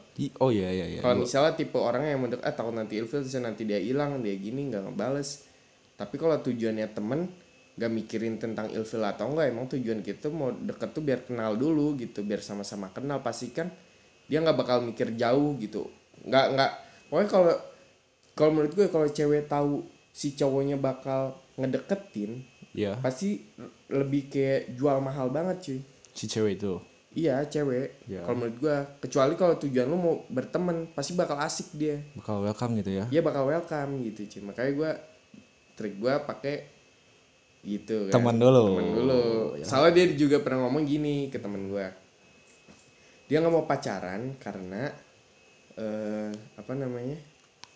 Oh 0.43 0.51
iya 0.51 0.67
iya 0.71 0.85
iya. 0.87 0.99
Kalau 0.99 1.23
misalnya 1.23 1.55
tipe 1.55 1.79
orang 1.79 2.07
yang 2.07 2.19
mendekat 2.19 2.43
ah 2.43 2.55
takut 2.55 2.75
nanti 2.75 2.99
ilfil 2.99 3.23
terus 3.23 3.39
nanti 3.39 3.63
dia 3.63 3.79
hilang 3.79 4.19
dia 4.19 4.35
gini 4.35 4.67
nggak 4.71 4.91
ngebales. 4.91 5.47
Tapi 5.95 6.15
kalau 6.19 6.39
tujuannya 6.43 6.87
temen 6.91 7.31
nggak 7.73 7.91
mikirin 7.91 8.37
tentang 8.37 8.69
ilfil 8.69 9.01
atau 9.01 9.27
enggak 9.27 9.49
emang 9.49 9.65
tujuan 9.67 9.99
kita 9.99 10.29
mau 10.29 10.51
deket 10.51 10.89
tuh 10.89 11.01
biar 11.01 11.23
kenal 11.23 11.53
dulu 11.53 11.95
gitu 11.95 12.21
biar 12.21 12.37
sama-sama 12.37 12.89
kenal 12.89 13.17
pastikan 13.19 13.73
dia 14.23 14.39
nggak 14.39 14.53
bakal 14.55 14.77
mikir 14.79 15.09
jauh 15.13 15.57
gitu 15.57 15.89
nggak 16.21 16.45
nggak 16.53 16.71
pokoknya 17.07 17.29
kalau 17.29 17.53
kalau 18.33 18.51
menurut 18.51 18.73
gue 18.73 18.87
kalau 18.87 19.07
cewek 19.07 19.45
tahu 19.47 19.81
si 20.09 20.33
cowoknya 20.33 20.75
bakal 20.75 21.33
ngedeketin 21.55 22.45
Iya. 22.73 22.97
pasti 22.97 23.37
lebih 23.87 24.27
kayak 24.27 24.73
jual 24.73 24.97
mahal 24.97 25.29
banget 25.29 25.57
cuy 25.61 25.79
Si 26.09 26.25
cewek 26.25 26.57
itu. 26.57 26.73
iya 27.11 27.41
cewek 27.43 28.01
Ya. 28.05 28.21
kalau 28.21 28.37
menurut 28.39 28.57
gue 28.59 28.75
kecuali 28.99 29.33
kalau 29.33 29.53
tujuan 29.55 29.85
lu 29.85 29.93
mau 29.95 30.15
berteman 30.27 30.89
pasti 30.89 31.13
bakal 31.13 31.37
asik 31.37 31.69
dia 31.71 32.01
Bakal 32.13 32.41
welcome 32.43 32.73
gitu 32.75 32.91
ya. 32.91 33.05
dia 33.05 33.21
bakal 33.21 33.45
welcome 33.45 34.01
gitu 34.03 34.25
cuy 34.27 34.41
makanya 34.43 34.71
gue 34.73 34.91
trik 35.73 35.97
gue 35.97 36.13
pakai 36.19 36.72
gitu 37.63 38.07
kan. 38.07 38.13
Teman 38.13 38.35
dulu. 38.35 38.63
teman 38.75 38.87
dulu. 38.93 39.23
Soalnya 39.59 39.91
dia 39.95 40.05
juga 40.13 40.37
pernah 40.39 40.67
ngomong 40.67 40.83
gini 40.83 41.27
ke 41.27 41.39
temen 41.39 41.67
gue 41.67 41.87
dia 43.23 43.39
nggak 43.39 43.49
mau 43.49 43.63
pacaran 43.63 44.35
karena 44.37 44.91
eh 45.73 46.29
apa 46.53 46.73
namanya 46.75 47.17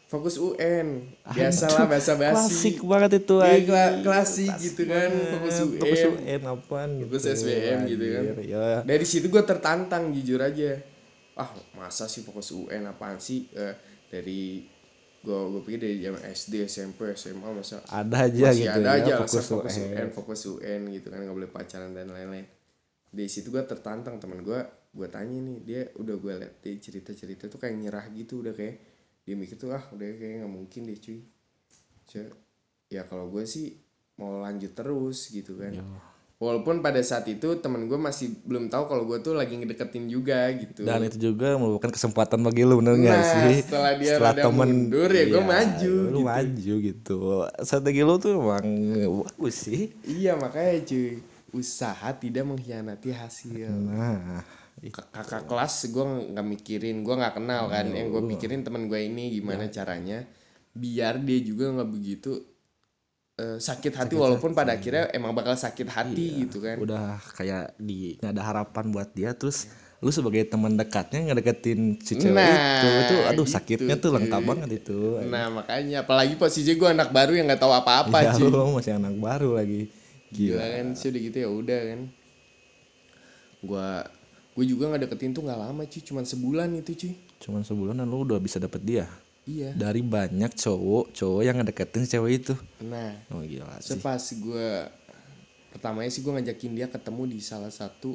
fokus 0.06 0.38
UN 0.38 1.02
biasalah 1.26 1.89
bahasa 1.89 2.13
basi 2.13 2.36
Klasik 2.38 2.78
banget 2.84 3.12
itu 3.17 3.36
anjing. 3.41 3.65
kla- 3.65 3.95
klasik 4.04 4.52
gitu 4.62 4.86
kan 4.86 5.10
fokus 5.34 5.56
UN 5.58 5.80
Fokus 5.82 6.02
UN 6.06 6.41
apaan 6.45 6.89
gitu. 6.93 7.08
Fokus 7.10 7.26
SBM 7.34 7.80
gitu 7.89 8.06
kan. 8.06 8.23
Ya. 8.43 8.65
dari 8.84 9.06
situ 9.08 9.28
gue 9.28 9.41
tertantang 9.41 10.12
jujur 10.12 10.38
aja. 10.38 10.78
Ah 11.34 11.50
masa 11.73 12.06
sih 12.06 12.21
fokus 12.21 12.52
UN 12.52 12.86
apaan 12.86 13.17
sih? 13.17 13.47
Eh, 13.52 13.73
dari 14.08 14.67
gue 15.28 15.40
gue 15.52 15.62
pikir 15.62 15.80
dari 15.84 15.98
zaman 16.00 16.22
SD 16.24 16.54
SMP 16.63 17.00
SMA 17.13 17.50
masa 17.52 17.84
Ada 17.86 18.32
aja 18.32 18.48
masih 18.48 18.63
gitu 18.63 18.80
ada 18.80 18.90
ya. 18.90 18.98
aja 19.04 19.12
fokus 19.20 19.36
alasan 19.36 19.52
fokus 19.52 19.76
UN. 19.76 19.92
UN 19.92 20.10
fokus 20.16 20.40
UN 20.48 20.82
gitu 20.96 21.08
kan 21.12 21.20
nggak 21.20 21.36
boleh 21.36 21.52
pacaran 21.52 21.92
dan 21.92 22.08
lain-lain 22.08 22.48
dari 23.08 23.28
situ 23.28 23.52
gue 23.52 23.60
tertantang 23.62 24.16
teman 24.18 24.40
gue 24.40 24.60
gue 24.88 25.08
tanya 25.12 25.38
nih 25.38 25.58
dia 25.62 25.82
udah 26.00 26.16
gue 26.16 26.34
liat 26.40 26.54
dia 26.63 26.74
cerita 26.80 27.12
cerita 27.12 27.46
tuh 27.46 27.60
kayak 27.60 27.76
nyerah 27.76 28.06
gitu 28.16 28.40
udah 28.40 28.56
kayak 28.56 28.76
dia 29.22 29.36
mikir 29.36 29.60
tuh 29.60 29.76
ah 29.76 29.84
udah 29.92 30.08
kayak 30.16 30.36
nggak 30.42 30.54
mungkin 30.54 30.82
deh 30.88 30.96
cuy 30.96 31.20
Cuma, 32.08 32.32
ya 32.88 33.04
kalau 33.04 33.28
gue 33.28 33.44
sih 33.44 33.76
mau 34.16 34.40
lanjut 34.40 34.72
terus 34.72 35.28
gitu 35.28 35.60
kan 35.60 35.76
Ya. 35.76 35.84
Walaupun 36.38 36.80
pada 36.80 37.02
saat 37.02 37.26
itu 37.26 37.58
temen 37.58 37.86
gue 37.86 37.97
masih 37.97 38.30
belum 38.45 38.69
tahu 38.69 38.86
kalau 38.86 39.04
gue 39.06 39.17
tuh 39.19 39.34
lagi 39.34 39.58
ngedeketin 39.58 40.06
juga 40.06 40.45
gitu 40.54 40.86
Dan 40.86 41.02
itu 41.04 41.34
juga 41.34 41.58
merupakan 41.58 41.89
kesempatan 41.89 42.39
bagi 42.39 42.62
lu 42.62 42.78
bener 42.78 42.93
nggak 42.95 43.17
Nah, 43.17 43.26
sih? 43.26 43.56
setelah 43.60 43.93
dia 43.97 44.13
rada 44.15 44.45
mundur, 44.47 45.10
ya 45.10 45.26
gua 45.28 45.43
maju, 45.43 45.93
Lu 46.08 46.19
gitu. 46.21 46.21
maju 46.23 46.73
gitu. 46.86 47.17
Strategi 47.60 48.02
lu 48.02 48.15
tuh 48.17 48.32
emang 48.38 48.65
bagus 49.26 49.56
sih. 49.58 49.89
iya 50.06 50.34
makanya 50.34 50.86
cuy 50.86 51.17
usaha 51.52 52.10
tidak 52.13 52.43
mengkhianati 52.45 53.10
hasil 53.10 53.65
Nah, 53.65 54.45
kakak 55.10 55.50
kelas 55.50 55.89
gue 55.89 56.06
nggak 56.38 56.45
mikirin 56.45 57.02
gue 57.02 57.15
nggak 57.17 57.34
kenal 57.34 57.65
kan 57.65 57.89
yang 57.89 58.13
gue 58.13 58.21
pikirin 58.30 58.62
teman 58.62 58.86
gue 58.86 59.00
ini 59.02 59.34
gimana 59.34 59.65
caranya 59.67 60.21
biar 60.71 61.17
dia 61.17 61.41
juga 61.41 61.73
nggak 61.73 61.89
begitu 61.89 62.38
eh, 63.38 63.58
sakit 63.62 63.93
hati 63.93 64.13
walaupun 64.17 64.52
pada 64.58 64.73
akhirnya 64.73 65.13
emang 65.13 65.32
bakal 65.32 65.54
sakit 65.54 65.88
hati 65.88 66.45
gitu 66.45 66.58
kan. 66.60 66.82
Udah 66.82 67.21
kayak 67.38 67.78
di 67.78 68.17
nggak 68.17 68.34
ada 68.34 68.43
harapan 68.43 68.86
buat 68.89 69.10
dia 69.13 69.32
terus 69.38 69.69
lu 69.97 70.13
sebagai 70.13 70.45
teman 70.45 70.78
dekatnya 70.78 71.34
ngedeketin 71.34 71.97
si 72.06 72.21
cewek 72.21 72.38
Nah, 72.38 72.54
itu 72.54 72.88
itu 73.02 73.15
aduh 73.34 73.45
gitu, 73.50 73.54
sakitnya 73.58 73.95
tuh 73.97 74.13
lengkap 74.13 74.41
banget 74.45 74.69
itu. 74.86 75.17
Nah 75.26 75.50
makanya 75.50 76.06
apalagi 76.06 76.38
posisi 76.38 76.78
gue 76.78 76.86
anak 76.86 77.10
baru 77.10 77.34
yang 77.34 77.50
nggak 77.50 77.62
tahu 77.62 77.73
apa-apa 77.73 78.17
ya 78.21 78.38
cuy. 78.38 78.45
lu 78.54 78.78
masih 78.78 78.93
anak 78.93 79.17
baru 79.17 79.58
lagi. 79.58 79.89
Gila 80.30 80.62
gila. 80.62 80.65
kan 80.69 80.86
sih 80.93 81.08
udah 81.10 81.21
gitu 81.21 81.38
ya 81.41 81.50
udah 81.50 81.80
kan. 81.82 82.02
Gue 83.65 83.89
gue 84.58 84.65
juga 84.69 84.84
nggak 84.93 85.02
deketin 85.10 85.34
tuh 85.34 85.41
nggak 85.50 85.60
lama 85.65 85.82
cuy 85.89 86.02
cuman 86.06 86.23
sebulan 86.30 86.69
itu 86.78 86.91
cuy. 86.93 87.13
Cuman 87.41 87.62
sebulan 87.65 87.97
lu 88.06 88.17
udah 88.21 88.38
bisa 88.38 88.62
dapet 88.62 88.82
dia 88.86 89.10
iya. 89.48 89.72
Dari 89.74 90.04
banyak 90.04 90.52
cowok 90.54 91.16
cowok 91.16 91.42
yang 91.42 91.56
ngedeketin 91.58 92.04
cewek 92.06 92.32
itu. 92.44 92.54
Nah 92.84 93.16
oh 93.32 93.42
gila 93.42 93.80
sih. 93.80 93.96
Sepas 93.96 94.36
gue 94.36 94.86
pertamanya 95.72 96.12
sih 96.12 96.22
gue 96.22 96.34
ngajakin 96.36 96.74
dia 96.76 96.88
ketemu 96.92 97.24
di 97.32 97.40
salah 97.40 97.72
satu 97.72 98.14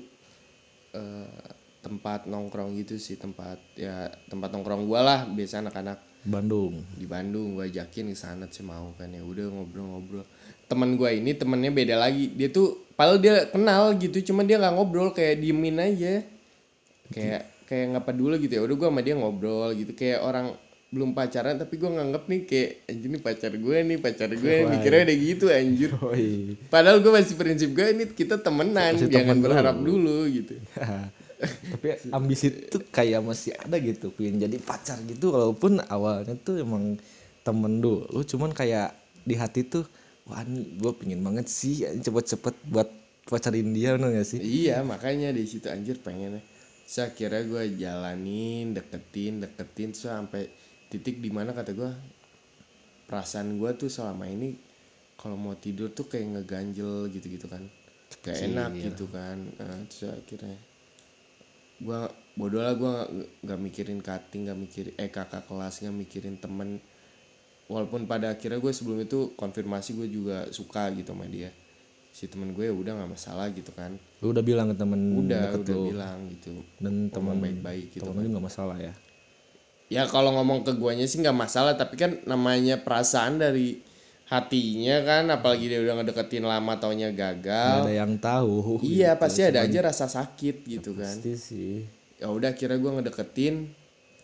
eh, 0.92 1.48
tempat 1.82 2.30
nongkrong 2.30 2.78
gitu 2.78 2.94
sih 3.00 3.18
tempat 3.18 3.58
ya 3.74 4.06
tempat 4.30 4.54
nongkrong 4.54 4.86
gue 4.86 5.00
lah 5.00 5.26
biasa 5.26 5.64
anak-anak. 5.64 5.98
Bandung. 6.22 6.86
Di 6.94 7.08
Bandung 7.10 7.58
gue 7.58 7.66
ajakin 7.66 8.14
ke 8.14 8.16
sana 8.16 8.46
sih 8.46 8.62
mau 8.62 8.94
kan 8.94 9.10
ya 9.10 9.24
udah 9.26 9.50
ngobrol-ngobrol. 9.50 10.22
Teman 10.70 10.94
gue 10.94 11.10
ini 11.18 11.34
temennya 11.34 11.74
beda 11.74 11.98
lagi 11.98 12.30
dia 12.30 12.52
tuh 12.52 12.86
padahal 12.94 13.18
dia 13.18 13.50
kenal 13.50 13.98
gitu 13.98 14.30
cuma 14.30 14.46
dia 14.46 14.62
nggak 14.62 14.74
ngobrol 14.78 15.10
kayak 15.10 15.42
diemin 15.42 15.82
aja. 15.82 16.22
Kayak 17.10 17.50
kayak 17.66 17.84
nggak 17.96 18.04
peduli 18.04 18.36
gitu 18.44 18.52
ya 18.60 18.62
udah 18.62 18.76
gue 18.78 18.88
sama 18.92 19.00
dia 19.00 19.14
ngobrol 19.16 19.72
gitu 19.74 19.92
kayak 19.96 20.20
orang 20.22 20.54
belum 20.92 21.16
pacaran 21.16 21.56
tapi 21.56 21.80
gue 21.80 21.88
nganggep 21.88 22.24
nih 22.28 22.40
kayak 22.44 22.70
anjir 22.84 23.08
nih 23.08 23.22
pacar 23.24 23.52
gue 23.56 23.76
nih 23.80 23.96
pacar 23.98 24.28
gue 24.28 24.54
mikirnya 24.68 25.02
udah 25.08 25.16
gitu 25.24 25.44
anjir 25.48 25.90
Woi. 25.96 26.28
Padahal 26.68 27.00
gue 27.00 27.08
masih 27.08 27.34
prinsip 27.40 27.72
gue 27.72 27.86
ini 27.96 28.04
kita 28.12 28.36
temenan, 28.36 29.00
Masih 29.00 29.08
jangan 29.08 29.40
temen 29.40 29.44
berharap 29.48 29.76
dulu. 29.80 29.96
dulu 29.96 30.18
gitu. 30.28 30.54
tapi 31.74 31.98
ambisi 32.14 32.54
tuh 32.70 32.86
kayak 32.86 33.18
masih 33.18 33.50
ada 33.58 33.74
gitu 33.82 34.14
pengen 34.14 34.46
jadi 34.46 34.56
pacar 34.62 35.00
gitu 35.02 35.34
walaupun 35.34 35.82
awalnya 35.90 36.38
tuh 36.38 36.62
emang 36.62 37.00
temen 37.42 37.82
dulu 37.82 38.22
cuman 38.22 38.54
kayak 38.54 38.94
di 39.26 39.34
hati 39.34 39.66
tuh 39.66 39.82
wah 40.22 40.46
gue 40.46 40.92
pengen 41.02 41.18
banget 41.26 41.50
sih 41.50 41.82
cepet-cepet 41.98 42.54
buat 42.70 42.86
pacarin 43.26 43.74
dia 43.74 43.98
bener 43.98 44.22
gak 44.22 44.28
sih 44.28 44.38
Iya 44.38 44.86
makanya 44.86 45.34
di 45.34 45.42
situ 45.42 45.66
anjir 45.66 45.98
pengennya. 45.98 46.42
Saya 46.86 47.10
kira 47.10 47.40
gue 47.42 47.74
jalanin, 47.74 48.76
deketin, 48.76 49.40
deketin 49.40 49.90
sampai 49.96 50.46
titik 50.92 51.24
di 51.24 51.32
mana 51.32 51.56
kata 51.56 51.72
gue 51.72 51.88
perasaan 53.08 53.56
gue 53.56 53.70
tuh 53.80 53.88
selama 53.88 54.28
ini 54.28 54.52
kalau 55.16 55.40
mau 55.40 55.56
tidur 55.56 55.88
tuh 55.96 56.04
kayak 56.04 56.36
ngeganjel 56.36 57.08
gitu-gitu 57.08 57.48
kan. 57.48 57.64
Gak 58.20 58.36
enak 58.44 58.76
gitu 58.76 59.08
kan. 59.08 59.40
Nah, 59.56 59.80
terus 59.88 60.12
akhirnya 60.12 60.60
gue 61.82 62.00
bodoh 62.36 62.60
lah 62.60 62.76
gue 62.76 62.94
nggak 63.42 63.58
mikirin 63.58 63.98
cutting 64.04 64.46
nggak 64.46 64.60
mikirin 64.60 64.94
eh 65.00 65.08
kakak 65.08 65.48
kelas 65.48 65.80
nggak 65.80 65.96
mikirin 65.96 66.36
temen. 66.36 66.76
Walaupun 67.72 68.04
pada 68.04 68.36
akhirnya 68.36 68.60
gue 68.60 68.72
sebelum 68.76 69.00
itu 69.00 69.32
konfirmasi 69.32 69.96
gue 69.96 70.08
juga 70.12 70.44
suka 70.52 70.92
gitu 70.92 71.16
sama 71.16 71.24
dia. 71.24 71.48
Si 72.12 72.28
temen 72.28 72.52
gue 72.52 72.68
ya 72.68 72.74
udah 72.76 73.00
nggak 73.00 73.16
masalah 73.16 73.48
gitu 73.48 73.72
kan. 73.72 73.96
Lu 74.20 74.36
udah 74.36 74.44
bilang 74.44 74.68
ke 74.68 74.76
temen 74.76 75.00
udah 75.24 75.56
udah 75.56 75.72
lu. 75.72 75.88
bilang 75.88 76.18
gitu. 76.28 76.52
Dan 76.76 77.08
teman 77.08 77.40
baik-baik 77.40 77.96
gitu 77.96 78.04
temen 78.04 78.28
lu 78.28 78.36
nggak 78.36 78.46
masalah 78.52 78.76
ya 78.76 78.92
ya 79.92 80.08
kalau 80.08 80.32
ngomong 80.40 80.64
ke 80.64 80.72
guanya 80.72 81.04
sih 81.04 81.20
nggak 81.20 81.36
masalah 81.36 81.76
tapi 81.76 82.00
kan 82.00 82.24
namanya 82.24 82.80
perasaan 82.80 83.36
dari 83.36 83.84
hatinya 84.32 84.96
kan 85.04 85.28
apalagi 85.28 85.68
dia 85.68 85.84
udah 85.84 86.00
ngedeketin 86.00 86.48
lama 86.48 86.72
taunya 86.80 87.12
gagal. 87.12 87.84
Ada 87.84 87.92
yang 87.92 88.16
tahu. 88.16 88.80
Iya 88.80 89.12
gitu. 89.12 89.20
pasti 89.20 89.40
ada 89.44 89.60
aja 89.60 89.78
rasa 89.84 90.08
sakit 90.08 90.64
gitu 90.64 90.96
kan. 90.96 91.12
Pasti 91.20 91.36
sih. 91.36 91.84
Ya 92.16 92.32
udah 92.32 92.56
kira 92.56 92.80
gue 92.80 92.88
ngedeketin. 92.88 93.68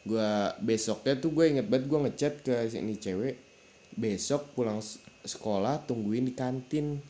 Gue 0.09 0.33
besoknya 0.65 1.21
tuh 1.21 1.37
gue 1.37 1.45
inget 1.53 1.69
banget 1.69 1.93
gue 1.93 1.99
ngechat 2.09 2.35
ke 2.41 2.57
ini 2.73 2.97
cewek. 2.97 3.37
Besok 3.93 4.57
pulang 4.57 4.81
sekolah 5.29 5.85
tungguin 5.85 6.25
di 6.25 6.33
kantin. 6.33 7.05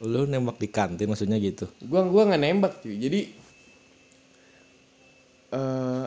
Lu 0.00 0.24
nembak 0.24 0.56
di 0.56 0.72
kantin 0.72 1.12
maksudnya 1.12 1.36
gitu? 1.36 1.68
Gua 1.84 2.08
gua 2.08 2.32
nggak 2.32 2.40
nembak 2.40 2.72
cuy. 2.80 2.96
Jadi 2.96 3.20
eh 5.52 6.06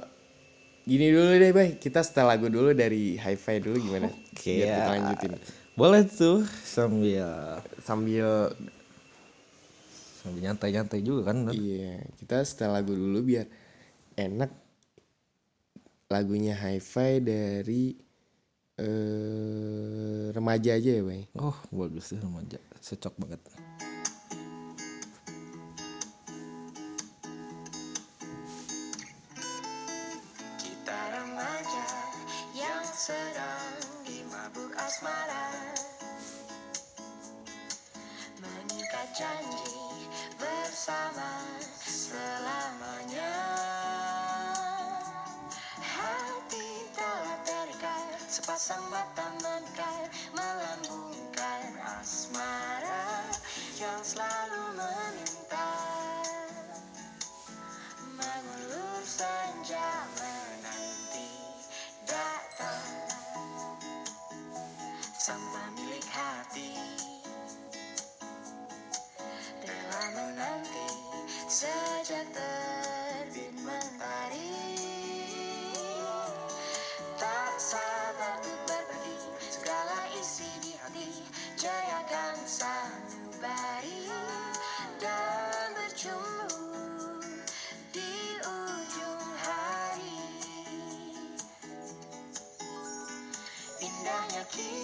gini 0.83 1.07
dulu 1.11 1.31
deh 1.39 1.51
bay. 1.55 1.69
Kita 1.79 2.03
setel 2.03 2.27
lagu 2.27 2.47
dulu 2.51 2.75
dari 2.75 3.15
hi-fi 3.15 3.59
dulu 3.63 3.79
gimana? 3.79 4.11
Oke, 4.11 4.59
biar 4.59 4.67
kita 4.67 4.83
ya. 4.83 4.91
lanjutin. 4.99 5.31
Boleh 5.73 6.03
tuh 6.05 6.43
sambil. 6.63 7.59
Sambil. 7.81 8.51
Sambil 10.23 10.39
nyantai-nyantai 10.39 11.03
juga 11.03 11.35
kan 11.35 11.51
iya 11.51 11.99
kita 12.15 12.47
setel 12.47 12.71
lagu 12.71 12.95
dulu 12.95 13.19
biar 13.27 13.43
enak 14.15 14.55
lagunya 16.07 16.55
hi-fi 16.55 17.19
dari 17.19 17.91
eh 18.79 20.31
remaja 20.31 20.79
aja 20.79 20.91
ya 20.95 21.03
bay? 21.03 21.27
Oh 21.35 21.57
bagus 21.75 22.15
tuh 22.15 22.23
remaja. 22.23 22.55
Cocok 22.79 23.13
banget 23.19 23.41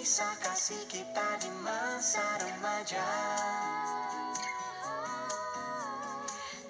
kisah 0.09 0.41
kasih 0.41 0.89
kita 0.89 1.37
di 1.37 1.53
masa 1.61 2.41
remaja. 2.41 3.09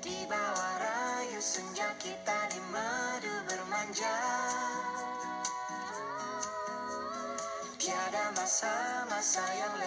Di 0.04 0.28
bawah 0.28 0.76
rayu 0.84 1.40
senja 1.40 1.88
kita 2.04 2.36
di 2.52 2.60
madu 2.68 3.32
bermanja. 3.48 4.18
Tiada 7.80 8.36
masa-masa 8.36 9.48
yang 9.56 9.79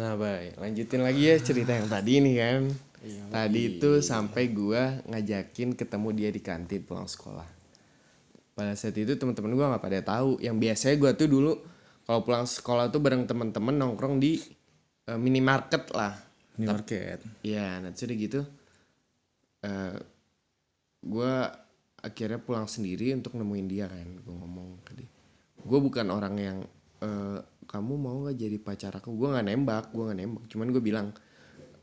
Nah, 0.00 0.16
baik. 0.16 0.56
Lanjutin 0.56 1.04
lagi 1.04 1.28
ya 1.28 1.36
cerita 1.36 1.76
yang 1.76 1.84
tadi 1.84 2.24
nih 2.24 2.36
kan. 2.40 2.62
tadi 3.32 3.60
itu 3.76 4.04
sampai 4.04 4.52
gua 4.52 5.00
ngajakin 5.08 5.72
ketemu 5.72 6.08
dia 6.16 6.28
di 6.32 6.40
kantin 6.40 6.80
pulang 6.84 7.08
sekolah. 7.08 7.48
Pada 8.52 8.76
saat 8.76 8.96
itu 8.96 9.12
teman-teman 9.16 9.52
gua 9.52 9.66
nggak 9.76 9.84
pada 9.84 10.00
tahu. 10.00 10.40
Yang 10.40 10.56
biasanya 10.56 10.96
gua 10.96 11.10
tuh 11.12 11.28
dulu 11.28 11.52
kalau 12.08 12.20
pulang 12.24 12.48
sekolah 12.48 12.88
tuh 12.88 13.00
bareng 13.00 13.28
teman-teman 13.28 13.76
nongkrong 13.76 14.16
di 14.16 14.40
eh, 15.04 15.20
minimarket 15.20 15.92
lah. 15.92 16.16
Minimarket. 16.56 17.20
Iya, 17.44 17.84
nah 17.84 17.92
terus 17.92 18.08
udah 18.08 18.16
gitu. 18.16 18.40
eh 19.60 19.96
gua 21.04 21.52
akhirnya 22.00 22.40
pulang 22.40 22.64
sendiri 22.64 23.12
untuk 23.12 23.36
nemuin 23.36 23.66
dia 23.68 23.86
kan. 23.88 24.08
Gue 24.24 24.34
ngomong 24.34 24.68
ke 24.84 24.92
dia. 24.96 25.10
Gue 25.60 25.78
bukan 25.80 26.08
orang 26.08 26.36
yang 26.40 26.58
kamu 27.90 28.06
mau 28.06 28.22
nggak 28.22 28.38
jadi 28.38 28.58
pacar 28.62 28.94
aku? 28.94 29.10
Gue 29.18 29.34
nggak 29.34 29.46
nembak, 29.50 29.84
gue 29.90 30.04
nggak 30.06 30.18
nembak. 30.22 30.44
Cuman 30.46 30.66
gue 30.70 30.78
bilang 30.78 31.10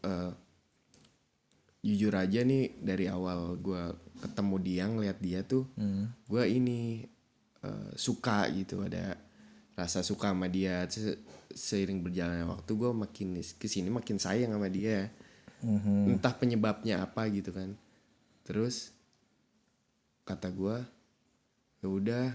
eh, 0.07 0.31
jujur 1.83 2.15
aja 2.15 2.47
nih 2.47 2.79
dari 2.79 3.11
awal 3.11 3.59
gue 3.59 3.83
ketemu 4.23 4.55
dia 4.63 4.83
ngeliat 4.87 5.19
dia 5.19 5.43
tuh, 5.43 5.67
gue 6.31 6.43
ini 6.47 7.03
eh, 7.59 7.89
suka 7.99 8.47
gitu 8.55 8.87
ada 8.87 9.19
rasa 9.75 9.99
suka 9.99 10.31
sama 10.31 10.47
dia. 10.47 10.87
Se- 10.87 11.19
seiring 11.51 11.99
berjalannya 12.07 12.47
waktu 12.47 12.71
gue 12.71 12.91
makin 12.95 13.27
ke 13.43 13.67
sini 13.67 13.91
makin 13.91 14.15
sayang 14.15 14.55
sama 14.55 14.71
dia 14.71 15.11
entah 16.07 16.31
penyebabnya 16.31 17.01
apa 17.03 17.25
gitu 17.33 17.49
kan 17.51 17.73
terus 18.45 18.93
kata 20.23 20.53
gue 20.53 20.77
ya 21.81 21.87
udah 21.89 22.25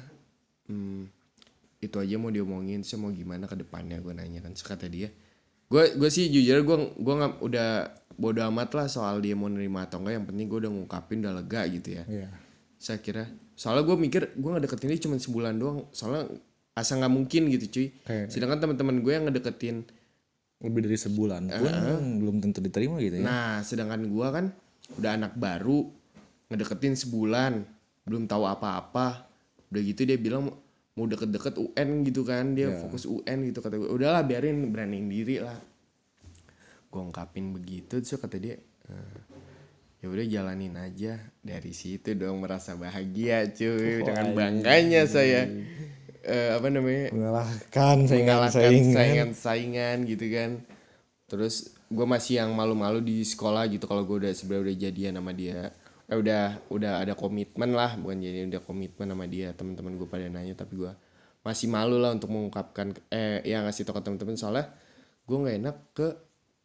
hmm, 0.66 1.06
itu 1.83 1.99
aja 1.99 2.14
mau 2.14 2.31
diomongin 2.31 2.81
saya 2.81 2.97
mau 2.97 3.11
gimana 3.11 3.45
ke 3.45 3.59
depannya 3.59 3.99
gue 3.99 4.14
nanya 4.14 4.38
kan 4.38 4.55
Terus 4.55 4.62
kata 4.64 4.87
dia 4.87 5.11
gue 5.66 5.85
gue 5.92 6.09
sih 6.09 6.29
jujur 6.29 6.62
gue 6.62 6.77
gue 6.95 7.14
nggak 7.16 7.33
udah 7.40 7.71
bodo 8.14 8.40
amat 8.47 8.71
lah 8.73 8.87
soal 8.87 9.18
dia 9.18 9.33
mau 9.33 9.47
nerima 9.47 9.83
atau 9.83 9.99
enggak 9.99 10.14
yang 10.14 10.27
penting 10.27 10.47
gue 10.47 10.59
udah 10.61 10.71
ngungkapin 10.71 11.18
udah 11.21 11.35
lega 11.35 11.62
gitu 11.66 11.88
ya 11.92 12.05
Iya. 12.07 12.29
saya 12.77 12.99
kira 12.99 13.25
soalnya 13.53 13.83
gue 13.83 13.97
mikir 13.99 14.23
gue 14.33 14.51
ngedeketin 14.53 14.88
dia 14.88 15.01
cuma 15.01 15.16
sebulan 15.16 15.55
doang 15.55 15.90
soalnya 15.90 16.31
asa 16.73 16.95
nggak 16.95 17.11
mungkin 17.11 17.51
gitu 17.51 17.66
cuy 17.68 17.87
Kayak- 18.01 18.31
sedangkan 18.31 18.59
teman-teman 18.61 18.97
gue 19.01 19.12
yang 19.12 19.25
ngedeketin 19.27 19.85
Lebih 20.62 20.87
dari 20.87 20.95
sebulan 20.97 21.51
pun 21.51 21.73
belum 22.16 22.37
tentu 22.38 22.62
diterima 22.62 23.03
gitu 23.03 23.18
ya. 23.18 23.27
Nah, 23.27 23.53
sedangkan 23.61 24.07
gua 24.07 24.31
kan 24.31 24.55
udah 24.95 25.11
anak 25.12 25.35
baru, 25.35 25.90
ngedeketin 26.47 26.95
sebulan, 26.95 27.66
belum 28.07 28.31
tahu 28.31 28.47
apa-apa. 28.47 29.27
Udah 29.68 29.81
gitu 29.83 30.07
dia 30.07 30.14
bilang 30.14 30.55
mau 30.92 31.05
deket-deket 31.05 31.57
UN 31.57 32.05
gitu 32.05 32.22
kan, 32.22 32.52
dia 32.52 32.68
fokus 32.76 33.05
UN 33.05 33.48
gitu 33.48 33.61
kata 33.61 33.76
gue. 33.76 33.88
Udahlah 33.88 34.22
biarin 34.22 34.68
beraniin 34.68 35.09
diri 35.09 35.40
lah. 35.40 35.57
Gue 36.87 37.00
ungkapin 37.00 37.52
begitu 37.52 37.98
terus 37.98 38.20
kata 38.20 38.37
dia 38.37 38.61
"Eh, 38.61 39.18
ya 40.02 40.11
udah 40.11 40.26
jalanin 40.26 40.76
aja 40.76 41.16
dari 41.40 41.72
situ 41.72 42.12
dong 42.12 42.42
merasa 42.42 42.76
bahagia 42.76 43.48
cuy 43.48 44.02
dengan 44.02 44.35
bangganya 44.35 45.07
saya 45.07 45.46
eh, 46.20 46.50
apa 46.52 46.68
namanya 46.68 47.14
Mengalahkan 47.14 47.96
mengalahkan 48.05 48.50
saingan-saingan. 48.52 48.92
saingan-saingan 49.33 49.96
gitu 50.05 50.26
kan 50.28 50.50
terus 51.24 51.55
gue 51.88 52.05
masih 52.05 52.44
yang 52.44 52.52
malu-malu 52.52 53.00
di 53.00 53.24
sekolah 53.24 53.64
gitu 53.70 53.87
kalau 53.87 54.05
gue 54.05 54.26
udah 54.28 54.33
sebenarnya 54.37 54.64
udah 54.68 54.76
jadian 54.76 55.14
sama 55.16 55.33
dia 55.33 55.72
eh 56.12 56.16
udah 56.20 56.68
udah 56.68 57.01
ada 57.01 57.16
komitmen 57.16 57.72
lah. 57.72 57.96
Bukan 57.96 58.20
jadi 58.20 58.44
udah 58.53 58.61
komitmen 58.61 59.09
sama 59.09 59.25
dia. 59.25 59.57
Teman-teman 59.57 59.96
gue 59.96 60.05
pada 60.05 60.29
nanya 60.29 60.53
tapi 60.53 60.77
gue 60.77 60.92
masih 61.40 61.72
malu 61.72 61.96
lah 61.96 62.12
untuk 62.12 62.29
mengungkapkan 62.31 62.92
eh 63.09 63.40
ya 63.42 63.64
ngasih 63.64 63.88
tau 63.88 63.96
ke 63.96 64.05
teman-teman 64.05 64.37
soalnya 64.38 64.70
gue 65.27 65.37
nggak 65.40 65.57
enak 65.59 65.77
ke 65.90 66.07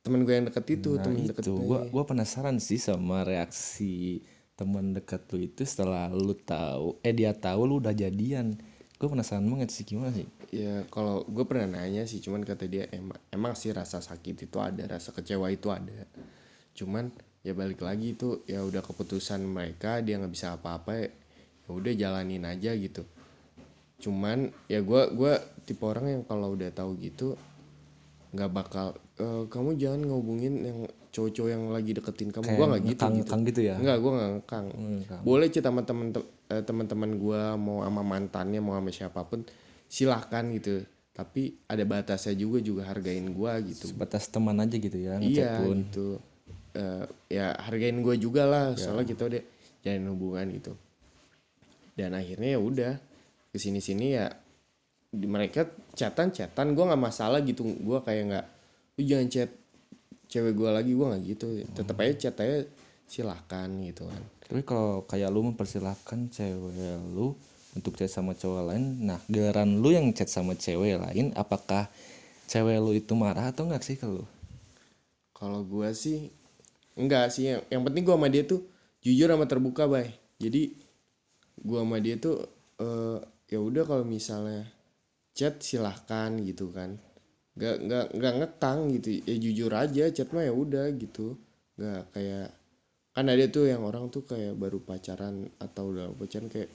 temen 0.06 0.22
gue 0.22 0.34
yang 0.38 0.46
deket 0.52 0.66
itu 0.70 0.90
Nah, 0.96 1.04
temen 1.08 1.26
deket 1.26 1.44
itu. 1.50 1.56
gua. 1.58 1.80
Gua 1.90 2.04
penasaran 2.06 2.62
sih 2.62 2.78
sama 2.78 3.26
reaksi 3.26 4.22
teman 4.58 4.94
dekat 4.94 5.26
lu 5.34 5.46
itu 5.50 5.62
setelah 5.66 6.10
lu 6.14 6.34
tahu 6.34 6.98
eh 7.02 7.14
dia 7.16 7.32
tahu 7.34 7.66
lu 7.66 7.80
udah 7.82 7.96
jadian. 7.96 8.60
Gue 8.98 9.08
penasaran 9.10 9.46
banget 9.46 9.70
sih 9.74 9.86
gimana 9.86 10.10
sih? 10.14 10.26
Ya 10.50 10.86
kalau 10.90 11.26
gue 11.26 11.46
pernah 11.46 11.82
nanya 11.82 12.06
sih 12.06 12.18
cuman 12.22 12.42
kata 12.42 12.66
dia 12.66 12.90
emang, 12.90 13.18
emang 13.30 13.54
sih 13.54 13.70
rasa 13.70 14.02
sakit 14.02 14.50
itu 14.50 14.58
ada 14.58 14.86
rasa 14.90 15.10
kecewa 15.14 15.50
itu 15.54 15.70
ada. 15.70 16.06
Cuman 16.74 17.10
ya 17.48 17.56
balik 17.56 17.80
lagi 17.80 18.12
itu 18.12 18.44
ya 18.44 18.60
udah 18.60 18.84
keputusan 18.84 19.40
mereka 19.48 20.04
dia 20.04 20.20
nggak 20.20 20.34
bisa 20.36 20.60
apa-apa 20.60 20.92
ya 21.00 21.08
udah 21.72 21.94
jalanin 21.96 22.44
aja 22.44 22.76
gitu 22.76 23.08
cuman 24.04 24.52
ya 24.68 24.84
gue 24.84 25.02
gua 25.16 25.40
tipe 25.64 25.82
orang 25.88 26.20
yang 26.20 26.24
kalau 26.28 26.54
udah 26.54 26.70
tahu 26.76 27.00
gitu 27.00 27.40
nggak 28.36 28.52
bakal 28.52 28.88
"Eh, 29.18 29.44
kamu 29.48 29.80
jangan 29.80 30.02
ngehubungin 30.06 30.54
yang 30.62 30.80
cowok-cowok 31.10 31.50
yang 31.50 31.64
lagi 31.74 31.92
deketin 31.98 32.30
kamu 32.30 32.46
gue 32.46 32.66
nggak 32.70 32.84
gitu 32.94 33.04
gitu 33.24 33.32
gitu 33.50 33.62
ya 33.66 33.76
Enggak, 33.82 33.98
gue 33.98 34.12
nggak 34.14 34.30
ngekang. 34.38 34.66
ngekang. 34.70 35.22
Boleh 35.26 35.48
sama 35.50 35.82
temen 35.82 36.08
eh, 36.54 36.62
teman-teman 36.62 37.12
gue 37.18 37.42
mau 37.58 37.82
sama 37.82 38.02
mantannya 38.06 38.60
mau 38.62 38.78
sama 38.78 38.92
siapa 38.94 39.26
pun 39.26 39.42
silahkan 39.90 40.46
gitu. 40.54 40.86
Tapi 41.18 41.58
ada 41.66 41.82
batasnya 41.82 42.38
juga 42.38 42.62
juga 42.62 42.86
hargain 42.86 43.26
gue 43.34 43.52
gitu. 43.74 43.90
sebatas 43.90 44.30
teman 44.30 44.62
aja 44.62 44.78
gitu 44.78 44.94
ya 45.02 45.18
Iya 45.18 45.58
pun 45.58 45.78
gitu. 45.90 46.22
Eh, 46.78 47.06
ya 47.34 47.58
hargain 47.58 47.98
gue 48.06 48.16
juga 48.22 48.46
lah 48.46 48.78
soalnya 48.78 49.10
kita 49.10 49.26
udah 49.26 49.44
jalin 49.82 50.06
hubungan 50.14 50.46
gitu. 50.54 50.74
Dan 51.98 52.14
akhirnya 52.14 52.54
ya 52.54 52.60
udah 52.62 52.94
ke 53.50 53.58
sini 53.58 53.82
sini 53.82 54.14
ya 54.14 54.30
di 55.10 55.26
mereka 55.26 55.66
chatan 55.98 56.30
chatan 56.30 56.78
gue 56.78 56.84
nggak 56.86 57.02
masalah 57.02 57.42
gitu 57.42 57.66
gue 57.66 58.00
kayak 58.06 58.24
nggak 58.30 58.46
lu 58.94 59.02
jangan 59.02 59.28
chat 59.34 59.50
cewek 60.30 60.54
gue 60.54 60.70
lagi 60.70 60.92
gue 60.94 61.08
nggak 61.10 61.24
gitu. 61.26 61.48
Tetap 61.74 61.98
aja 61.98 62.14
chat 62.14 62.36
aja 62.46 62.70
silahkan 63.10 63.70
gitu 63.82 64.06
kan. 64.06 64.22
Tapi 64.46 64.62
kalau 64.62 65.02
kayak 65.10 65.34
lu 65.34 65.50
mempersilahkan 65.50 66.30
cewek 66.30 66.78
lu 67.18 67.34
untuk 67.74 67.98
chat 67.98 68.10
sama 68.10 68.38
cowok 68.38 68.74
lain 68.74 69.06
nah 69.06 69.22
giliran 69.30 69.82
lu 69.82 69.94
yang 69.94 70.10
chat 70.14 70.30
sama 70.30 70.54
cewek 70.58 70.98
lain 70.98 71.34
apakah 71.34 71.90
cewek 72.46 72.78
lu 72.82 72.94
itu 72.98 73.14
marah 73.18 73.50
atau 73.50 73.66
enggak 73.66 73.86
sih 73.86 73.98
kalau 73.98 74.26
Kalau 75.38 75.62
gua 75.62 75.94
sih 75.94 76.34
enggak 76.98 77.30
sih 77.32 77.54
yang, 77.54 77.62
yang 77.70 77.82
penting 77.86 78.04
gua 78.04 78.18
sama 78.18 78.28
dia 78.28 78.44
tuh 78.44 78.62
jujur 79.06 79.30
sama 79.30 79.46
terbuka, 79.46 79.86
Bay. 79.86 80.12
Jadi 80.42 80.74
gua 81.62 81.86
sama 81.86 81.98
dia 82.02 82.16
tuh 82.18 82.44
eh 82.82 83.20
ya 83.48 83.60
udah 83.64 83.84
kalau 83.88 84.04
misalnya 84.04 84.68
chat 85.38 85.62
silahkan 85.62 86.34
gitu 86.44 86.74
kan. 86.74 86.98
Nggak 87.58 87.76
nggak 87.86 88.06
nggak 88.18 88.34
ngekang 88.42 88.80
gitu. 89.00 89.08
Ya 89.24 89.36
jujur 89.38 89.72
aja 89.74 90.04
chat 90.12 90.30
mah 90.34 90.44
ya 90.44 90.54
udah 90.54 90.90
gitu. 90.98 91.38
Nggak 91.78 92.02
kayak 92.18 92.48
kan 93.18 93.26
ada 93.34 93.46
tuh 93.50 93.66
yang 93.66 93.82
orang 93.82 94.14
tuh 94.14 94.30
kayak 94.30 94.54
baru 94.54 94.78
pacaran 94.78 95.50
atau 95.58 95.90
udah 95.90 96.14
pacaran 96.14 96.54
kayak 96.54 96.70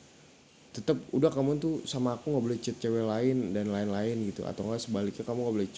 tetap 0.73 0.99
udah 1.13 1.29
kamu 1.29 1.61
tuh 1.61 1.75
sama 1.85 2.17
aku 2.17 2.33
nggak 2.33 2.45
boleh 2.49 2.59
chat 2.59 2.77
cewek 2.81 3.05
lain 3.05 3.53
dan 3.53 3.69
lain-lain 3.69 4.17
gitu 4.33 4.43
atau 4.49 4.65
enggak 4.67 4.83
sebaliknya 4.83 5.23
kamu 5.23 5.39
nggak 5.45 5.55
boleh 5.55 5.71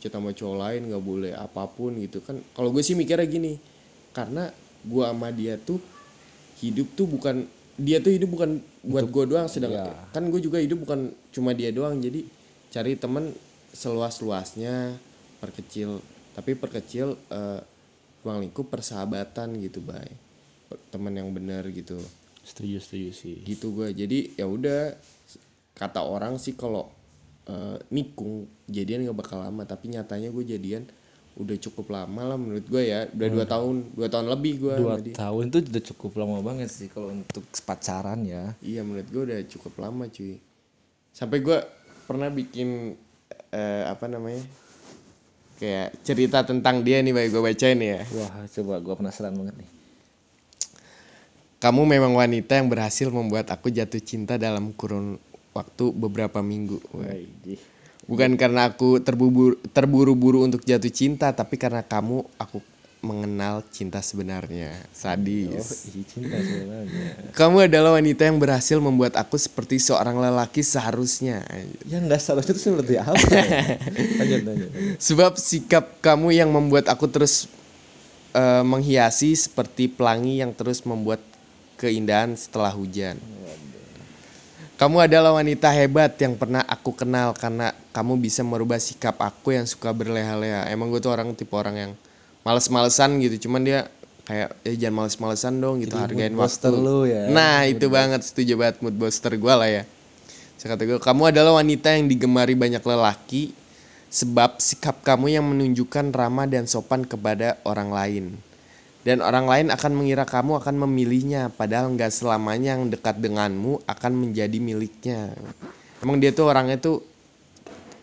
chat 0.00 0.10
sama 0.10 0.32
cowok 0.32 0.56
lain 0.56 0.80
nggak 0.88 1.04
boleh 1.04 1.32
apa 1.36 1.62
pun 1.68 1.92
gitu 2.00 2.24
kan 2.24 2.40
kalau 2.56 2.72
gue 2.72 2.80
sih 2.80 2.96
mikirnya 2.96 3.28
gini 3.28 3.60
karena 4.16 4.50
gua 4.86 5.12
sama 5.14 5.30
dia 5.30 5.58
tuh 5.60 5.78
hidup 6.60 6.92
tuh 6.98 7.06
bukan 7.06 7.46
dia 7.80 8.02
tuh 8.02 8.12
hidup 8.12 8.28
bukan 8.28 8.60
buat 8.84 9.08
gue 9.08 9.24
doang 9.32 9.48
sedangkan 9.48 10.12
kan 10.12 10.28
gue 10.28 10.40
juga 10.44 10.60
hidup 10.60 10.84
bukan 10.84 11.16
cuma 11.32 11.56
dia 11.56 11.72
doang 11.72 11.96
jadi 11.96 12.28
cari 12.68 12.92
temen 13.00 13.32
seluas 13.72 14.20
luasnya 14.20 15.00
perkecil 15.40 16.04
tapi 16.36 16.52
perkecil 16.54 17.16
eh, 17.32 17.60
ruang 18.22 18.44
lingkup 18.44 18.68
persahabatan 18.68 19.56
gitu 19.60 19.80
bay. 19.80 20.08
Teman 20.92 21.16
yang 21.16 21.32
benar 21.34 21.66
gitu. 21.72 21.98
Setuju 22.44 22.78
setuju 22.78 23.10
sih. 23.12 23.36
Gitu 23.42 23.72
gue 23.74 23.90
jadi 23.92 24.18
ya 24.38 24.46
udah 24.46 24.94
kata 25.74 26.04
orang 26.04 26.36
sih 26.36 26.54
kalau 26.54 26.92
eh, 27.48 27.76
nikung 27.90 28.46
jadian 28.68 29.08
gak 29.08 29.18
bakal 29.18 29.42
lama 29.42 29.64
tapi 29.64 29.90
nyatanya 29.90 30.30
gue 30.30 30.44
jadian 30.46 30.84
udah 31.38 31.56
cukup 31.62 31.92
lama 31.94 32.34
lah 32.34 32.38
menurut 32.40 32.66
gue 32.66 32.82
ya. 32.90 33.06
Udah 33.10 33.28
dua 33.30 33.44
tahun 33.46 33.74
dua 33.94 34.08
tahun 34.10 34.26
lebih 34.30 34.52
gue 34.58 34.74
dua 34.80 34.96
tahun 34.98 35.42
itu 35.52 35.58
udah 35.70 35.84
cukup 35.94 36.12
lama 36.18 36.38
banget 36.42 36.68
sih 36.70 36.88
kalau 36.90 37.14
untuk 37.14 37.44
pacaran 37.62 38.22
ya. 38.26 38.54
Iya 38.64 38.82
menurut 38.82 39.08
gue 39.08 39.22
udah 39.30 39.38
cukup 39.46 39.72
lama 39.78 40.10
cuy. 40.10 40.40
Sampai 41.14 41.38
gue 41.42 41.58
pernah 42.08 42.26
bikin 42.30 42.98
eh, 43.54 43.84
apa 43.86 44.10
namanya 44.10 44.42
kayak 45.60 45.92
cerita 46.00 46.40
tentang 46.42 46.80
dia 46.80 47.04
nih 47.04 47.12
baik 47.12 47.30
gue 47.36 47.42
bacain 47.44 47.78
ya. 47.78 48.00
Wah 48.16 48.48
coba 48.48 48.80
gua 48.80 48.94
penasaran 48.96 49.36
banget 49.36 49.60
nih. 49.60 49.70
Kamu 51.60 51.84
memang 51.84 52.16
wanita 52.16 52.56
yang 52.56 52.72
berhasil 52.72 53.12
membuat 53.12 53.52
aku 53.52 53.68
jatuh 53.68 54.00
cinta 54.00 54.40
dalam 54.40 54.72
kurun 54.72 55.20
waktu 55.52 55.92
beberapa 55.92 56.40
minggu. 56.40 56.80
Wah. 56.96 57.12
Bukan 58.10 58.34
karena 58.34 58.74
aku 58.74 58.98
terburu-buru 59.70 60.42
untuk 60.42 60.66
jatuh 60.66 60.90
cinta, 60.90 61.30
tapi 61.30 61.54
karena 61.54 61.86
kamu 61.86 62.26
aku 62.42 62.58
mengenal 63.00 63.64
cinta 63.72 64.02
sebenarnya. 64.04 64.76
Oh, 64.76 64.92
Sadis. 64.92 65.88
ih, 65.88 66.04
cinta 66.04 66.36
sebenarnya. 66.36 67.32
Kamu 67.32 67.64
adalah 67.64 67.96
wanita 67.96 68.28
yang 68.28 68.36
berhasil 68.36 68.76
membuat 68.76 69.16
aku 69.16 69.40
seperti 69.40 69.80
seorang 69.80 70.20
lelaki 70.20 70.60
seharusnya. 70.60 71.40
Ya 71.88 72.02
enggak 72.02 72.20
seharusnya 72.20 72.52
itu 72.52 72.62
seperti 72.66 72.94
apa? 73.00 73.14
ya? 73.14 73.46
lanjut, 74.20 74.40
lanjut, 74.44 74.68
lanjut. 74.74 74.96
Sebab 75.00 75.32
sikap 75.40 75.84
kamu 76.04 76.36
yang 76.36 76.50
membuat 76.52 76.92
aku 76.92 77.08
terus 77.08 77.48
eh, 78.36 78.64
menghiasi 78.64 79.32
seperti 79.32 79.88
pelangi 79.88 80.44
yang 80.44 80.52
terus 80.52 80.84
membuat 80.84 81.24
keindahan 81.80 82.36
setelah 82.36 82.74
hujan. 82.76 83.16
Kamu 84.80 84.96
adalah 84.96 85.36
wanita 85.36 85.68
hebat 85.76 86.16
yang 86.24 86.40
pernah 86.40 86.64
aku 86.64 86.96
kenal 86.96 87.36
karena 87.36 87.76
kamu 87.92 88.16
bisa 88.16 88.40
merubah 88.40 88.80
sikap 88.80 89.20
aku 89.20 89.52
yang 89.52 89.68
suka 89.68 89.92
berleha-leha. 89.92 90.72
Emang 90.72 90.88
gue 90.88 90.96
tuh 91.04 91.12
orang 91.12 91.36
tipe 91.36 91.52
orang 91.52 91.76
yang 91.76 91.92
males-malesan 92.48 93.20
gitu. 93.20 93.44
Cuman 93.44 93.60
dia 93.60 93.92
kayak 94.24 94.56
ya 94.64 94.88
jangan 94.88 95.04
males-malesan 95.04 95.60
dong 95.60 95.84
gitu 95.84 96.00
Jadi 96.00 96.00
hargain 96.00 96.32
mood 96.32 96.48
waktu. 96.48 96.72
lu 96.72 97.04
ya. 97.04 97.28
Nah 97.28 97.68
itu 97.68 97.92
banget 97.92 98.24
setuju 98.24 98.56
banget 98.56 98.80
mood 98.80 98.96
booster 98.96 99.36
gue 99.36 99.52
lah 99.52 99.68
ya. 99.68 99.84
Saya 100.56 100.72
kata 100.72 100.88
gue 100.88 100.96
kamu 100.96 101.22
adalah 101.28 101.60
wanita 101.60 101.92
yang 101.92 102.08
digemari 102.08 102.56
banyak 102.56 102.80
lelaki 102.80 103.52
sebab 104.08 104.64
sikap 104.64 105.04
kamu 105.04 105.36
yang 105.36 105.44
menunjukkan 105.44 106.08
ramah 106.08 106.48
dan 106.48 106.64
sopan 106.64 107.04
kepada 107.04 107.60
orang 107.68 107.92
lain. 107.92 108.24
Dan 109.00 109.24
orang 109.24 109.48
lain 109.48 109.66
akan 109.72 109.92
mengira 109.96 110.28
kamu 110.28 110.60
akan 110.60 110.76
memilihnya 110.84 111.48
padahal 111.48 111.88
nggak 111.96 112.12
selamanya 112.12 112.76
yang 112.76 112.92
dekat 112.92 113.16
denganmu 113.16 113.80
akan 113.88 114.12
menjadi 114.12 114.58
miliknya. 114.60 115.32
Emang 116.04 116.20
dia 116.20 116.36
tuh 116.36 116.52
orangnya 116.52 116.76
tuh 116.76 117.00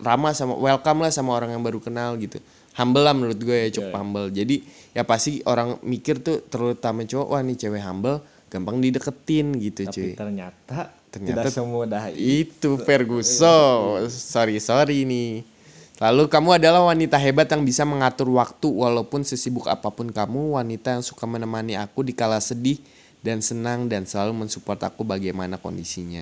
ramah 0.02 0.34
sama 0.34 0.58
welcome 0.58 1.06
lah 1.06 1.14
sama 1.14 1.38
orang 1.38 1.54
yang 1.54 1.62
baru 1.62 1.78
kenal 1.78 2.18
gitu. 2.18 2.41
Humble 2.78 3.06
lah 3.06 3.14
menurut 3.14 3.38
gue 3.38 3.58
ya 3.58 3.70
cukup 3.74 3.93
humble. 3.93 4.30
Jadi 4.34 4.66
ya 4.93 5.06
pasti 5.06 5.41
orang 5.45 5.78
mikir 5.86 6.22
tuh 6.22 6.41
terutama 6.45 7.06
cowok 7.06 7.28
wah 7.30 7.41
nih 7.45 7.58
cewek 7.58 7.82
humble 7.82 8.22
gampang 8.48 8.82
dideketin 8.82 9.54
gitu 9.60 9.86
cuy. 9.89 10.14
Tapi 10.14 10.18
ternyata, 10.18 10.78
Ternyata 11.08 11.50
tidak 11.50 11.54
semudah 11.54 12.04
itu. 12.14 12.18
Itu 12.45 12.70
Ferguson. 12.82 14.08
Sorry 14.10 14.58
sorry 14.62 15.04
nih. 15.06 15.57
Lalu 15.98 16.30
kamu 16.30 16.62
adalah 16.62 16.86
wanita 16.86 17.18
hebat 17.18 17.50
yang 17.50 17.66
bisa 17.66 17.82
mengatur 17.82 18.30
waktu 18.30 18.70
walaupun 18.70 19.26
sesibuk 19.26 19.66
apa 19.66 19.89
pun 19.89 20.14
kamu, 20.14 20.54
wanita 20.54 20.93
yang 20.93 21.02
suka 21.02 21.26
menemani 21.26 21.74
aku 21.74 22.06
di 22.06 22.14
kala 22.14 22.38
sedih 22.38 22.78
dan 23.26 23.41
senang 23.41 23.89
dan 23.89 24.06
selalu 24.06 24.45
mensupport 24.45 24.78
aku 24.93 25.02
bagaimana 25.02 25.58
kondisinya. 25.58 26.22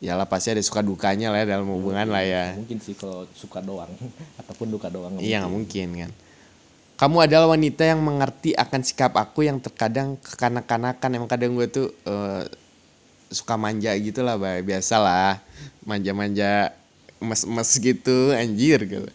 Yalah 0.00 0.24
pasti 0.24 0.56
ada 0.56 0.64
suka 0.64 0.80
dukanya 0.80 1.28
lah 1.28 1.44
ya 1.44 1.60
dalam 1.60 1.68
hubungan 1.68 2.08
lah 2.08 2.24
ya. 2.24 2.56
Mungkin 2.56 2.80
sih 2.80 2.96
kalau 2.96 3.28
suka 3.36 3.60
doang 3.60 3.92
ataupun 4.40 4.72
duka 4.72 4.88
doang. 4.88 5.20
Iya 5.20 5.44
nggak 5.44 5.52
mungkin 5.52 5.88
kan. 6.00 6.12
Kamu 6.96 7.16
adalah 7.20 7.52
wanita 7.52 7.84
yang 7.84 8.00
mengerti 8.00 8.56
akan 8.56 8.80
sikap 8.80 9.12
aku 9.20 9.44
yang 9.44 9.60
terkadang 9.60 10.16
kekanak-kanakan. 10.24 11.20
Emang 11.20 11.28
kadang 11.28 11.52
gue 11.52 11.68
tuh 11.68 11.92
eh, 12.08 12.48
suka 13.28 13.60
manja 13.60 13.92
gitu 14.00 14.24
lah, 14.24 14.40
biasalah 14.40 15.44
manja-manja 15.84 16.79
emas-emas 17.20 17.76
gitu, 17.76 18.32
anjir 18.32 18.82
gitu. 18.88 19.10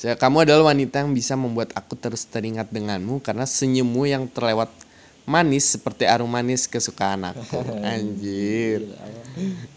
Saya, 0.00 0.16
kamu 0.16 0.48
adalah 0.48 0.72
wanita 0.72 1.04
yang 1.04 1.12
bisa 1.12 1.36
membuat 1.36 1.76
aku 1.76 1.92
terus 1.92 2.24
teringat 2.24 2.72
denganmu 2.72 3.20
karena 3.20 3.44
senyummu 3.44 4.08
yang 4.08 4.24
terlewat 4.32 4.72
manis 5.28 5.76
seperti 5.76 6.08
arum 6.08 6.28
manis 6.28 6.64
kesukaan 6.64 7.20
aku. 7.28 7.60
Anjir. 7.84 8.88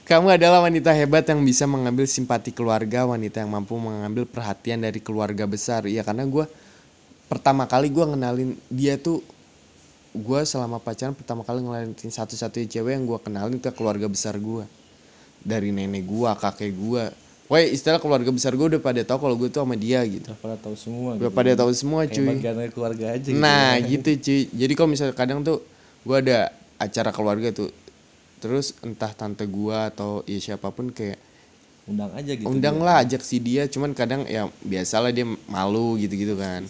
Kamu 0.08 0.32
adalah 0.32 0.64
wanita 0.64 0.96
hebat 0.96 1.28
yang 1.28 1.44
bisa 1.44 1.68
mengambil 1.68 2.08
simpati 2.08 2.56
keluarga, 2.56 3.04
wanita 3.04 3.44
yang 3.44 3.52
mampu 3.52 3.76
mengambil 3.76 4.24
perhatian 4.24 4.80
dari 4.80 5.04
keluarga 5.04 5.44
besar. 5.44 5.84
Iya 5.86 6.08
karena 6.08 6.24
gue 6.24 6.48
pertama 7.28 7.68
kali 7.68 7.92
gue 7.92 8.06
ngenalin 8.08 8.56
dia 8.72 8.96
tuh 8.96 9.20
gue 10.14 10.40
selama 10.46 10.78
pacaran 10.78 11.18
pertama 11.18 11.42
kali 11.42 11.66
ngenalin 11.66 11.98
satu-satunya 11.98 12.70
cewek 12.70 12.94
yang 12.96 13.06
gue 13.10 13.20
kenalin 13.20 13.58
ke 13.58 13.74
keluarga 13.74 14.06
besar 14.06 14.38
gue 14.38 14.64
dari 15.44 15.76
nenek 15.76 16.08
gue, 16.08 16.32
kakek 16.40 16.72
gue. 16.72 17.06
Wah 17.52 17.60
istilah 17.60 18.00
keluarga 18.00 18.32
besar 18.32 18.56
gue 18.56 18.68
udah 18.76 18.82
pada 18.82 19.04
tahu 19.04 19.28
kalau 19.28 19.36
gue 19.36 19.52
tuh 19.52 19.68
sama 19.68 19.76
dia 19.76 20.00
gitu. 20.08 20.32
Udah 20.32 20.40
pada 20.40 20.58
tahu 20.64 20.76
semua. 20.80 21.10
Udah 21.20 21.28
gitu. 21.28 21.36
pada 21.36 21.52
tahu 21.60 21.72
semua 21.76 22.02
Kayak 22.08 22.16
cuy. 22.16 22.28
bagian 22.32 22.56
dari 22.56 22.72
keluarga 22.72 23.06
aja. 23.12 23.30
gitu. 23.30 23.40
Nah 23.40 23.70
gitu 23.84 24.10
cuy. 24.16 24.42
Jadi 24.48 24.74
kalau 24.80 24.90
misalnya 24.90 25.16
kadang 25.16 25.40
tuh 25.44 25.60
gue 26.08 26.18
ada 26.18 26.40
acara 26.80 27.12
keluarga 27.12 27.52
tuh, 27.52 27.70
terus 28.40 28.76
entah 28.80 29.12
tante 29.12 29.44
gue 29.44 29.78
atau 29.92 30.24
ya 30.24 30.40
siapa 30.40 30.72
pun 30.72 30.92
kayak 30.92 31.20
undang 31.84 32.16
aja 32.16 32.32
gitu. 32.32 32.48
undang 32.48 32.80
lah 32.80 33.04
ajak 33.04 33.20
si 33.20 33.44
dia. 33.44 33.68
Cuman 33.68 33.92
kadang 33.92 34.24
ya 34.24 34.48
biasalah 34.64 35.12
dia 35.12 35.28
malu 35.52 36.00
gitu-gitu 36.00 36.40
kan. 36.40 36.64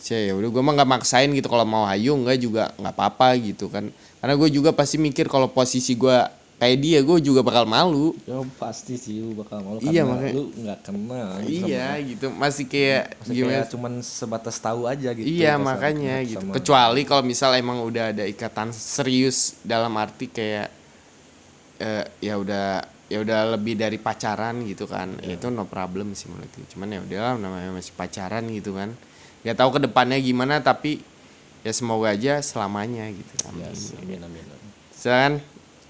Saya 0.00 0.32
ya 0.32 0.34
udah 0.34 0.48
gue 0.50 0.62
mah 0.64 0.72
nggak 0.82 0.88
maksain 0.88 1.30
gitu 1.36 1.46
kalau 1.52 1.68
mau 1.68 1.84
hayu 1.84 2.16
nggak 2.16 2.38
juga 2.40 2.72
nggak 2.80 2.96
apa-apa 2.96 3.36
gitu 3.44 3.68
kan. 3.68 3.92
Karena 4.24 4.34
gue 4.40 4.48
juga 4.48 4.72
pasti 4.72 4.96
mikir 4.96 5.28
kalau 5.28 5.52
posisi 5.52 5.92
gue 5.94 6.16
kayak 6.62 6.78
dia 6.78 7.02
gue 7.02 7.18
juga 7.18 7.42
bakal 7.42 7.66
malu. 7.66 8.14
Ya 8.22 8.38
pasti 8.54 8.94
sih 8.94 9.18
lu 9.18 9.34
bakal 9.34 9.66
malu 9.66 9.82
Iya, 9.82 10.06
karena 10.06 10.14
makanya- 10.14 10.30
lu 10.32 10.42
nggak 10.54 10.78
kenal. 10.80 11.28
gitu 11.42 11.66
Iya 11.66 11.86
sama- 11.90 12.06
gitu 12.06 12.26
masih 12.30 12.64
kayak 12.70 13.04
Maksudnya 13.10 13.34
gimana? 13.34 13.50
kayak 13.50 13.66
cuman 13.68 13.92
sebatas 13.98 14.56
tahu 14.56 14.80
aja 14.86 15.08
gitu. 15.10 15.26
Iya 15.26 15.52
makanya 15.58 16.14
sama- 16.16 16.28
gitu. 16.30 16.38
sama- 16.40 16.54
Kecuali 16.54 17.00
kalau 17.02 17.22
misal 17.26 17.50
emang 17.52 17.82
udah 17.82 18.04
ada 18.08 18.24
ikatan 18.24 18.70
serius 18.70 19.58
dalam 19.60 19.90
arti 19.96 20.30
kayak 20.30 20.70
eh, 21.76 22.06
ya 22.22 22.38
udah 22.38 22.66
ya 23.10 23.18
udah 23.20 23.58
lebih 23.58 23.74
dari 23.74 23.98
pacaran 23.98 24.62
gitu 24.62 24.86
kan. 24.86 25.18
Ya 25.18 25.34
itu 25.34 25.50
no 25.50 25.66
problem 25.66 26.14
sih 26.14 26.30
menurut 26.30 26.46
gue. 26.48 26.64
Cuman 26.70 26.88
ya 26.88 27.00
udahlah 27.02 27.34
namanya 27.36 27.74
masih 27.74 27.90
pacaran 27.92 28.46
gitu 28.48 28.72
kan. 28.72 28.94
Gak 29.42 29.58
tahu 29.58 29.76
ke 29.76 29.80
depannya 29.82 30.16
gimana 30.16 30.62
tapi 30.62 31.02
ya 31.60 31.74
semoga 31.74 32.14
aja 32.14 32.38
selamanya 32.38 33.10
gitu. 33.10 33.34
Amin. 33.50 33.66
Yes, 33.66 33.98
amin 33.98 34.22
amin. 34.22 34.44
Dan 34.94 35.42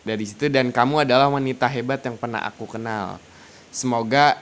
dari 0.02 0.24
situ 0.26 0.50
dan 0.50 0.74
kamu 0.74 1.06
adalah 1.06 1.30
wanita 1.30 1.66
hebat 1.70 2.02
yang 2.02 2.18
pernah 2.18 2.42
aku 2.42 2.66
kenal. 2.66 3.22
Semoga 3.70 4.38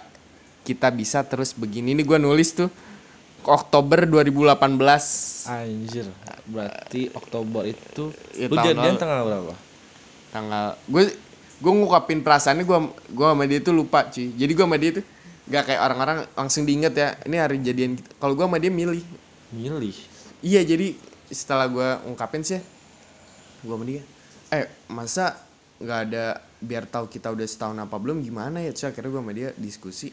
kita 0.64 0.88
bisa 0.92 1.22
terus 1.22 1.52
begini. 1.52 1.92
Ini 1.92 2.02
gue 2.04 2.18
nulis 2.18 2.52
tuh 2.52 2.68
Oktober 3.44 4.04
2018. 4.04 4.60
Anjir, 5.48 6.06
berarti 6.44 7.08
Oktober 7.16 7.64
itu 7.64 8.12
Ya, 8.36 8.48
lu 8.48 8.56
jadian 8.60 8.96
tanggal 8.96 9.24
berapa? 9.24 9.54
tanggal 10.30 10.78
gue 10.86 11.10
gue 11.58 11.72
ngungkapin 11.74 12.22
perasaannya 12.22 12.62
gue 12.62 12.78
gue 13.10 13.26
sama 13.26 13.44
dia 13.50 13.58
tuh 13.58 13.74
lupa 13.74 14.06
cuy 14.06 14.30
jadi 14.30 14.52
gue 14.54 14.62
sama 14.62 14.78
dia 14.78 14.90
tuh 15.02 15.04
gak 15.50 15.66
kayak 15.66 15.80
orang-orang 15.82 16.18
langsung 16.38 16.62
diinget 16.62 16.94
ya 16.94 17.18
ini 17.26 17.36
hari 17.36 17.58
jadian 17.58 17.98
kita 17.98 18.14
kalau 18.22 18.38
gue 18.38 18.46
sama 18.46 18.62
dia 18.62 18.70
milih 18.70 19.02
Milih. 19.50 19.96
iya 20.38 20.62
jadi 20.62 20.94
setelah 21.26 21.66
gue 21.66 21.88
ungkapin 22.06 22.46
sih 22.46 22.62
gue 23.60 23.74
sama 23.74 23.84
dia 23.84 24.06
eh 24.54 24.70
masa 24.86 25.34
nggak 25.80 26.00
ada 26.12 26.44
biar 26.60 26.84
tahu 26.84 27.08
kita 27.08 27.32
udah 27.32 27.46
setahun 27.48 27.76
apa 27.80 27.96
belum 27.96 28.20
gimana 28.20 28.60
ya 28.60 28.70
terus 28.76 28.92
akhirnya 28.92 29.10
gue 29.10 29.20
sama 29.24 29.32
dia 29.32 29.48
diskusi 29.56 30.12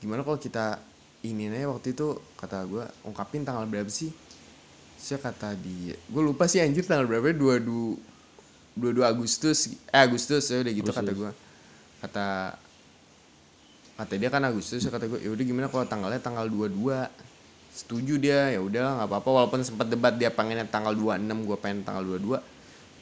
gimana 0.00 0.24
kalau 0.24 0.40
kita 0.40 0.80
ini 1.26 1.50
aja 1.50 1.66
waktu 1.66 1.98
itu? 1.98 2.14
Kata 2.38 2.62
gue 2.62 2.84
ungkapin 3.02 3.42
tanggal 3.42 3.66
berapa 3.66 3.90
sih? 3.90 4.14
Saya 4.98 5.22
kata 5.22 5.54
dia 5.58 5.94
gue 5.94 6.22
lupa 6.22 6.50
sih 6.50 6.58
anjir 6.58 6.82
tanggal 6.82 7.06
berapa 7.06 7.30
dua 7.30 7.62
dua 7.62 7.94
dua 8.74 8.90
dua 8.94 9.06
Agustus 9.10 9.70
eh 9.70 10.02
Agustus 10.02 10.50
ya 10.50 10.58
udah 10.62 10.74
gitu 10.74 10.90
kata 10.90 11.10
gue 11.14 11.30
kata 12.02 12.28
kata 13.94 14.14
dia 14.18 14.26
kan 14.30 14.42
Agustus 14.42 14.82
ya 14.82 14.90
kata 14.90 15.06
gue 15.06 15.22
ya 15.22 15.30
udah 15.30 15.44
gimana 15.46 15.66
kalau 15.70 15.86
tanggalnya 15.86 16.18
tanggal 16.18 16.50
22 16.50 17.06
setuju 17.70 18.14
dia 18.18 18.50
ya 18.54 18.58
udah 18.58 18.98
nggak 18.98 19.06
apa-apa 19.06 19.28
walaupun 19.30 19.62
sempat 19.62 19.86
debat 19.86 20.14
dia 20.18 20.34
pengennya 20.34 20.66
tanggal 20.66 20.94
26 20.98 21.46
gue 21.46 21.56
pengen 21.62 21.86
tanggal 21.86 22.02
22 22.02 22.42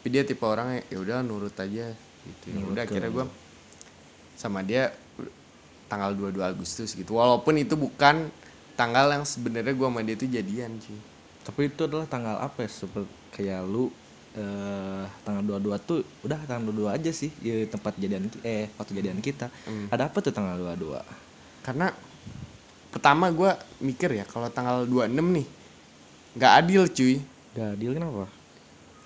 tapi 0.06 0.14
dia 0.14 0.22
tipe 0.22 0.46
orang 0.46 0.78
ya 0.86 1.02
udah 1.02 1.18
nurut 1.18 1.50
aja 1.58 1.90
gitu 1.90 2.44
ya 2.54 2.62
udah 2.62 2.86
akhirnya 2.86 3.10
gue 3.10 3.26
sama 4.38 4.62
dia 4.62 4.94
tanggal 5.90 6.14
22 6.14 6.46
Agustus 6.46 6.94
gitu 6.94 7.18
walaupun 7.18 7.58
itu 7.58 7.74
bukan 7.74 8.30
tanggal 8.78 9.10
yang 9.10 9.26
sebenarnya 9.26 9.74
gue 9.74 9.82
sama 9.82 10.06
dia 10.06 10.14
itu 10.14 10.30
jadian 10.30 10.78
sih 10.78 10.94
Tapi 11.42 11.74
itu 11.74 11.90
adalah 11.90 12.06
tanggal 12.06 12.38
apa 12.38 12.62
ya? 12.62 12.70
Seperti 12.70 13.10
kayak 13.34 13.66
lu 13.66 13.90
eh 14.38 15.10
tanggal 15.26 15.58
22 15.58 15.74
tuh 15.82 16.06
udah 16.22 16.38
tanggal 16.46 16.70
22 16.70 16.86
aja 17.02 17.10
sih 17.10 17.34
di 17.42 17.66
tempat 17.66 17.98
jadian 17.98 18.30
eh 18.46 18.70
waktu 18.78 19.02
jadian 19.02 19.18
kita. 19.18 19.50
Hmm. 19.66 19.90
Ada 19.90 20.06
apa 20.06 20.22
tuh 20.22 20.30
tanggal 20.30 20.54
22? 20.54 21.02
karena 21.66 21.90
pertama 22.94 23.26
gue 23.34 23.50
mikir 23.82 24.14
ya 24.14 24.22
kalau 24.22 24.46
tanggal 24.54 24.86
26 24.86 25.18
nih 25.18 25.46
nggak 26.38 26.52
adil 26.62 26.86
cuy 26.86 27.18
Gak 27.58 27.74
adil 27.74 27.90
kenapa? 27.98 28.30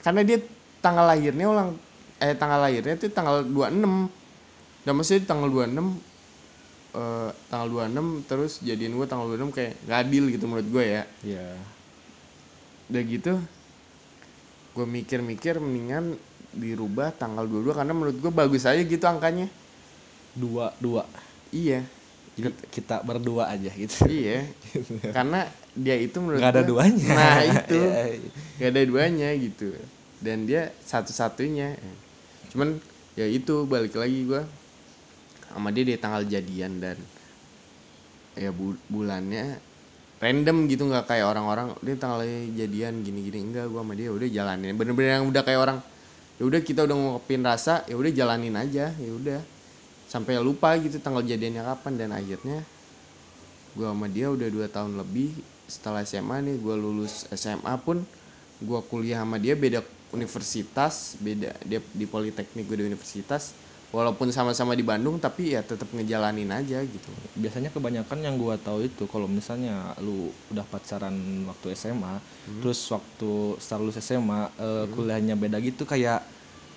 karena 0.04 0.20
dia 0.28 0.38
tanggal 0.80 1.04
lahirnya 1.04 1.46
ulang 1.46 1.70
eh 2.18 2.32
tanggal 2.32 2.60
lahirnya 2.60 2.94
tuh 2.94 3.08
tanggal 3.08 3.40
26 3.42 4.08
dan 4.80 4.92
maksudnya 4.92 5.22
tanggal 5.24 5.48
26 5.48 5.76
eh 6.90 7.30
tanggal 7.46 7.68
26 7.70 8.26
terus 8.26 8.52
jadian 8.60 8.92
gue 8.92 9.06
tanggal 9.06 9.28
26 9.28 9.52
kayak 9.52 9.72
gak 9.84 9.98
adil 10.00 10.24
gitu 10.26 10.44
menurut 10.44 10.68
gue 10.68 10.84
ya 10.86 11.02
Iya. 11.22 11.46
udah 12.88 13.02
gitu 13.04 13.32
gue 14.70 14.86
mikir-mikir 14.88 15.58
mendingan 15.58 16.16
dirubah 16.52 17.12
tanggal 17.12 17.44
22 17.44 17.70
karena 17.72 17.92
menurut 17.92 18.16
gue 18.16 18.32
bagus 18.32 18.64
aja 18.64 18.80
gitu 18.80 19.04
angkanya 19.04 19.46
Dua 20.32 20.70
dua. 20.76 21.02
iya 21.50 21.82
Jadi 22.32 22.50
kita 22.70 23.02
berdua 23.02 23.50
aja 23.50 23.66
gitu. 23.68 24.06
iya 24.06 24.46
karena 25.16 25.44
dia 25.72 25.94
itu 25.94 26.16
menurut 26.18 26.38
Nggak 26.38 26.52
ada 26.52 26.62
gua- 26.62 26.86
duanya. 26.86 27.06
nah 27.10 27.38
itu 27.44 27.78
Iya, 27.84 28.02
iya. 28.08 28.30
nggak 28.56 28.70
ada 28.70 28.80
duanya 28.84 29.28
gitu 29.36 29.66
dan 30.20 30.44
dia 30.44 30.70
satu-satunya. 30.84 31.80
Cuman 32.52 32.78
ya 33.16 33.26
itu 33.26 33.64
balik 33.66 33.96
lagi 33.96 34.28
gua 34.28 34.44
sama 35.50 35.74
dia 35.74 35.82
di 35.82 35.96
tanggal 35.98 36.22
jadian 36.28 36.78
dan 36.78 36.96
ya 38.38 38.54
bu- 38.54 38.78
bulannya 38.86 39.58
random 40.22 40.68
gitu 40.70 40.86
nggak 40.86 41.08
kayak 41.10 41.26
orang-orang 41.26 41.74
dia 41.82 41.96
tanggal 41.96 42.22
jadian 42.54 43.00
gini-gini. 43.00 43.40
Enggak 43.50 43.66
gua 43.72 43.82
sama 43.82 43.96
dia 43.96 44.12
udah 44.12 44.28
jalanin. 44.28 44.76
Bener-bener 44.76 45.20
yang 45.20 45.26
udah 45.26 45.42
kayak 45.42 45.60
orang 45.60 45.78
ya 46.40 46.44
udah 46.48 46.60
kita 46.64 46.84
udah 46.88 46.96
ngungkapin 46.96 47.42
rasa 47.44 47.84
ya 47.88 47.96
udah 47.96 48.12
jalanin 48.12 48.54
aja 48.56 48.92
ya 48.94 49.12
udah. 49.12 49.40
Sampai 50.10 50.36
lupa 50.42 50.74
gitu 50.82 50.98
tanggal 50.98 51.22
jadiannya 51.22 51.62
kapan 51.62 51.92
dan 51.96 52.10
akhirnya 52.10 52.66
gua 53.74 53.94
sama 53.94 54.10
dia 54.10 54.26
udah 54.28 54.48
dua 54.50 54.66
tahun 54.66 54.98
lebih 54.98 55.46
setelah 55.70 56.02
SMA 56.02 56.42
nih 56.42 56.56
gua 56.58 56.74
lulus 56.74 57.30
SMA 57.30 57.78
pun 57.86 58.02
gua 58.58 58.82
kuliah 58.82 59.22
sama 59.22 59.38
dia 59.38 59.54
beda 59.54 59.80
universitas 60.10 61.14
beda 61.18 61.54
dia 61.62 61.80
di 61.82 62.06
politeknik 62.06 62.66
gue 62.66 62.76
di 62.82 62.86
universitas 62.86 63.54
walaupun 63.90 64.30
sama-sama 64.30 64.78
di 64.78 64.86
Bandung 64.86 65.18
tapi 65.18 65.50
ya 65.50 65.66
tetap 65.66 65.90
ngejalanin 65.90 66.46
aja 66.54 66.78
gitu. 66.86 67.10
Biasanya 67.34 67.74
kebanyakan 67.74 68.22
yang 68.22 68.38
gua 68.38 68.54
tahu 68.54 68.86
itu 68.86 69.10
kalau 69.10 69.26
misalnya 69.26 69.98
lu 69.98 70.30
udah 70.46 70.62
pacaran 70.62 71.14
waktu 71.50 71.74
SMA 71.74 72.22
Hmm. 72.46 72.62
terus 72.62 72.78
waktu 72.90 73.58
setelah 73.58 73.80
lulus 73.82 73.98
SMA 73.98 74.54
eh, 74.54 74.84
kuliahnya 74.94 75.34
beda 75.34 75.58
gitu 75.58 75.82
kayak 75.84 76.22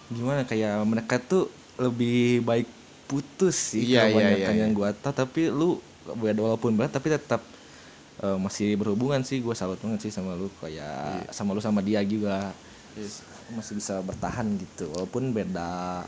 gimana 0.09 0.45
kayak 0.45 0.81
mereka 0.86 1.21
tuh 1.21 1.53
lebih 1.77 2.41
baik 2.41 2.69
putus 3.05 3.73
sih 3.77 3.86
Iya, 3.93 4.09
iya, 4.09 4.09
kebanyakan 4.09 4.53
iya, 4.57 4.61
yang 4.65 4.71
gua 4.73 4.89
tahu. 4.97 5.13
Tapi 5.13 5.41
lu 5.53 5.81
beda 6.03 6.41
walaupun 6.41 6.73
berat 6.73 6.97
tapi 6.97 7.13
tetap 7.13 7.45
eh, 8.21 8.38
masih 8.41 8.73
berhubungan 8.77 9.21
sih 9.21 9.38
gua 9.41 9.53
salut 9.53 9.77
banget 9.81 10.09
sih 10.09 10.13
sama 10.13 10.34
lu 10.34 10.49
kayak 10.57 11.29
Iya. 11.29 11.34
sama 11.34 11.53
lu 11.53 11.61
sama 11.61 11.86
dia 11.86 12.01
juga 12.05 12.57
masih 13.49 13.73
bisa 13.75 13.97
bertahan 13.99 14.47
gitu 14.55 14.89
walaupun 14.89 15.31
beda 15.31 16.05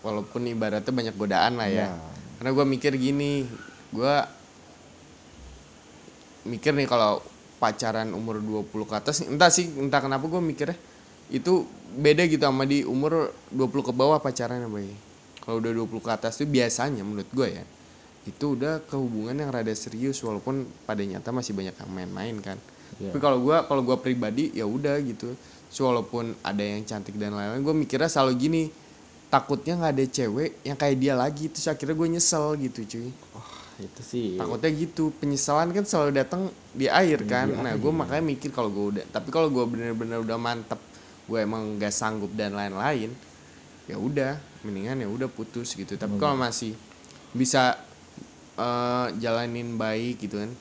walaupun 0.00 0.46
ibaratnya 0.46 0.90
banyak 0.90 1.14
godaan 1.14 1.56
lah 1.56 1.68
ya 1.68 1.86
Ya. 1.86 1.96
karena 2.38 2.50
gue 2.52 2.66
mikir 2.66 2.92
gini 2.94 3.44
gue 3.90 4.14
mikir 6.46 6.72
nih 6.72 6.86
kalau 6.86 7.20
pacaran 7.58 8.12
umur 8.12 8.38
20 8.38 8.68
ke 8.84 8.94
atas 8.94 9.24
entah 9.24 9.48
sih 9.48 9.66
entah 9.72 9.98
kenapa 9.98 10.24
gue 10.26 10.38
mikirnya 10.38 10.76
itu 11.26 11.66
beda 11.96 12.22
gitu 12.24 12.44
sama 12.44 12.62
di 12.62 12.86
umur 12.86 13.32
20 13.50 13.66
ke 13.82 13.92
bawah 13.92 14.20
pacaran 14.20 14.62
ya 14.62 14.68
Bay. 14.68 14.92
kalau 15.42 15.58
udah 15.58 15.72
20 15.74 15.98
ke 15.98 16.10
atas 16.12 16.38
tuh 16.38 16.46
biasanya 16.46 17.02
menurut 17.02 17.26
gue 17.32 17.48
ya 17.52 17.64
itu 18.26 18.58
udah 18.58 18.82
ke 18.82 18.94
hubungan 18.94 19.38
yang 19.38 19.50
rada 19.50 19.70
serius 19.72 20.18
walaupun 20.20 20.66
pada 20.82 21.02
nyata 21.02 21.30
masih 21.30 21.54
banyak 21.54 21.74
yang 21.74 21.90
main-main 21.90 22.36
kan 22.40 22.58
Iya. 23.02 23.10
tapi 23.10 23.18
kalau 23.18 23.42
gue 23.42 23.56
kalau 23.66 23.82
gue 23.82 23.96
pribadi 23.98 24.54
ya 24.54 24.62
udah 24.62 24.94
gitu 25.02 25.34
so, 25.68 25.88
walaupun 25.90 26.34
ada 26.42 26.62
yang 26.62 26.86
cantik 26.86 27.18
dan 27.18 27.34
lain-lain 27.34 27.62
gue 27.62 27.74
mikirnya 27.74 28.10
selalu 28.10 28.32
gini 28.38 28.62
takutnya 29.26 29.74
nggak 29.76 29.92
ada 29.92 30.06
cewek 30.06 30.50
yang 30.62 30.76
kayak 30.78 30.96
dia 30.96 31.14
lagi. 31.18 31.50
Terus 31.50 31.66
akhirnya 31.68 31.96
gue 31.98 32.08
nyesel 32.16 32.44
gitu 32.62 32.80
cuy. 32.86 33.10
Itu 33.76 34.02
sih. 34.02 34.28
Takutnya 34.38 34.70
gitu. 34.72 35.04
Penyesalan 35.18 35.74
kan 35.74 35.84
selalu 35.84 36.10
datang 36.16 36.48
di 36.72 36.86
air 36.86 37.20
kan. 37.26 37.50
nah 37.50 37.74
gue 37.74 37.92
makanya 37.92 38.24
mikir 38.24 38.50
kalau 38.54 38.70
gue 38.70 38.86
udah 38.96 39.04
tapi 39.10 39.28
kalau 39.34 39.50
gue 39.50 39.64
bener-bener 39.66 40.22
udah 40.22 40.38
mantep 40.38 40.78
gue 41.26 41.38
emang 41.42 41.74
gak 41.82 41.90
sanggup 41.90 42.30
dan 42.38 42.54
lain-lain 42.54 43.10
ya 43.90 43.98
udah 43.98 44.38
mendingan 44.62 45.02
ya 45.02 45.08
udah 45.10 45.28
putus 45.28 45.74
gitu. 45.74 45.98
Tapi 45.98 46.16
kalau 46.22 46.38
masih 46.38 46.72
bisa 47.34 47.76
eh, 48.56 49.06
jalanin 49.18 49.74
baik 49.74 50.22
gitu 50.22 50.38
kan 50.40 50.52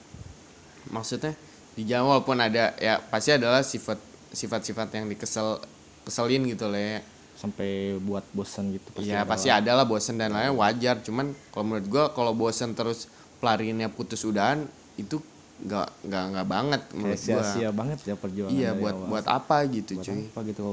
maksudnya 0.86 1.34
di 1.74 1.82
jalan 1.84 2.14
walaupun 2.14 2.38
ada 2.38 2.78
ya 2.78 3.02
pasti 3.02 3.34
adalah 3.34 3.66
sifat 3.66 3.98
sifat-sifat 4.36 4.92
yang 4.94 5.08
dikesel 5.08 5.58
keselin 6.04 6.46
gitu 6.46 6.70
ya 6.70 7.02
sampai 7.36 8.00
buat 8.00 8.24
bosan 8.32 8.72
gitu 8.72 8.96
Iya 9.02 9.24
ada 9.24 9.28
pasti 9.28 9.52
ada 9.52 9.72
lah 9.76 9.84
bosen 9.84 10.16
dan 10.16 10.32
lain 10.32 10.56
wajar. 10.56 11.04
Cuman 11.04 11.36
kalau 11.52 11.68
menurut 11.68 11.88
gua 11.88 12.04
kalau 12.16 12.32
bosen 12.32 12.72
terus 12.72 13.12
pelariannya 13.44 13.92
putus 13.92 14.24
udahan 14.24 14.64
itu 14.96 15.20
nggak 15.56 15.88
nggak 16.08 16.24
nggak 16.32 16.48
banget 16.48 16.82
menurut 16.96 17.16
gua. 17.16 17.24
sia-sia 17.40 17.70
banget 17.72 18.00
ya 18.04 18.16
perjuangan 18.16 18.56
iya 18.56 18.72
buat 18.72 18.96
awal. 18.96 19.08
buat 19.08 19.26
apa 19.28 19.58
gitu 19.68 20.00
Buat 20.00 20.08
cuy. 20.08 20.24
apa 20.28 20.40
gitu 20.48 20.68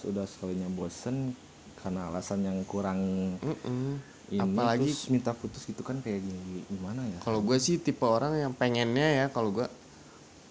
sudah 0.00 0.24
sekalinya 0.26 0.70
bosen 0.70 1.34
karena 1.78 2.10
alasan 2.10 2.42
yang 2.42 2.58
kurang 2.62 2.98
Mm-mm. 3.38 3.98
ini 4.30 4.38
apalagi 4.38 4.90
terus 4.90 5.10
minta 5.10 5.30
putus 5.34 5.66
gitu 5.66 5.82
kan 5.82 5.98
kayak 5.98 6.22
gini 6.22 6.62
gimana 6.66 7.02
ya? 7.06 7.18
Kalau 7.22 7.42
gue 7.42 7.58
sih 7.58 7.78
tipe 7.78 8.02
orang 8.02 8.34
yang 8.36 8.52
pengennya 8.54 9.08
ya 9.14 9.26
kalau 9.30 9.50
gua 9.50 9.66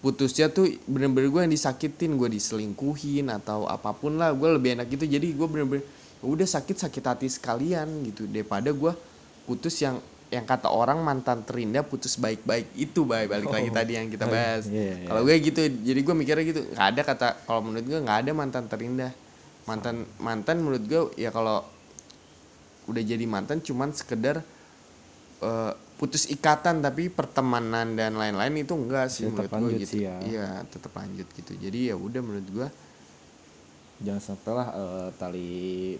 putusnya 0.00 0.48
tuh 0.48 0.64
bener-bener 0.88 1.28
gue 1.28 1.40
yang 1.44 1.52
disakitin 1.52 2.16
gue 2.16 2.32
diselingkuhin 2.32 3.28
atau 3.28 3.68
apa 3.68 3.92
pun 3.92 4.16
lah 4.16 4.32
gue 4.32 4.48
lebih 4.56 4.80
enak 4.80 4.88
gitu. 4.88 5.04
Jadi 5.04 5.36
gue 5.36 5.46
bener-bener 5.48 5.84
"Ya 6.20 6.26
udah 6.26 6.48
sakit 6.48 6.76
sakit 6.80 7.04
hati 7.04 7.28
sekalian 7.28 8.04
gitu. 8.08 8.24
Daripada 8.24 8.72
gue 8.72 8.92
putus 9.44 9.76
yang 9.84 10.00
yang 10.30 10.46
kata 10.46 10.70
orang 10.70 11.02
mantan 11.02 11.42
terindah 11.42 11.82
putus 11.82 12.14
baik-baik 12.14 12.70
itu 12.78 13.02
baik 13.02 13.34
balik 13.34 13.50
lagi 13.50 13.70
tadi 13.74 13.92
yang 13.98 14.06
kita 14.06 14.30
bahas. 14.30 14.70
iya, 14.70 14.94
iya. 15.02 15.06
kalau 15.10 15.26
gue 15.26 15.36
gitu 15.42 15.60
jadi 15.84 16.00
gue 16.00 16.14
mikirnya 16.16 16.44
gitu. 16.48 16.60
Nggak 16.70 16.88
ada 16.96 17.02
kata 17.04 17.28
kalau 17.44 17.60
menurut 17.66 17.84
gue 17.84 17.98
nggak 18.00 18.18
ada 18.24 18.30
mantan 18.32 18.64
terindah. 18.70 19.12
Mantan 19.68 20.08
mantan 20.16 20.56
menurut 20.64 20.82
gue 20.88 21.02
ya 21.20 21.28
kalau 21.28 21.66
udah 22.88 23.02
jadi 23.04 23.26
mantan 23.28 23.60
cuman 23.60 23.92
sekedar 23.92 24.40
eh, 25.44 25.72
putus 26.00 26.32
ikatan 26.32 26.80
tapi 26.80 27.12
pertemanan 27.12 27.92
dan 27.92 28.16
lain-lain 28.16 28.64
itu 28.64 28.72
enggak 28.72 29.12
sih 29.12 29.28
Tetap 29.28 29.52
menurut 29.52 29.76
gue 29.76 29.84
gitu. 29.84 30.00
sih 30.00 30.08
ya. 30.08 30.16
iya 30.24 30.48
tetap 30.64 30.96
lanjut 30.96 31.28
gitu. 31.28 31.52
Jadi 31.60 31.92
ya 31.92 31.94
udah 32.00 32.20
menurut 32.24 32.48
gue 32.48 32.68
jangan 34.00 34.22
sampailah 34.32 34.68
eh, 34.72 35.08
tali 35.20 35.52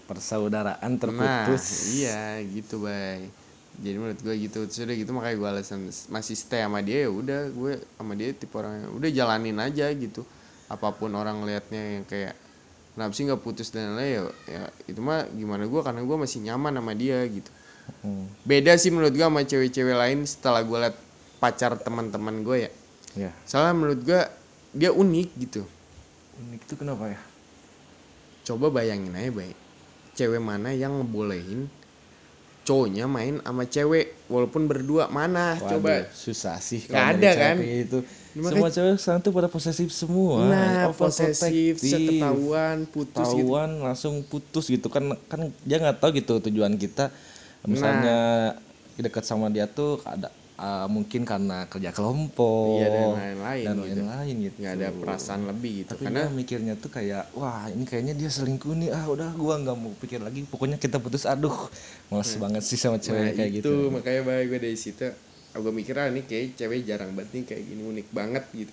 persaudaraan 0.09 0.81
nah 0.81 0.97
terputus 0.97 1.93
iya 2.01 2.41
gitu 2.49 2.81
bay. 2.81 3.29
Jadi 3.77 3.97
menurut 4.01 4.21
gue 4.25 4.35
gitu. 4.41 4.65
Sudah 4.73 4.97
gitu 4.97 5.13
makanya 5.13 5.37
gue 5.37 5.49
alasan 5.53 5.81
masih 6.09 6.33
stay 6.33 6.65
sama 6.65 6.81
dia 6.81 7.05
ya 7.05 7.11
udah 7.13 7.53
gue 7.53 7.73
sama 8.01 8.17
dia 8.17 8.33
tipe 8.33 8.57
orang 8.57 8.89
yang 8.89 8.93
udah 8.97 9.11
jalanin 9.13 9.59
aja 9.61 9.93
gitu. 9.93 10.25
Apa 10.73 10.97
pun 10.97 11.13
orang 11.13 11.45
liatnya 11.45 12.01
yang 12.01 12.05
kayak 12.09 12.33
kenapa 12.97 13.13
sih 13.13 13.29
nggak 13.29 13.43
putus 13.45 13.69
dan 13.69 14.01
lain 14.01 14.17
ya, 14.17 14.23
ya 14.49 14.63
itu 14.89 15.01
mah 15.05 15.29
gimana 15.37 15.69
gue 15.69 15.81
karena 15.85 16.01
gue 16.01 16.17
masih 16.17 16.41
nyaman 16.41 16.73
sama 16.81 16.93
dia 16.97 17.21
gitu 17.29 17.53
Hmm, 18.01 18.27
beda 18.43 18.75
sih 18.75 18.89
menurut 18.89 19.11
gue 19.11 19.23
sama 19.23 19.43
cewek-cewek 19.43 19.95
lain 19.95 20.23
setelah 20.25 20.63
gue 20.63 20.79
liat 20.79 20.97
pacar 21.37 21.75
teman-teman 21.77 22.43
gue 22.43 22.57
ya. 22.65 22.71
Ya 23.17 23.31
soalnya 23.43 23.75
menurut 23.75 24.01
gue 24.01 24.21
dia 24.73 24.91
unik 24.91 25.29
gitu. 25.41 25.63
Unik 26.39 26.61
itu 26.65 26.75
kenapa 26.75 27.11
ya? 27.11 27.21
Coba 28.43 28.71
bayangin 28.71 29.13
aja 29.13 29.31
baik 29.31 29.57
cewek 30.11 30.43
mana 30.43 30.71
yang 30.71 31.01
ngebolehin 31.01 31.71
cowoknya 32.61 33.09
main 33.09 33.41
sama 33.41 33.65
cewek 33.65 34.15
walaupun 34.29 34.69
berdua? 34.69 35.09
Mana? 35.09 35.57
Waduh, 35.57 35.81
coba. 35.81 36.07
susah 36.13 36.61
sih 36.61 36.85
Nggak 36.85 36.93
kalau 36.93 37.17
ada, 37.17 37.31
kan? 37.35 37.57
itu 37.59 37.99
Makanya- 38.31 38.47
semua 38.53 38.69
cewek 38.71 38.95
sekarang 39.01 39.21
tuh 39.25 39.33
pada 39.33 39.49
posesif 39.49 39.89
semua. 39.91 40.37
Nah 40.47 40.93
posesif 40.93 41.75
seketahuan 41.81 42.85
putus 42.87 43.27
gitu. 43.33 43.49
Tahuan 43.49 43.71
langsung 43.81 44.23
putus 44.23 44.69
gitu. 44.69 44.87
Kan 44.87 45.17
kan 45.27 45.51
dia 45.65 45.81
nggak 45.81 45.99
tahu 45.99 46.11
gitu 46.15 46.39
tujuan 46.47 46.77
kita 46.77 47.11
misalnya 47.69 48.19
dekat 49.01 49.25
sama 49.25 49.49
dia 49.49 49.65
tuh 49.65 50.01
ada 50.05 50.29
ah, 50.61 50.87
mungkin 50.93 51.25
karena 51.25 51.65
kerja 51.73 51.91
kelompok 51.91 52.85
Iya, 52.85 52.89
dan 52.93 53.09
lain-lain 53.17 53.65
dan 53.65 53.75
gitu. 53.75 53.85
lain-lain 54.05 54.35
gitu. 54.45 54.57
Nggak 54.61 54.75
ada 54.77 54.89
perasaan 54.93 55.43
lebih 55.49 55.73
gitu. 55.85 55.91
Tapi 55.97 56.05
karena 56.05 56.23
mikirnya 56.29 56.75
tuh 56.77 56.91
kayak 56.93 57.25
wah 57.33 57.65
ini 57.73 57.85
kayaknya 57.89 58.15
dia 58.15 58.29
selingkuh 58.29 58.77
nih. 58.77 58.89
Ah 58.93 59.09
udah 59.09 59.33
gua 59.41 59.57
nggak 59.57 59.77
mau 59.81 59.93
pikir 59.97 60.21
lagi. 60.21 60.45
Pokoknya 60.45 60.77
kita 60.77 61.01
putus 61.01 61.25
aduh 61.25 61.57
males 62.13 62.33
banget 62.37 62.63
sih 62.65 62.77
sama 62.77 63.01
cewek 63.01 63.25
nah, 63.25 63.33
kayak 63.33 63.51
itu 63.57 63.65
gitu. 63.65 63.75
makanya 63.89 64.23
baik 64.29 64.47
gue 64.53 64.61
dari 64.61 64.79
situ 64.79 65.09
gue 65.51 65.73
mikir 65.75 65.99
ah 65.99 66.07
ini 66.07 66.23
kayak 66.23 66.55
cewek 66.55 66.87
jarang 66.87 67.11
banget 67.19 67.35
nih 67.35 67.43
kayak 67.43 67.63
gini 67.67 67.83
unik 67.83 68.09
banget 68.15 68.45
gitu. 68.55 68.73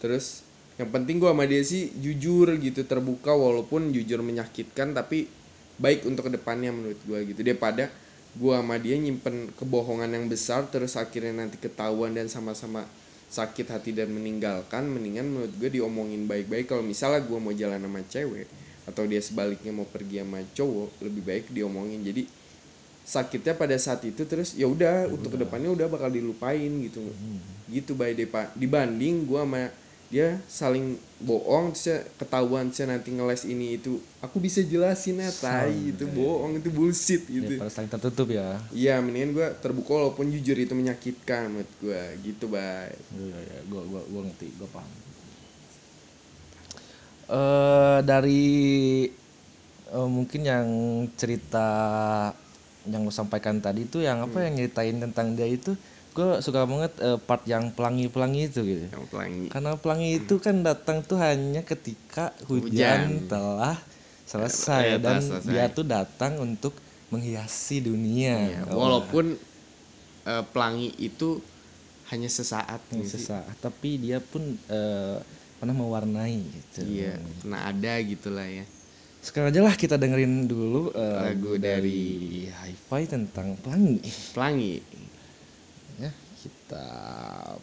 Terus 0.00 0.40
yang 0.80 0.88
penting 0.88 1.20
gue 1.20 1.28
sama 1.28 1.44
dia 1.44 1.60
sih 1.60 1.92
jujur 2.00 2.56
gitu 2.56 2.88
terbuka 2.88 3.36
walaupun 3.36 3.92
jujur 3.92 4.24
menyakitkan 4.24 4.96
tapi 4.96 5.28
baik 5.80 6.04
untuk 6.04 6.28
ke 6.28 6.36
depannya 6.36 6.70
menurut 6.70 7.00
gue 7.08 7.18
gitu. 7.32 7.40
Daripada 7.40 7.88
gue 8.36 8.54
sama 8.54 8.76
dia 8.78 8.94
nyimpen 9.00 9.50
kebohongan 9.56 10.12
yang 10.12 10.28
besar 10.30 10.68
terus 10.68 10.94
akhirnya 10.94 11.42
nanti 11.42 11.58
ketahuan 11.58 12.14
dan 12.14 12.30
sama-sama 12.30 12.86
sakit 13.32 13.66
hati 13.70 13.90
dan 13.96 14.12
meninggalkan 14.12 14.86
mendingan 14.86 15.26
menurut 15.26 15.52
gue 15.56 15.80
diomongin 15.80 16.28
baik-baik. 16.28 16.68
Kalau 16.68 16.84
misalnya 16.84 17.24
gue 17.24 17.38
mau 17.40 17.54
jalan 17.56 17.80
sama 17.80 18.00
cewek 18.06 18.46
atau 18.84 19.02
dia 19.08 19.22
sebaliknya 19.24 19.72
mau 19.72 19.88
pergi 19.88 20.20
sama 20.20 20.44
cowok 20.52 20.90
lebih 21.00 21.22
baik 21.24 21.44
diomongin. 21.50 22.04
Jadi 22.04 22.28
sakitnya 23.00 23.56
pada 23.56 23.74
saat 23.80 24.04
itu 24.06 24.22
terus 24.28 24.54
ya 24.54 24.68
udah 24.68 25.08
untuk 25.10 25.34
ke 25.34 25.38
depannya 25.40 25.72
udah 25.72 25.86
bakal 25.88 26.12
dilupain 26.12 26.70
gitu. 26.84 27.00
Gitu 27.70 27.96
by 27.96 28.12
depa 28.12 28.52
dibanding 28.58 29.24
gua 29.24 29.48
sama 29.48 29.62
dia 30.10 30.42
saling 30.50 30.98
bohong 31.22 31.70
terus 31.70 31.86
ya 31.86 31.98
ketahuan 32.18 32.66
saya 32.74 32.98
nanti 32.98 33.14
ngeles 33.14 33.46
ini 33.46 33.78
itu. 33.78 34.02
Aku 34.18 34.42
bisa 34.42 34.58
jelasin 34.60 35.22
ya 35.22 35.30
tai 35.30 35.94
itu 35.94 36.02
bohong 36.10 36.58
itu 36.58 36.66
bullshit 36.68 37.22
Ya, 37.30 37.46
gitu. 37.46 37.62
pada 37.62 37.70
saling 37.70 37.86
tertutup 37.88 38.26
ya. 38.28 38.58
Iya 38.74 38.98
mendingan 38.98 39.30
gue 39.32 39.46
terbuka 39.62 39.94
walaupun 39.96 40.28
jujur 40.28 40.58
itu 40.58 40.74
menyakitkan 40.74 41.46
menurut 41.48 41.70
gue 41.78 42.02
gitu 42.26 42.50
baik 42.50 42.98
Iya, 43.14 43.38
iya, 43.38 43.58
gua, 43.70 43.82
gua, 43.86 44.02
gua 44.04 44.22
ngerti, 44.26 44.50
gua 44.58 44.68
paham. 44.74 44.90
Eh 47.30 47.98
dari 48.02 48.42
eh, 49.88 50.08
mungkin 50.10 50.40
yang 50.42 50.66
cerita 51.14 51.68
yang 52.88 53.06
lo 53.06 53.12
sampaikan 53.12 53.60
tadi 53.60 53.86
itu 53.86 54.02
yang 54.02 54.24
apa 54.24 54.42
yang 54.42 54.56
nyeritain 54.56 54.98
tentang 54.98 55.36
dia 55.36 55.46
itu, 55.46 55.76
gue 56.10 56.42
suka 56.42 56.66
banget 56.66 56.92
eh, 56.98 57.18
part 57.18 57.42
yang 57.46 57.70
pelangi-pelangi 57.74 58.42
itu 58.50 58.60
gitu. 58.66 58.86
yang 58.90 59.06
pelangi 59.06 59.46
Karena 59.50 59.70
pelangi 59.78 60.08
itu 60.18 60.34
kan 60.42 60.62
datang 60.62 61.02
tuh 61.06 61.18
hanya 61.18 61.62
ketika 61.62 62.34
hujan, 62.50 63.26
Hujan. 63.26 63.30
telah 63.30 63.76
selesai 64.26 64.84
Eh, 64.86 64.98
dan 65.02 65.18
selesai. 65.22 65.50
dia 65.50 65.64
tuh 65.70 65.86
datang 65.86 66.38
untuk 66.38 66.74
menghiasi 67.10 67.82
dunia. 67.82 68.62
Oh, 68.70 68.78
walaupun 68.86 69.34
eh, 70.26 70.44
pelangi 70.54 70.94
itu 70.98 71.42
hanya 72.10 72.26
sesaat 72.26 72.90
yang 72.90 73.06
gitu 73.06 73.22
sesaat, 73.22 73.54
tapi 73.62 73.98
dia 74.02 74.18
pun 74.18 74.42
eh, 74.70 75.16
pernah 75.58 75.74
mewarnai 75.76 76.36
gitu. 76.50 76.82
iya 76.86 77.14
pernah 77.42 77.70
ada 77.70 77.92
gitulah 78.02 78.46
ya 78.46 78.64
Sekarang 79.20 79.52
aja 79.52 79.60
lah 79.60 79.76
kita 79.76 80.00
dengerin 80.00 80.48
dulu 80.48 80.90
eh, 80.96 81.20
Lagu 81.20 81.60
dari 81.60 82.48
Hi-Fi 82.48 83.02
tentang 83.04 83.52
pelangi. 83.60 84.00
pelangi 84.32 84.80
Ya, 84.80 85.09
kita 86.40 86.86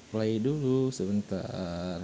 play 0.10 0.38
dulu 0.38 0.90
sebentar. 0.90 2.02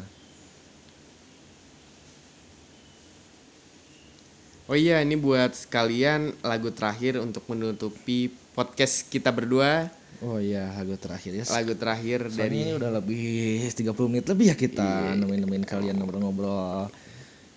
oh 4.64 4.78
iya 4.80 5.04
ini 5.04 5.14
buat 5.14 5.52
sekalian 5.54 6.40
lagu 6.40 6.72
terakhir 6.72 7.20
untuk 7.20 7.44
menutupi 7.48 8.32
podcast 8.54 9.08
kita 9.08 9.30
berdua 9.30 9.92
Oh 10.24 10.40
iya, 10.40 10.72
lagu 10.80 10.96
terakhir 10.96 11.36
ya. 11.36 11.44
lagu 11.52 11.76
terakhir 11.76 12.32
Soalnya 12.32 12.48
dari 12.48 12.58
ini 12.64 12.72
udah 12.80 12.92
lebih 12.96 13.28
30 13.68 13.92
menit 14.08 14.26
lebih 14.32 14.46
ya 14.48 14.56
kita 14.56 15.20
nemenin-nemenin 15.20 15.68
kalian 15.68 16.00
ngobrol-ngobrol 16.00 16.88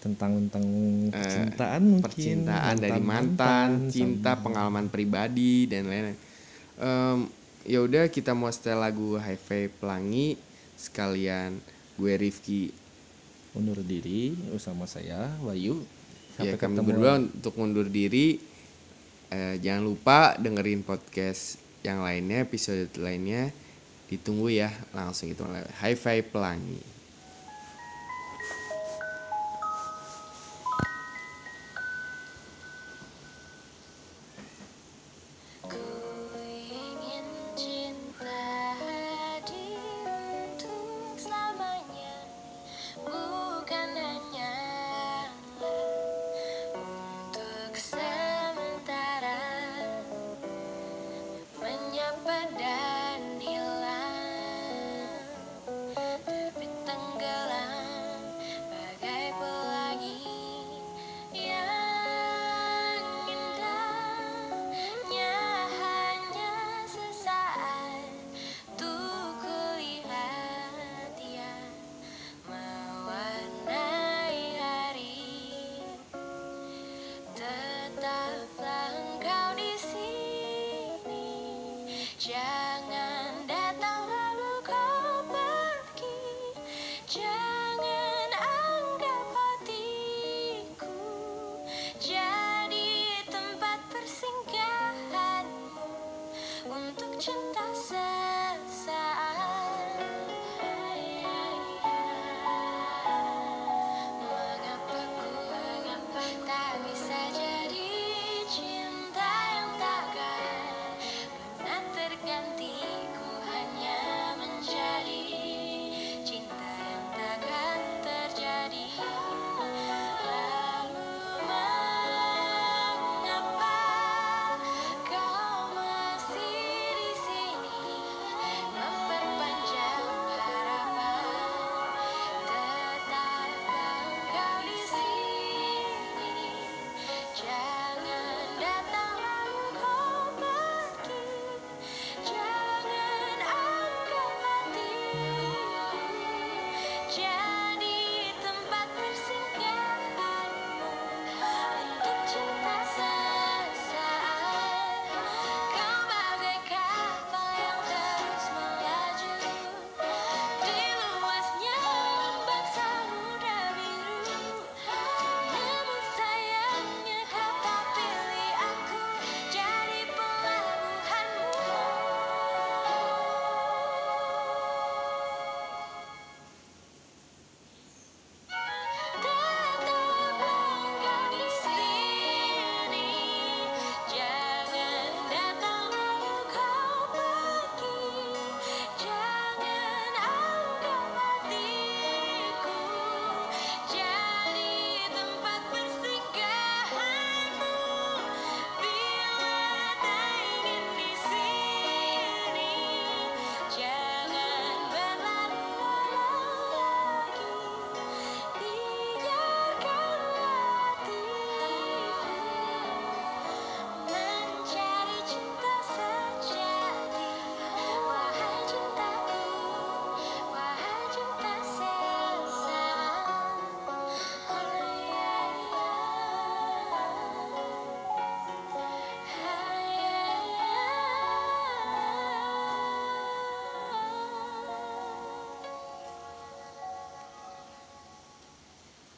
tentang 0.03 0.51
tentang 0.51 0.67
percintaan 1.15 1.83
mungkin 1.85 2.03
Eh, 2.03 2.07
percintaan 2.11 2.75
dari 2.75 2.99
mantan, 2.99 3.69
cinta, 3.87 4.35
pengalaman 4.35 4.91
pribadi 4.91 5.71
dan 5.71 5.87
lain-lain. 5.87 6.19
Em, 6.77 7.19
ya 7.67 7.83
udah 7.83 8.07
kita 8.07 8.31
mau 8.31 8.49
setel 8.49 8.79
lagu 8.79 9.19
Hi-Fi 9.19 9.83
Pelangi 9.83 10.39
sekalian 10.79 11.59
gue 11.99 12.15
Rifki 12.15 12.71
undur 13.59 13.83
diri 13.83 14.37
bersama 14.53 14.87
saya 14.87 15.33
Wayu. 15.43 15.83
ya 16.39 16.55
Sampai 16.55 16.59
kami 16.61 16.75
ketemu 16.79 16.89
berdua 16.93 17.13
untuk 17.19 17.55
mundur 17.59 17.89
diri. 17.89 18.39
Eh, 19.33 19.59
jangan 19.59 19.83
lupa 19.83 20.39
dengerin 20.39 20.87
podcast 20.87 21.59
yang 21.83 22.05
lainnya, 22.05 22.45
episode 22.47 22.93
lainnya. 23.01 23.51
Ditunggu 24.07 24.53
ya 24.53 24.71
langsung 24.95 25.33
itu 25.33 25.43
Hi-Fi 25.83 26.31
Pelangi. 26.31 26.96